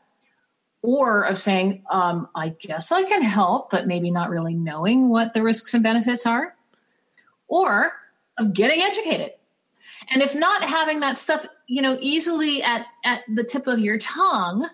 or 0.82 1.22
of 1.22 1.38
saying, 1.38 1.84
um, 1.90 2.28
I 2.34 2.48
guess 2.48 2.90
I 2.90 3.04
can 3.04 3.22
help, 3.22 3.70
but 3.70 3.86
maybe 3.86 4.10
not 4.10 4.30
really 4.30 4.54
knowing 4.54 5.08
what 5.08 5.32
the 5.32 5.42
risks 5.42 5.74
and 5.74 5.82
benefits 5.82 6.26
are, 6.26 6.56
or 7.52 7.92
of 8.38 8.54
getting 8.54 8.80
educated. 8.80 9.32
And 10.10 10.22
if 10.22 10.34
not 10.34 10.64
having 10.64 11.00
that 11.00 11.18
stuff, 11.18 11.44
you 11.66 11.82
know, 11.82 11.98
easily 12.00 12.62
at, 12.62 12.86
at 13.04 13.20
the 13.32 13.44
tip 13.44 13.66
of 13.66 13.78
your 13.78 13.98
tongue, 13.98 14.68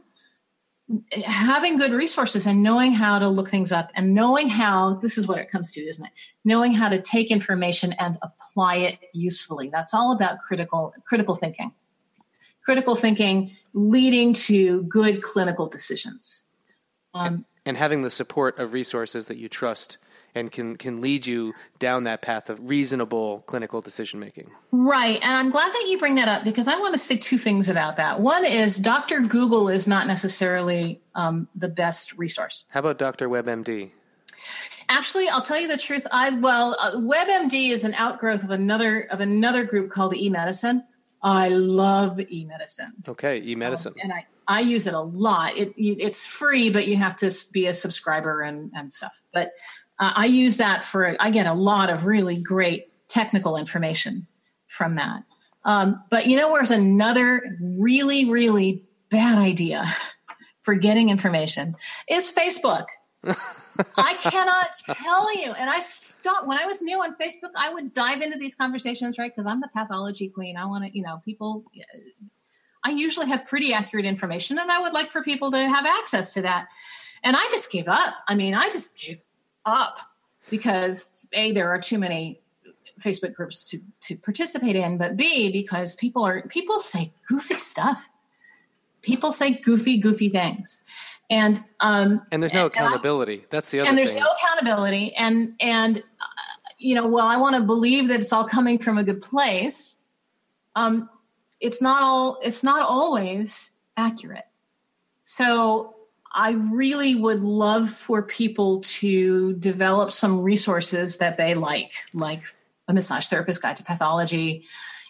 having 1.24 1.76
good 1.76 1.90
resources 1.90 2.46
and 2.46 2.62
knowing 2.62 2.92
how 2.92 3.18
to 3.18 3.28
look 3.28 3.50
things 3.50 3.72
up 3.72 3.90
and 3.94 4.14
knowing 4.14 4.48
how 4.48 4.94
this 4.94 5.18
is 5.18 5.26
what 5.26 5.38
it 5.38 5.50
comes 5.50 5.72
to 5.72 5.80
isn't 5.80 6.06
it? 6.06 6.12
Knowing 6.44 6.72
how 6.72 6.88
to 6.88 7.02
take 7.02 7.30
information 7.30 7.92
and 7.98 8.16
apply 8.22 8.76
it 8.76 8.98
usefully. 9.12 9.68
That's 9.70 9.92
all 9.92 10.12
about 10.12 10.38
critical 10.38 10.94
critical 11.04 11.34
thinking. 11.34 11.72
Critical 12.64 12.94
thinking 12.94 13.56
leading 13.74 14.32
to 14.32 14.84
good 14.84 15.22
clinical 15.22 15.66
decisions. 15.66 16.44
Um, 17.12 17.44
and 17.66 17.76
having 17.76 18.02
the 18.02 18.10
support 18.10 18.58
of 18.58 18.72
resources 18.72 19.26
that 19.26 19.36
you 19.36 19.48
trust 19.48 19.98
and 20.38 20.50
can 20.50 20.76
can 20.76 21.00
lead 21.00 21.26
you 21.26 21.54
down 21.78 22.04
that 22.04 22.22
path 22.22 22.48
of 22.48 22.68
reasonable 22.68 23.42
clinical 23.46 23.80
decision 23.80 24.20
making. 24.20 24.50
Right. 24.72 25.18
And 25.22 25.32
I'm 25.32 25.50
glad 25.50 25.72
that 25.72 25.86
you 25.88 25.98
bring 25.98 26.14
that 26.14 26.28
up 26.28 26.44
because 26.44 26.68
I 26.68 26.78
want 26.78 26.94
to 26.94 26.98
say 26.98 27.16
two 27.16 27.38
things 27.38 27.68
about 27.68 27.96
that. 27.96 28.20
One 28.20 28.44
is 28.44 28.76
Dr. 28.76 29.20
Google 29.20 29.68
is 29.68 29.86
not 29.86 30.06
necessarily 30.06 31.00
um, 31.14 31.48
the 31.54 31.68
best 31.68 32.16
resource. 32.16 32.64
How 32.70 32.80
about 32.80 32.98
Dr. 32.98 33.28
WebMD? 33.28 33.90
Actually, 34.88 35.28
I'll 35.28 35.42
tell 35.42 35.60
you 35.60 35.68
the 35.68 35.76
truth. 35.76 36.06
I 36.10 36.30
well, 36.30 36.76
uh, 36.80 36.96
WebMD 36.96 37.70
is 37.70 37.84
an 37.84 37.94
outgrowth 37.94 38.44
of 38.44 38.50
another 38.50 39.02
of 39.02 39.20
another 39.20 39.64
group 39.64 39.90
called 39.90 40.14
eMedicine. 40.14 40.84
I 41.22 41.48
love 41.48 42.16
eMedicine. 42.16 43.08
Okay, 43.08 43.42
eMedicine. 43.42 43.88
Um, 43.88 43.94
and 44.02 44.12
I 44.12 44.26
I 44.46 44.60
use 44.60 44.86
it 44.86 44.94
a 44.94 45.00
lot. 45.00 45.56
It 45.58 45.74
it's 45.76 46.26
free, 46.26 46.70
but 46.70 46.86
you 46.86 46.96
have 46.96 47.16
to 47.16 47.30
be 47.52 47.66
a 47.66 47.74
subscriber 47.74 48.40
and 48.40 48.72
and 48.74 48.90
stuff. 48.90 49.22
But 49.32 49.50
uh, 50.00 50.12
I 50.14 50.26
use 50.26 50.56
that 50.58 50.84
for, 50.84 51.16
I 51.20 51.30
get 51.30 51.46
a 51.46 51.54
lot 51.54 51.90
of 51.90 52.06
really 52.06 52.36
great 52.36 52.86
technical 53.08 53.56
information 53.56 54.26
from 54.66 54.94
that. 54.96 55.22
Um, 55.64 56.02
but 56.10 56.26
you 56.26 56.36
know, 56.36 56.52
where's 56.52 56.70
another 56.70 57.42
really, 57.60 58.30
really 58.30 58.84
bad 59.10 59.38
idea 59.38 59.84
for 60.62 60.74
getting 60.74 61.08
information 61.08 61.76
is 62.08 62.32
Facebook. 62.32 62.86
I 63.96 64.14
cannot 64.14 64.70
tell 64.98 65.36
you. 65.36 65.52
And 65.52 65.70
I 65.70 65.80
stopped 65.80 66.46
when 66.46 66.58
I 66.58 66.66
was 66.66 66.82
new 66.82 67.00
on 67.00 67.14
Facebook, 67.16 67.50
I 67.56 67.72
would 67.72 67.92
dive 67.92 68.22
into 68.22 68.38
these 68.38 68.54
conversations, 68.54 69.18
right? 69.18 69.30
Because 69.34 69.46
I'm 69.46 69.60
the 69.60 69.68
pathology 69.74 70.28
queen. 70.28 70.56
I 70.56 70.66
want 70.66 70.84
to, 70.84 70.96
you 70.96 71.02
know, 71.02 71.20
people, 71.24 71.64
I 72.84 72.90
usually 72.90 73.26
have 73.26 73.46
pretty 73.46 73.72
accurate 73.72 74.04
information 74.04 74.58
and 74.58 74.70
I 74.70 74.80
would 74.80 74.92
like 74.92 75.10
for 75.10 75.22
people 75.22 75.50
to 75.52 75.58
have 75.58 75.86
access 75.86 76.32
to 76.34 76.42
that. 76.42 76.68
And 77.22 77.36
I 77.36 77.46
just 77.50 77.70
gave 77.70 77.88
up. 77.88 78.14
I 78.28 78.34
mean, 78.34 78.54
I 78.54 78.70
just 78.70 78.98
gave 78.98 79.20
up 79.68 79.98
because 80.50 81.26
a 81.32 81.52
there 81.52 81.68
are 81.68 81.80
too 81.80 81.98
many 81.98 82.40
Facebook 83.00 83.34
groups 83.34 83.68
to 83.70 83.80
to 84.02 84.16
participate 84.16 84.76
in, 84.76 84.98
but 84.98 85.16
b 85.16 85.52
because 85.52 85.94
people 85.94 86.24
are 86.24 86.42
people 86.42 86.80
say 86.80 87.12
goofy 87.28 87.56
stuff. 87.56 88.08
People 89.02 89.32
say 89.32 89.52
goofy 89.52 89.98
goofy 89.98 90.28
things, 90.28 90.84
and 91.30 91.62
um, 91.80 92.22
and 92.32 92.42
there's 92.42 92.54
no 92.54 92.66
and 92.66 92.74
accountability. 92.74 93.42
I, 93.42 93.46
That's 93.50 93.70
the 93.70 93.80
other. 93.80 93.88
And 93.88 93.96
there's 93.96 94.12
thing. 94.12 94.22
no 94.22 94.28
accountability, 94.30 95.14
and 95.14 95.54
and 95.60 95.98
uh, 95.98 96.02
you 96.78 96.94
know, 96.94 97.06
well, 97.06 97.26
I 97.26 97.36
want 97.36 97.56
to 97.56 97.62
believe 97.62 98.08
that 98.08 98.20
it's 98.20 98.32
all 98.32 98.46
coming 98.46 98.78
from 98.78 98.98
a 98.98 99.04
good 99.04 99.22
place. 99.22 100.04
Um, 100.74 101.08
it's 101.60 101.80
not 101.80 102.02
all. 102.02 102.38
It's 102.42 102.64
not 102.64 102.82
always 102.82 103.76
accurate. 103.96 104.46
So 105.24 105.94
I 106.32 106.50
really 106.50 107.14
would 107.14 107.42
love 107.42 107.90
for 107.90 108.22
people 108.22 108.80
to 108.80 109.54
develop 109.54 110.12
some 110.12 110.42
resources 110.42 111.18
that 111.18 111.36
they 111.36 111.54
like, 111.54 111.92
like 112.12 112.42
a 112.86 112.94
massage 112.94 113.28
therapist 113.28 113.62
guide 113.62 113.76
to 113.78 113.82
pathology, 113.82 114.66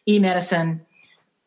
e-medicine. 0.07 0.87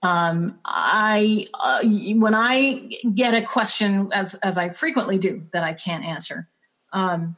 Um, 0.04 0.60
I 0.66 1.46
uh, 1.54 1.84
when 1.84 2.34
I 2.34 2.90
get 3.14 3.36
a 3.36 3.44
question, 3.44 4.10
as 4.12 4.34
as 4.36 4.58
I 4.58 4.70
frequently 4.70 5.20
do, 5.20 5.44
that 5.54 5.64
I 5.64 5.74
can't 5.74 6.04
answer, 6.04 6.48
um, 6.92 7.36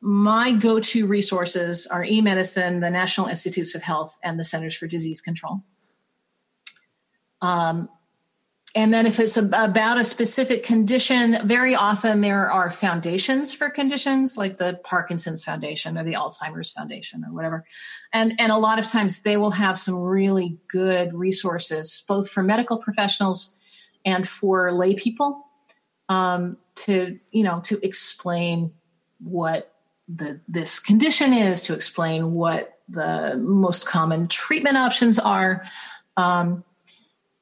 my 0.00 0.52
go-to 0.52 1.06
resources 1.06 1.86
are 1.86 2.04
e-medicine, 2.04 2.80
the 2.80 2.90
National 2.90 3.28
Institutes 3.28 3.74
of 3.74 3.82
Health, 3.82 4.18
and 4.22 4.38
the 4.38 4.44
Centers 4.44 4.76
for 4.76 4.86
Disease 4.86 5.20
Control. 5.20 5.62
Um, 7.40 7.88
and 8.74 8.94
then 8.94 9.04
if 9.06 9.18
it's 9.18 9.36
about 9.36 9.98
a 9.98 10.04
specific 10.04 10.62
condition, 10.62 11.38
very 11.44 11.74
often 11.74 12.20
there 12.20 12.50
are 12.50 12.70
foundations 12.70 13.52
for 13.52 13.68
conditions 13.68 14.36
like 14.36 14.58
the 14.58 14.78
Parkinson's 14.84 15.42
Foundation 15.42 15.98
or 15.98 16.04
the 16.04 16.14
Alzheimer's 16.14 16.70
Foundation 16.70 17.24
or 17.24 17.32
whatever. 17.32 17.64
And, 18.12 18.34
and 18.38 18.52
a 18.52 18.56
lot 18.58 18.78
of 18.78 18.86
times 18.86 19.22
they 19.22 19.36
will 19.36 19.50
have 19.50 19.76
some 19.76 19.96
really 19.96 20.58
good 20.68 21.12
resources, 21.12 22.04
both 22.06 22.30
for 22.30 22.44
medical 22.44 22.78
professionals 22.78 23.56
and 24.04 24.26
for 24.26 24.70
lay 24.72 24.94
people 24.94 25.46
um, 26.08 26.56
to, 26.76 27.18
you 27.32 27.42
know, 27.42 27.60
to 27.64 27.84
explain 27.84 28.72
what 29.18 29.74
the, 30.08 30.40
this 30.46 30.78
condition 30.78 31.32
is, 31.32 31.62
to 31.62 31.74
explain 31.74 32.32
what 32.32 32.78
the 32.88 33.36
most 33.36 33.86
common 33.86 34.28
treatment 34.28 34.76
options 34.76 35.18
are. 35.18 35.64
Um, 36.16 36.64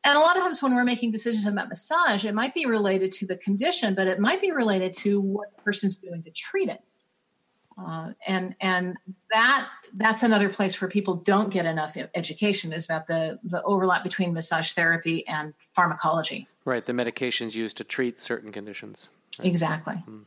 and 0.05 0.17
a 0.17 0.21
lot 0.21 0.37
of 0.37 0.43
times 0.43 0.63
when 0.63 0.75
we're 0.75 0.85
making 0.85 1.11
decisions 1.11 1.47
about 1.47 1.69
massage, 1.69 2.25
it 2.25 2.35
might 2.35 2.55
be 2.55 2.67
related 2.67 3.13
to 3.13 3.27
the 3.27 3.37
condition, 3.37 3.95
but 3.95 4.07
it 4.07 4.19
might 4.19 4.41
be 4.41 4.53
related 4.53 4.93
to 4.95 5.21
what 5.21 5.55
the 5.57 5.63
person's 5.63 5.99
doing 5.99 6.23
to 6.23 6.31
treat 6.31 6.69
it. 6.69 6.91
Uh, 7.81 8.11
and 8.27 8.57
and 8.61 8.97
that 9.31 9.69
that's 9.95 10.25
another 10.25 10.49
place 10.49 10.81
where 10.81 10.91
people 10.91 11.15
don't 11.15 11.51
get 11.51 11.65
enough 11.65 11.97
education 12.15 12.73
is 12.73 12.85
about 12.85 13.07
the 13.07 13.39
the 13.45 13.63
overlap 13.63 14.03
between 14.03 14.33
massage 14.33 14.73
therapy 14.73 15.27
and 15.29 15.55
pharmacology. 15.61 16.49
Right, 16.65 16.85
the 16.85 16.93
medications 16.93 17.55
used 17.55 17.77
to 17.77 17.85
treat 17.85 18.19
certain 18.19 18.51
conditions. 18.51 19.09
Right? 19.39 19.47
Exactly. 19.47 20.03
Mm. 20.09 20.25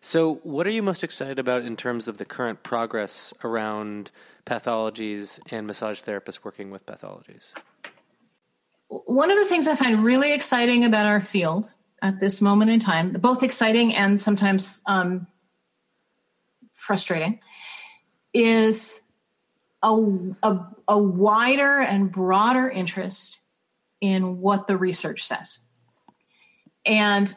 So, 0.00 0.36
what 0.36 0.66
are 0.66 0.70
you 0.70 0.82
most 0.82 1.04
excited 1.04 1.38
about 1.38 1.62
in 1.62 1.76
terms 1.76 2.08
of 2.08 2.16
the 2.16 2.24
current 2.24 2.62
progress 2.62 3.34
around 3.44 4.10
pathologies 4.46 5.38
and 5.50 5.66
massage 5.66 6.02
therapists 6.02 6.44
working 6.44 6.70
with 6.70 6.86
pathologies? 6.86 7.52
One 9.16 9.30
of 9.30 9.38
the 9.38 9.46
things 9.46 9.66
I 9.66 9.74
find 9.74 10.04
really 10.04 10.34
exciting 10.34 10.84
about 10.84 11.06
our 11.06 11.22
field 11.22 11.72
at 12.02 12.20
this 12.20 12.42
moment 12.42 12.70
in 12.70 12.78
time, 12.78 13.12
both 13.12 13.42
exciting 13.42 13.94
and 13.94 14.20
sometimes 14.20 14.82
um, 14.86 15.26
frustrating, 16.74 17.40
is 18.34 19.00
a, 19.82 19.96
a, 20.42 20.58
a 20.86 20.98
wider 20.98 21.78
and 21.78 22.12
broader 22.12 22.68
interest 22.68 23.40
in 24.02 24.42
what 24.42 24.66
the 24.66 24.76
research 24.76 25.26
says. 25.26 25.60
And 26.84 27.34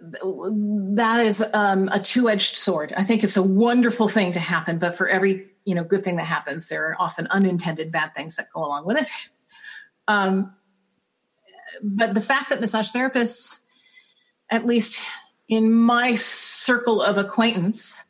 that 0.00 1.20
is 1.26 1.44
um, 1.52 1.90
a 1.92 2.00
two-edged 2.00 2.56
sword. 2.56 2.94
I 2.96 3.04
think 3.04 3.22
it's 3.22 3.36
a 3.36 3.42
wonderful 3.42 4.08
thing 4.08 4.32
to 4.32 4.40
happen, 4.40 4.78
but 4.78 4.94
for 4.94 5.10
every 5.10 5.46
you 5.66 5.74
know 5.74 5.84
good 5.84 6.04
thing 6.04 6.16
that 6.16 6.24
happens, 6.24 6.68
there 6.68 6.88
are 6.88 6.96
often 6.98 7.26
unintended 7.26 7.92
bad 7.92 8.14
things 8.14 8.36
that 8.36 8.50
go 8.50 8.64
along 8.64 8.86
with 8.86 8.96
it. 8.96 9.08
Um, 10.08 10.54
but 11.82 12.14
the 12.14 12.20
fact 12.20 12.50
that 12.50 12.60
massage 12.60 12.90
therapists, 12.90 13.64
at 14.50 14.66
least 14.66 15.02
in 15.48 15.72
my 15.72 16.14
circle 16.14 17.02
of 17.02 17.18
acquaintance, 17.18 18.02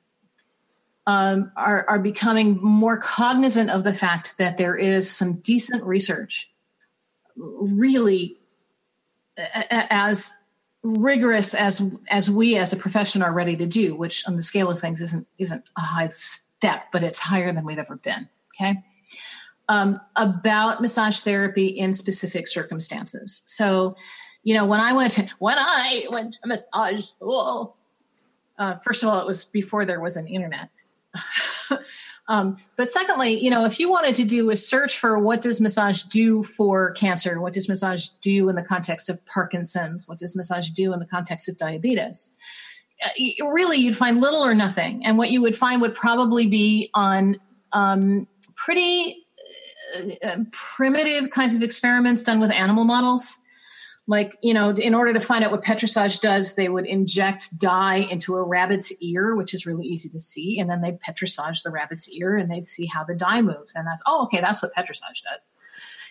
um, 1.06 1.52
are, 1.56 1.84
are 1.88 1.98
becoming 1.98 2.58
more 2.62 2.96
cognizant 2.96 3.70
of 3.70 3.84
the 3.84 3.92
fact 3.92 4.36
that 4.38 4.56
there 4.58 4.76
is 4.76 5.10
some 5.10 5.34
decent 5.34 5.84
research, 5.84 6.50
really 7.36 8.38
as 9.36 10.32
rigorous 10.82 11.54
as 11.54 11.96
as 12.08 12.30
we 12.30 12.56
as 12.56 12.72
a 12.72 12.76
profession 12.76 13.22
are 13.22 13.32
ready 13.32 13.56
to 13.56 13.66
do, 13.66 13.94
which 13.94 14.26
on 14.26 14.36
the 14.36 14.42
scale 14.42 14.70
of 14.70 14.80
things 14.80 15.00
isn't 15.00 15.26
isn't 15.38 15.68
a 15.76 15.80
high 15.80 16.06
step, 16.06 16.86
but 16.92 17.02
it's 17.02 17.18
higher 17.18 17.52
than 17.52 17.64
we've 17.64 17.78
ever 17.78 17.96
been. 17.96 18.28
Okay. 18.54 18.82
Um, 19.66 19.98
about 20.14 20.82
massage 20.82 21.20
therapy 21.20 21.68
in 21.68 21.94
specific 21.94 22.48
circumstances. 22.48 23.42
So, 23.46 23.96
you 24.42 24.54
know, 24.54 24.66
when 24.66 24.78
I 24.78 24.92
went 24.92 25.18
when 25.38 25.56
I 25.58 26.06
went 26.10 26.34
to 26.34 26.40
massage 26.46 27.02
school, 27.06 27.76
uh, 28.58 28.76
first 28.76 29.02
of 29.02 29.08
all, 29.08 29.20
it 29.20 29.26
was 29.26 29.44
before 29.44 29.84
there 29.84 30.00
was 30.00 30.16
an 30.16 30.26
internet. 30.26 30.68
um, 32.28 32.56
but 32.76 32.90
secondly, 32.90 33.38
you 33.42 33.50
know, 33.50 33.64
if 33.64 33.80
you 33.80 33.88
wanted 33.88 34.14
to 34.16 34.24
do 34.24 34.50
a 34.50 34.56
search 34.56 34.98
for 34.98 35.18
what 35.18 35.40
does 35.40 35.60
massage 35.60 36.02
do 36.02 36.42
for 36.42 36.92
cancer, 36.92 37.40
what 37.40 37.52
does 37.52 37.68
massage 37.68 38.08
do 38.20 38.48
in 38.48 38.56
the 38.56 38.62
context 38.62 39.08
of 39.08 39.24
Parkinson's, 39.26 40.06
what 40.06 40.18
does 40.18 40.36
massage 40.36 40.70
do 40.70 40.92
in 40.92 41.00
the 41.00 41.06
context 41.06 41.48
of 41.48 41.56
diabetes, 41.56 42.34
uh, 43.02 43.46
really 43.48 43.78
you'd 43.78 43.96
find 43.96 44.20
little 44.20 44.44
or 44.44 44.54
nothing. 44.54 45.04
And 45.04 45.18
what 45.18 45.30
you 45.30 45.42
would 45.42 45.56
find 45.56 45.80
would 45.80 45.94
probably 45.94 46.46
be 46.46 46.90
on 46.94 47.36
um, 47.72 48.26
pretty 48.56 49.23
uh, 49.94 50.26
uh 50.26 50.36
primitive 50.52 51.30
kinds 51.30 51.54
of 51.54 51.62
experiments 51.62 52.22
done 52.22 52.40
with 52.40 52.50
animal 52.50 52.84
models. 52.84 53.40
Like 54.06 54.36
you 54.42 54.52
know 54.52 54.70
in 54.70 54.94
order 54.94 55.14
to 55.14 55.20
find 55.20 55.42
out 55.44 55.50
what 55.50 55.62
petrissage 55.62 56.20
does 56.20 56.56
they 56.56 56.68
would 56.68 56.84
inject 56.84 57.58
dye 57.58 58.06
into 58.10 58.36
a 58.36 58.42
rabbit's 58.42 58.92
ear 59.00 59.34
which 59.34 59.54
is 59.54 59.64
really 59.64 59.86
easy 59.86 60.10
to 60.10 60.18
see 60.18 60.60
and 60.60 60.68
then 60.68 60.82
they'd 60.82 61.00
petrissage 61.00 61.62
the 61.62 61.70
rabbit's 61.70 62.10
ear 62.10 62.36
and 62.36 62.50
they'd 62.50 62.66
see 62.66 62.84
how 62.84 63.02
the 63.02 63.14
dye 63.14 63.40
moves 63.40 63.74
and 63.74 63.86
that's 63.86 64.02
oh 64.04 64.24
okay 64.24 64.42
that's 64.42 64.62
what 64.62 64.74
petrissage 64.74 65.22
does. 65.30 65.48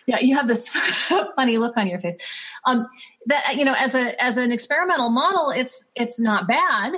Yeah 0.06 0.18
you 0.18 0.34
have 0.34 0.48
this 0.48 0.68
funny 1.36 1.56
look 1.56 1.76
on 1.76 1.86
your 1.86 2.00
face. 2.00 2.18
Um, 2.64 2.88
that 3.26 3.54
you 3.54 3.64
know 3.64 3.74
as 3.78 3.94
a 3.94 4.20
as 4.20 4.38
an 4.38 4.50
experimental 4.50 5.10
model 5.10 5.50
it's 5.50 5.88
it's 5.94 6.18
not 6.18 6.48
bad 6.48 6.94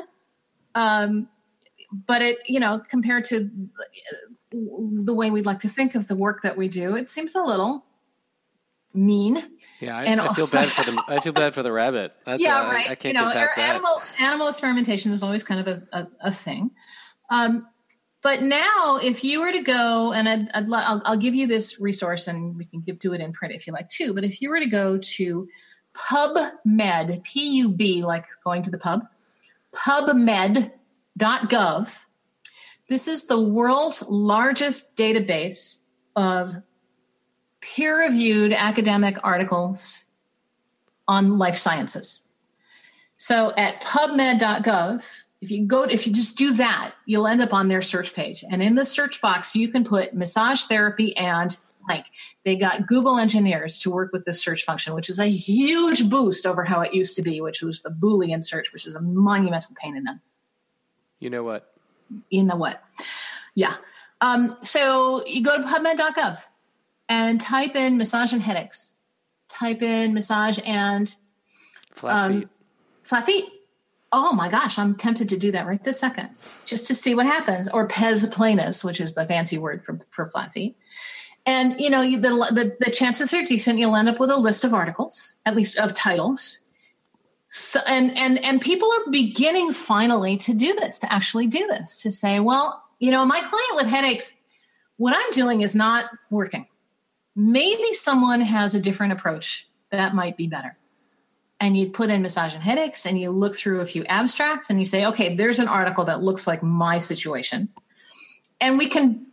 um, 0.75 1.29
but 2.07 2.23
it 2.23 2.39
you 2.47 2.61
know 2.61 2.81
compared 2.89 3.25
to 3.27 3.51
the 4.51 5.15
way 5.15 5.31
we'd 5.31 5.47
like 5.47 5.61
to 5.61 5.69
think 5.69 5.95
of 5.95 6.09
the 6.09 6.15
work 6.15 6.43
that 6.43 6.57
we 6.57 6.69
do 6.69 6.97
it 6.97 7.11
seems 7.11 7.35
a 7.35 7.43
little 7.43 7.85
mean. 8.95 9.43
Yeah, 9.81 9.99
I, 9.99 10.05
and 10.05 10.21
I 10.21 10.33
feel 10.33 10.47
bad 10.47 10.69
for 10.69 10.91
the 10.91 11.03
I 11.09 11.21
feel 11.21 11.33
bad 11.33 11.55
for 11.55 11.63
the 11.63 11.73
rabbit. 11.73 12.13
That's, 12.25 12.43
yeah, 12.43 12.63
uh, 12.63 12.73
right. 12.73 12.91
I, 12.91 12.95
can't 12.95 13.15
you 13.15 13.21
know, 13.21 13.27
get 13.27 13.49
past 13.49 13.59
animal 13.59 14.01
that. 14.01 14.21
animal 14.21 14.49
experimentation 14.49 15.13
is 15.13 15.23
always 15.23 15.43
kind 15.43 15.61
of 15.61 15.69
a, 15.69 15.83
a, 15.93 16.29
a 16.29 16.33
thing. 16.33 16.71
Um, 17.31 17.67
but 18.23 18.43
now, 18.43 18.99
if 19.03 19.23
you 19.23 19.41
were 19.41 19.53
to 19.53 19.63
go, 19.63 20.13
and 20.13 20.29
I'd, 20.29 20.49
I'd 20.53 20.73
I'll, 20.73 21.03
I'll, 21.05 21.17
give 21.17 21.35
you 21.35 21.47
this 21.47 21.81
resource, 21.81 22.27
and 22.27 22.57
we 22.57 22.65
can 22.65 22.81
give, 22.81 22.99
do 22.99 23.13
it 23.13 23.21
in 23.21 23.33
print 23.33 23.55
if 23.55 23.67
you 23.67 23.73
like 23.73 23.89
too. 23.89 24.15
But 24.15 24.25
if 24.25 24.43
you 24.43 24.51
were 24.51 24.59
to 24.59 24.69
go 24.69 24.99
to 24.99 25.49
PubMed, 25.95 27.23
P 27.23 27.59
U 27.59 27.73
B, 27.73 28.05
like 28.05 28.27
going 28.43 28.63
to 28.63 28.71
the 28.71 28.79
pub, 28.79 29.03
PubMed.gov. 29.75 32.05
This 32.89 33.09
is 33.09 33.27
the 33.27 33.41
world's 33.41 34.07
largest 34.09 34.97
database 34.97 35.83
of 36.15 36.57
peer 37.61 37.99
reviewed 37.99 38.53
academic 38.53 39.17
articles 39.25 40.05
on 41.09 41.39
life 41.39 41.57
sciences. 41.57 42.21
So 43.17 43.53
at 43.57 43.83
pubmed.gov, 43.83 45.05
if 45.41 45.51
you 45.51 45.67
go, 45.67 45.83
if 45.83 46.07
you 46.07 46.13
just 46.13 46.39
do 46.39 46.53
that, 46.55 46.95
you'll 47.07 47.27
end 47.27 47.43
up 47.43 47.53
on 47.53 47.69
their 47.69 47.83
search 47.83 48.15
page. 48.15 48.45
And 48.49 48.63
in 48.63 48.75
the 48.75 48.85
search 48.85 49.21
box, 49.21 49.55
you 49.55 49.69
can 49.69 49.85
put 49.85 50.15
massage 50.15 50.63
therapy 50.63 51.17
and 51.17 51.57
like 51.89 52.07
they 52.45 52.57
got 52.57 52.87
Google 52.87 53.19
engineers 53.19 53.81
to 53.81 53.91
work 53.91 54.13
with 54.13 54.25
this 54.25 54.43
search 54.43 54.65
function, 54.65 54.95
which 54.95 55.09
is 55.09 55.21
a 55.21 55.27
huge 55.27 56.09
boost 56.09 56.47
over 56.47 56.65
how 56.65 56.81
it 56.81 56.95
used 56.95 57.17
to 57.17 57.23
be, 57.23 57.41
which 57.41 57.63
was 57.63 57.83
the 57.83 57.91
Boolean 57.91 58.45
search, 58.45 58.73
which 58.73 58.87
is 58.87 58.95
a 58.95 59.01
monumental 59.01 59.75
pain 59.81 59.97
in 59.97 60.05
the. 60.05 60.19
You 61.21 61.31
know 61.31 61.45
what? 61.45 61.76
In 62.31 62.47
the 62.47 62.57
what? 62.57 62.83
Yeah. 63.55 63.77
Um, 64.21 64.57
so 64.63 65.27
you 65.27 65.43
go 65.43 65.57
to 65.57 65.67
pubmed.gov 65.67 66.45
and 67.09 67.41
type 67.41 67.77
in 67.77 67.99
massage 67.99 68.33
and 68.33 68.43
headaches. 68.43 68.95
Type 69.49 69.83
in 69.83 70.15
massage 70.15 70.59
and 70.65 71.15
flat 71.93 72.19
um, 72.19 72.41
feet. 72.41 72.49
Flat 73.03 73.27
feet. 73.27 73.45
Oh 74.13 74.33
my 74.33 74.49
gosh, 74.49 74.79
I'm 74.79 74.95
tempted 74.95 75.29
to 75.31 75.37
do 75.37 75.53
that 75.53 75.67
right 75.67 75.83
this 75.83 76.01
second, 76.01 76.31
just 76.65 76.87
to 76.87 76.95
see 76.95 77.15
what 77.15 77.27
happens. 77.27 77.69
Or 77.69 77.87
pes 77.87 78.25
planus, 78.27 78.85
which 78.85 79.01
is 79.01 79.15
the 79.15 79.27
fancy 79.27 79.59
word 79.59 79.85
for, 79.85 80.01
for 80.11 80.27
flat 80.27 80.53
feet. 80.53 80.77
And 81.45 81.81
you 81.81 81.91
know, 81.91 82.03
you, 82.03 82.19
the, 82.19 82.31
the, 82.31 82.77
the 82.81 82.91
chances 82.91 83.33
are 83.35 83.45
decent. 83.45 83.79
You'll 83.79 83.97
end 83.97 84.09
up 84.09 84.19
with 84.19 84.31
a 84.31 84.37
list 84.37 84.65
of 84.65 84.75
articles, 84.75 85.37
at 85.45 85.55
least 85.55 85.79
of 85.79 85.95
titles. 85.95 86.66
So, 87.49 87.81
and 87.87 88.17
and 88.19 88.43
and 88.45 88.61
people 88.61 88.89
are 88.91 89.11
beginning 89.11 89.73
finally 89.73 90.37
to 90.39 90.55
do 90.55 90.75
this, 90.75 90.99
to 91.01 91.13
actually 91.13 91.47
do 91.47 91.67
this, 91.69 92.03
to 92.03 92.11
say, 92.11 92.41
well, 92.41 92.83
you 92.99 93.11
know, 93.11 93.25
my 93.25 93.39
client 93.41 93.77
with 93.77 93.87
headaches, 93.87 94.37
what 94.97 95.15
I'm 95.17 95.31
doing 95.33 95.61
is 95.61 95.75
not 95.75 96.07
working 96.31 96.67
maybe 97.37 97.93
someone 97.93 98.41
has 98.41 98.75
a 98.75 98.81
different 98.81 99.13
approach 99.13 99.69
that 99.91 100.15
might 100.15 100.37
be 100.37 100.47
better. 100.49 100.77
And 101.61 101.77
you 101.77 101.91
put 101.91 102.11
in 102.11 102.23
massage 102.23 102.55
and 102.55 102.63
headaches 102.63 103.07
and 103.07 103.21
you 103.21 103.31
look 103.31 103.55
through 103.55 103.81
a 103.81 103.87
few 103.87 104.05
abstracts 104.07 104.69
and 104.71 104.79
you 104.79 104.85
say, 104.85 105.07
okay, 105.07 105.37
there's 105.37 105.59
an 105.59 105.69
article 105.69 106.05
that 106.05 106.23
looks 106.23 106.47
like 106.47 106.63
my 106.63 106.99
situation. 106.99 107.69
And 108.61 108.79
we 108.79 108.89
can 108.89 109.27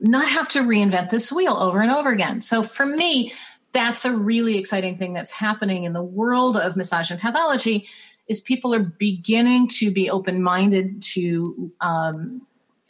not 0.00 0.26
have 0.26 0.48
to 0.50 0.60
reinvent 0.60 1.10
this 1.10 1.30
wheel 1.30 1.52
over 1.52 1.80
and 1.80 1.90
over 1.90 2.10
again. 2.10 2.40
So 2.40 2.62
for 2.62 2.86
me, 2.86 3.32
that's 3.72 4.04
a 4.04 4.12
really 4.12 4.58
exciting 4.58 4.98
thing 4.98 5.12
that's 5.12 5.30
happening 5.30 5.84
in 5.84 5.92
the 5.92 6.02
world 6.02 6.56
of 6.56 6.76
massage 6.76 7.10
and 7.10 7.20
pathology 7.20 7.86
is 8.28 8.40
people 8.40 8.74
are 8.74 8.80
beginning 8.80 9.68
to 9.68 9.90
be 9.90 10.10
open-minded 10.10 11.02
to 11.02 11.72
um, 11.80 12.46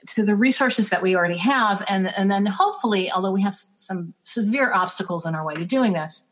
to 0.07 0.25
the 0.25 0.35
resources 0.35 0.89
that 0.91 1.03
we 1.03 1.15
already 1.15 1.37
have. 1.37 1.85
And 1.89 2.09
and 2.17 2.31
then 2.31 2.47
hopefully 2.47 3.11
although 3.11 3.33
we 3.33 3.43
have 3.43 3.55
some 3.55 4.15
severe 4.25 4.73
obstacles 4.73 5.27
in 5.27 5.35
our 5.35 5.45
way 5.45 5.55
to 5.55 5.65
doing 5.65 5.93
this 5.93 6.25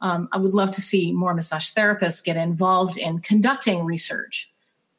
um, 0.00 0.28
i 0.32 0.38
would 0.38 0.54
love 0.54 0.70
to 0.72 0.82
see 0.82 1.12
more 1.12 1.34
massage 1.34 1.70
therapists 1.70 2.24
get 2.24 2.36
involved 2.36 2.96
in 2.96 3.20
conducting 3.20 3.84
research. 3.84 4.50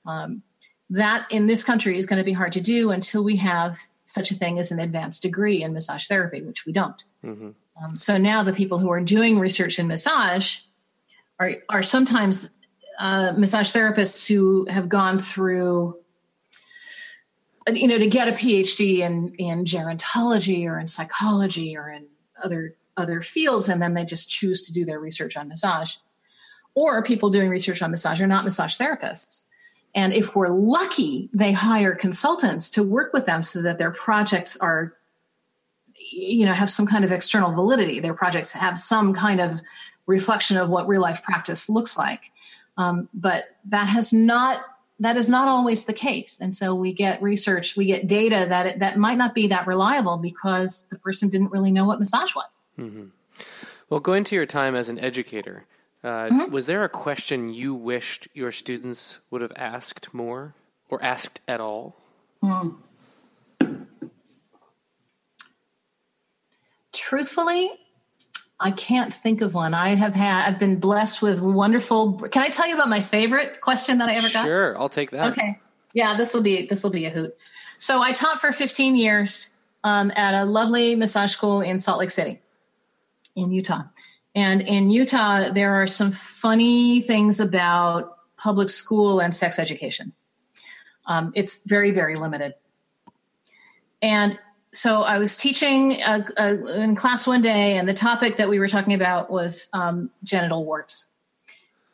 Um, 0.05 0.43
that 0.89 1.27
in 1.29 1.47
this 1.47 1.65
country 1.65 1.97
is 1.97 2.05
going 2.05 2.19
to 2.19 2.23
be 2.23 2.31
hard 2.31 2.53
to 2.53 2.61
do 2.61 2.91
until 2.91 3.23
we 3.23 3.35
have 3.35 3.77
such 4.05 4.31
a 4.31 4.35
thing 4.35 4.57
as 4.57 4.71
an 4.71 4.79
advanced 4.79 5.21
degree 5.21 5.61
in 5.61 5.73
massage 5.73 6.07
therapy 6.07 6.41
which 6.41 6.65
we 6.65 6.71
don't. 6.71 7.03
Mm-hmm. 7.23 7.49
Um, 7.81 7.97
so 7.97 8.17
now 8.17 8.43
the 8.43 8.53
people 8.53 8.79
who 8.79 8.89
are 8.89 9.01
doing 9.01 9.39
research 9.39 9.79
in 9.79 9.87
massage 9.87 10.57
are 11.39 11.53
are 11.69 11.83
sometimes 11.83 12.49
uh, 12.99 13.33
massage 13.37 13.71
therapists 13.71 14.27
who 14.27 14.65
have 14.69 14.89
gone 14.89 15.19
through 15.19 15.97
you 17.67 17.87
know 17.87 17.97
to 17.97 18.07
get 18.07 18.27
a 18.27 18.31
phd 18.31 18.99
in 18.99 19.35
in 19.35 19.65
gerontology 19.65 20.65
or 20.65 20.79
in 20.79 20.87
psychology 20.87 21.75
or 21.75 21.89
in 21.89 22.07
other 22.43 22.75
other 22.97 23.21
fields 23.21 23.69
and 23.69 23.81
then 23.81 23.93
they 23.93 24.03
just 24.03 24.29
choose 24.29 24.63
to 24.63 24.73
do 24.73 24.83
their 24.83 24.99
research 24.99 25.37
on 25.37 25.47
massage. 25.47 25.95
Or 26.73 27.03
people 27.03 27.29
doing 27.29 27.49
research 27.49 27.81
on 27.81 27.91
massage 27.91 28.21
are 28.21 28.27
not 28.27 28.43
massage 28.43 28.77
therapists. 28.77 29.43
And 29.95 30.13
if 30.13 30.35
we're 30.35 30.49
lucky 30.49 31.29
they 31.33 31.51
hire 31.51 31.95
consultants 31.95 32.69
to 32.71 32.83
work 32.83 33.13
with 33.13 33.25
them 33.25 33.43
so 33.43 33.61
that 33.61 33.77
their 33.77 33.91
projects 33.91 34.57
are 34.57 34.93
you 35.97 36.45
know 36.45 36.53
have 36.53 36.69
some 36.69 36.85
kind 36.85 37.03
of 37.03 37.11
external 37.11 37.53
validity 37.53 37.99
their 37.99 38.13
projects 38.13 38.51
have 38.51 38.77
some 38.77 39.13
kind 39.13 39.39
of 39.39 39.61
reflection 40.05 40.57
of 40.57 40.69
what 40.69 40.87
real 40.87 41.01
life 41.01 41.23
practice 41.23 41.69
looks 41.69 41.97
like 41.97 42.31
um, 42.77 43.09
but 43.13 43.45
that 43.65 43.85
has 43.85 44.13
not 44.13 44.61
that 44.99 45.17
is 45.17 45.29
not 45.29 45.47
always 45.47 45.85
the 45.85 45.93
case 45.93 46.39
and 46.39 46.53
so 46.55 46.73
we 46.73 46.93
get 46.93 47.21
research 47.21 47.75
we 47.75 47.85
get 47.85 48.07
data 48.07 48.45
that 48.49 48.65
it, 48.65 48.79
that 48.79 48.97
might 48.97 49.17
not 49.17 49.33
be 49.33 49.47
that 49.47 49.67
reliable 49.67 50.17
because 50.17 50.87
the 50.89 50.97
person 50.97 51.29
didn't 51.29 51.51
really 51.51 51.71
know 51.71 51.85
what 51.85 51.99
massage 51.99 52.35
was 52.35 52.61
mm-hmm. 52.79 53.05
well 53.89 53.99
going 53.99 54.23
to 54.23 54.35
your 54.35 54.45
time 54.45 54.75
as 54.75 54.89
an 54.89 54.99
educator 54.99 55.65
uh, 56.03 56.27
mm-hmm. 56.29 56.51
was 56.51 56.67
there 56.67 56.83
a 56.83 56.89
question 56.89 57.51
you 57.51 57.73
wished 57.73 58.27
your 58.33 58.51
students 58.51 59.17
would 59.29 59.41
have 59.41 59.53
asked 59.55 60.13
more 60.13 60.53
or 60.89 61.03
asked 61.03 61.41
at 61.47 61.59
all 61.59 61.95
Hmm. 62.41 62.69
Truthfully, 66.97 67.69
I 68.59 68.71
can't 68.71 69.13
think 69.13 69.41
of 69.41 69.53
one. 69.53 69.75
I 69.75 69.93
have 69.93 70.15
had, 70.15 70.47
I've 70.47 70.59
been 70.59 70.79
blessed 70.79 71.21
with 71.21 71.39
wonderful. 71.39 72.17
Can 72.31 72.41
I 72.41 72.49
tell 72.49 72.67
you 72.67 72.73
about 72.73 72.89
my 72.89 73.01
favorite 73.01 73.61
question 73.61 73.99
that 73.99 74.09
I 74.09 74.13
ever 74.13 74.29
got? 74.33 74.43
Sure, 74.43 74.75
I'll 74.79 74.89
take 74.89 75.11
that. 75.11 75.31
Okay. 75.33 75.59
Yeah, 75.93 76.17
this 76.17 76.33
will 76.33 76.41
be 76.41 76.65
this 76.65 76.83
will 76.83 76.89
be 76.89 77.05
a 77.05 77.11
hoot. 77.11 77.37
So 77.77 78.01
I 78.01 78.13
taught 78.13 78.41
for 78.41 78.51
15 78.51 78.95
years 78.95 79.55
um, 79.83 80.11
at 80.15 80.33
a 80.33 80.43
lovely 80.43 80.95
massage 80.95 81.31
school 81.31 81.61
in 81.61 81.77
Salt 81.77 81.99
Lake 81.99 82.09
City, 82.09 82.41
in 83.35 83.51
Utah. 83.51 83.83
And 84.33 84.61
in 84.61 84.89
Utah, 84.89 85.51
there 85.51 85.75
are 85.75 85.85
some 85.85 86.11
funny 86.11 87.01
things 87.01 87.39
about 87.39 88.17
public 88.37 88.69
school 88.69 89.19
and 89.19 89.35
sex 89.35 89.59
education. 89.59 90.13
Um, 91.05 91.31
it's 91.35 91.63
very, 91.63 91.91
very 91.91 92.15
limited. 92.15 92.55
And 94.01 94.39
so 94.77 95.01
I 95.01 95.17
was 95.17 95.35
teaching 95.35 96.03
uh, 96.03 96.21
uh, 96.37 96.53
in 96.75 96.95
class 96.95 97.25
one 97.25 97.41
day, 97.41 97.77
and 97.77 97.89
the 97.89 97.95
topic 97.95 98.37
that 98.37 98.47
we 98.47 98.59
were 98.59 98.67
talking 98.67 98.93
about 98.93 99.31
was 99.31 99.69
um, 99.73 100.11
genital 100.23 100.65
warts. 100.65 101.07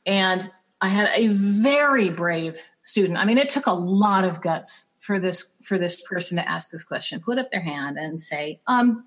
And 0.06 0.52
I 0.82 0.90
had 0.90 1.10
a 1.14 1.28
very 1.28 2.10
brave 2.10 2.60
student. 2.82 3.18
I 3.18 3.24
mean, 3.24 3.38
it 3.38 3.48
took 3.48 3.68
a 3.68 3.74
lot 3.74 4.26
of 4.26 4.42
guts 4.42 4.88
for 5.00 5.18
this 5.18 5.54
for 5.62 5.78
this 5.78 6.02
person 6.02 6.36
to 6.36 6.48
ask 6.48 6.72
this 6.72 6.84
question. 6.84 7.22
Put 7.22 7.40
up 7.40 7.52
their 7.52 7.62
hand 7.62 7.98
and 7.98 8.20
say, 8.20 8.60
um, 8.68 9.06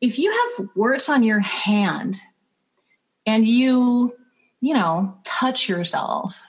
"If 0.00 0.18
you 0.18 0.30
have 0.32 0.68
warts 0.74 1.10
on 1.10 1.22
your 1.22 1.40
hand, 1.40 2.22
and 3.26 3.46
you, 3.46 4.16
you 4.62 4.72
know, 4.72 5.18
touch 5.24 5.68
yourself, 5.68 6.40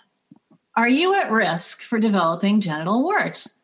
are 0.74 0.88
you 0.88 1.16
at 1.16 1.34
risk 1.34 1.82
for 1.82 2.00
developing 2.00 2.62
genital 2.62 3.04
warts?" 3.04 3.60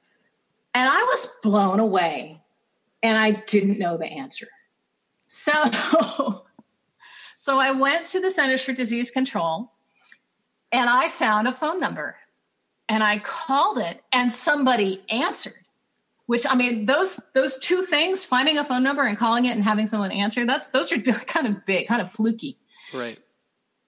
And 0.74 0.90
I 0.90 1.04
was 1.04 1.30
blown 1.42 1.80
away 1.80 2.39
and 3.02 3.18
I 3.18 3.32
didn't 3.32 3.80
know 3.80 3.98
the 3.98 4.06
answer. 4.06 4.48
So, 5.28 5.52
so 7.36 7.60
I 7.60 7.72
went 7.72 8.06
to 8.08 8.20
the 8.20 8.32
Centers 8.32 8.64
for 8.64 8.74
Disease 8.74 9.12
Control 9.12 9.72
and 10.72 10.90
I 10.90 11.10
found 11.10 11.48
a 11.48 11.54
phone 11.54 11.80
number 11.80 12.18
and 12.88 13.04
I 13.04 13.20
called 13.20 13.78
it 13.78 14.04
and 14.12 14.32
somebody 14.32 15.02
answered. 15.10 15.54
Which 16.26 16.46
I 16.48 16.54
mean, 16.54 16.86
those 16.86 17.20
those 17.34 17.58
two 17.58 17.82
things, 17.82 18.24
finding 18.24 18.60
a 18.60 18.64
phone 18.64 18.84
number 18.84 19.04
and 19.04 19.18
calling 19.18 19.46
it 19.46 19.56
and 19.56 19.64
having 19.64 19.88
someone 19.88 20.12
answer, 20.12 20.46
that's 20.46 20.70
those 20.70 20.92
are 20.92 21.02
kind 21.02 21.48
of 21.48 21.66
big, 21.66 21.88
kind 21.88 22.04
of 22.04 22.12
fluky. 22.12 22.60
Right. 22.94 23.18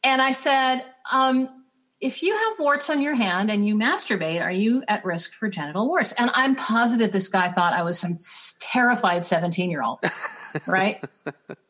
And 0.03 0.23
I 0.23 0.31
said, 0.31 0.83
um, 1.11 1.60
if 2.01 2.23
you 2.23 2.35
have 2.35 2.59
warts 2.59 2.89
on 2.89 2.99
your 2.99 3.13
hand 3.13 3.51
and 3.51 3.65
you 3.65 3.75
masturbate, 3.75 4.41
are 4.41 4.51
you 4.51 4.83
at 4.87 5.05
risk 5.05 5.33
for 5.33 5.47
genital 5.47 5.87
warts? 5.87 6.11
And 6.13 6.31
I'm 6.33 6.55
positive 6.55 7.11
this 7.11 7.27
guy 7.27 7.51
thought 7.51 7.73
I 7.73 7.83
was 7.83 7.99
some 7.99 8.17
terrified 8.59 9.23
17 9.23 9.69
year 9.69 9.83
old, 9.83 9.99
right? 10.65 11.03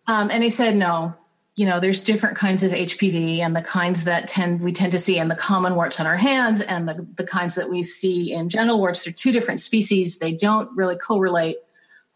um, 0.08 0.32
and 0.32 0.42
he 0.42 0.50
said, 0.50 0.78
no, 0.78 1.14
you 1.58 1.66
know, 1.66 1.82
there's 1.82 2.02
different 2.02 2.38
kinds 2.38 2.64
of 2.64 2.72
HPV 2.72 3.40
and 3.40 3.54
the 3.54 3.62
kinds 3.62 4.06
that 4.06 4.30
tend 4.30 4.62
we 4.62 4.72
tend 4.72 4.94
to 4.94 5.00
see 5.00 5.20
and 5.20 5.30
the 5.30 5.36
common 5.36 5.76
warts 5.76 6.00
on 6.00 6.08
our 6.08 6.16
hands 6.16 6.62
and 6.62 6.88
the, 6.88 7.06
the 7.18 7.26
kinds 7.26 7.56
that 7.56 7.70
we 7.70 7.84
see 7.84 8.32
in 8.32 8.48
genital 8.48 8.80
warts. 8.80 9.04
They're 9.04 9.12
two 9.12 9.34
different 9.34 9.60
species. 9.60 10.20
They 10.20 10.34
don't 10.34 10.72
really 10.76 10.96
correlate. 10.96 11.58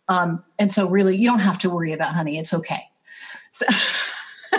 Um, 0.07 0.41
and 0.57 0.71
so 0.71 0.87
really 0.87 1.17
you 1.17 1.29
don't 1.29 1.39
have 1.39 1.59
to 1.59 1.69
worry 1.69 1.91
about 1.91 2.15
honey. 2.15 2.39
It's 2.39 2.53
okay. 2.53 2.83
So 3.51 3.65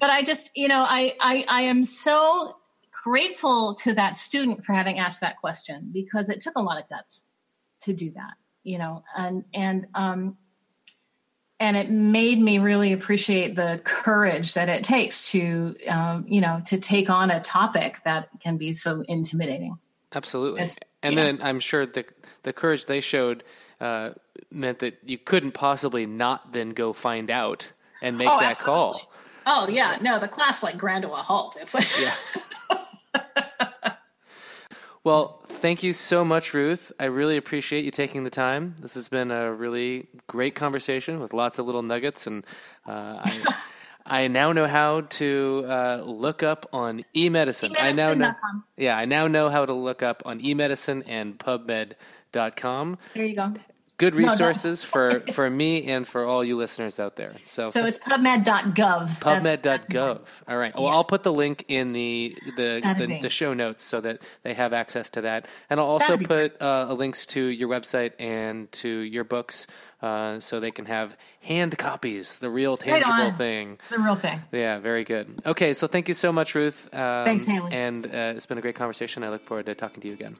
but 0.00 0.10
I 0.10 0.22
just, 0.22 0.50
you 0.56 0.68
know, 0.68 0.84
I, 0.86 1.14
I, 1.20 1.44
I 1.48 1.62
am 1.62 1.84
so 1.84 2.56
grateful 3.04 3.74
to 3.76 3.94
that 3.94 4.16
student 4.16 4.64
for 4.64 4.72
having 4.72 4.98
asked 4.98 5.20
that 5.20 5.38
question 5.38 5.90
because 5.92 6.28
it 6.28 6.40
took 6.40 6.56
a 6.56 6.62
lot 6.62 6.80
of 6.80 6.88
guts 6.88 7.26
to 7.82 7.92
do 7.92 8.10
that, 8.12 8.34
you 8.64 8.78
know, 8.78 9.04
and, 9.16 9.44
and, 9.54 9.86
um, 9.94 10.36
and 11.58 11.76
it 11.76 11.90
made 11.90 12.38
me 12.38 12.58
really 12.58 12.92
appreciate 12.92 13.56
the 13.56 13.80
courage 13.84 14.54
that 14.54 14.68
it 14.68 14.84
takes 14.84 15.30
to, 15.30 15.74
um, 15.88 16.26
you 16.28 16.40
know, 16.40 16.60
to 16.66 16.78
take 16.78 17.08
on 17.08 17.30
a 17.30 17.40
topic 17.40 18.00
that 18.04 18.28
can 18.40 18.58
be 18.58 18.72
so 18.74 19.02
intimidating. 19.08 19.78
Absolutely. 20.14 20.60
Yes. 20.60 20.78
And 21.02 21.14
yeah. 21.14 21.24
then 21.24 21.38
I'm 21.42 21.60
sure 21.60 21.86
the 21.86 22.04
the 22.42 22.52
courage 22.52 22.86
they 22.86 23.00
showed 23.00 23.42
uh, 23.80 24.10
meant 24.50 24.80
that 24.80 24.98
you 25.04 25.18
couldn't 25.18 25.52
possibly 25.52 26.06
not 26.06 26.52
then 26.52 26.70
go 26.70 26.92
find 26.92 27.30
out 27.30 27.72
and 28.02 28.18
make 28.18 28.28
oh, 28.28 28.38
that 28.38 28.48
absolutely. 28.48 29.00
call. 29.00 29.12
Oh 29.46 29.68
yeah, 29.68 29.98
no, 30.00 30.18
the 30.18 30.26
class 30.26 30.62
like 30.62 30.76
ground 30.76 31.02
to 31.02 31.12
a 31.12 31.16
halt. 31.16 31.56
It's 31.60 31.72
like 31.72 31.88
yeah. 32.00 32.14
well, 35.04 35.44
thank 35.48 35.84
you 35.84 35.92
so 35.92 36.24
much, 36.24 36.52
Ruth. 36.52 36.90
I 36.98 37.04
really 37.04 37.36
appreciate 37.36 37.84
you 37.84 37.92
taking 37.92 38.24
the 38.24 38.30
time. 38.30 38.74
This 38.82 38.94
has 38.94 39.08
been 39.08 39.30
a 39.30 39.52
really 39.52 40.08
great 40.26 40.56
conversation 40.56 41.20
with 41.20 41.32
lots 41.32 41.60
of 41.60 41.66
little 41.66 41.82
nuggets, 41.82 42.26
and 42.26 42.44
uh, 42.88 43.20
I, 43.22 43.54
I 44.24 44.28
now 44.28 44.50
know 44.52 44.66
how 44.66 45.02
to 45.02 45.64
uh, 45.68 46.02
look 46.04 46.42
up 46.42 46.68
on 46.72 47.04
eMedicine. 47.14 47.76
I 47.78 47.92
now 47.92 48.14
know, 48.14 48.32
yeah, 48.76 48.98
I 48.98 49.04
now 49.04 49.28
know 49.28 49.48
how 49.48 49.64
to 49.64 49.72
look 49.72 50.02
up 50.02 50.24
on 50.26 50.40
eMedicine 50.40 51.04
and 51.06 51.38
PubMed.com. 51.38 52.98
There 53.14 53.24
you 53.24 53.36
go 53.36 53.54
good 53.98 54.14
resources 54.14 54.82
no, 54.82 54.88
for, 54.88 55.20
for 55.32 55.48
me 55.48 55.86
and 55.88 56.06
for 56.06 56.24
all 56.24 56.44
you 56.44 56.56
listeners 56.56 57.00
out 57.00 57.16
there. 57.16 57.34
So, 57.46 57.68
so 57.68 57.84
it's 57.84 57.98
PubMed.gov. 57.98 58.74
PubMed.gov. 59.20 60.20
All 60.48 60.56
right. 60.56 60.74
Well, 60.74 60.84
yeah. 60.84 60.90
I'll 60.90 61.04
put 61.04 61.22
the 61.22 61.32
link 61.32 61.64
in 61.68 61.92
the 61.92 62.36
the, 62.56 62.94
the, 62.98 63.18
the, 63.22 63.30
show 63.30 63.54
notes 63.54 63.84
so 63.84 64.00
that 64.00 64.22
they 64.42 64.54
have 64.54 64.72
access 64.72 65.10
to 65.10 65.22
that, 65.22 65.46
and 65.70 65.80
I'll 65.80 65.86
also 65.86 66.16
put 66.16 66.60
uh, 66.60 66.92
links 66.92 67.26
to 67.26 67.42
your 67.42 67.68
website 67.68 68.12
and 68.18 68.70
to 68.72 68.88
your 68.88 69.24
books. 69.24 69.66
Uh, 70.02 70.38
so 70.40 70.60
they 70.60 70.70
can 70.70 70.84
have 70.84 71.16
hand 71.40 71.76
copies, 71.78 72.38
the 72.38 72.50
real 72.50 72.76
tangible 72.76 73.12
right 73.12 73.32
thing. 73.32 73.78
The 73.88 73.98
real 73.98 74.14
thing. 74.14 74.42
Yeah, 74.52 74.78
very 74.78 75.04
good. 75.04 75.40
Okay, 75.46 75.72
so 75.72 75.86
thank 75.86 76.08
you 76.08 76.14
so 76.14 76.32
much, 76.32 76.54
Ruth. 76.54 76.86
Um, 76.92 77.24
Thanks, 77.24 77.46
Haley. 77.46 77.72
And 77.72 78.06
uh, 78.06 78.34
it's 78.36 78.44
been 78.44 78.58
a 78.58 78.60
great 78.60 78.74
conversation. 78.74 79.24
I 79.24 79.30
look 79.30 79.46
forward 79.46 79.64
to 79.66 79.74
talking 79.74 80.02
to 80.02 80.08
you 80.08 80.14
again. 80.14 80.36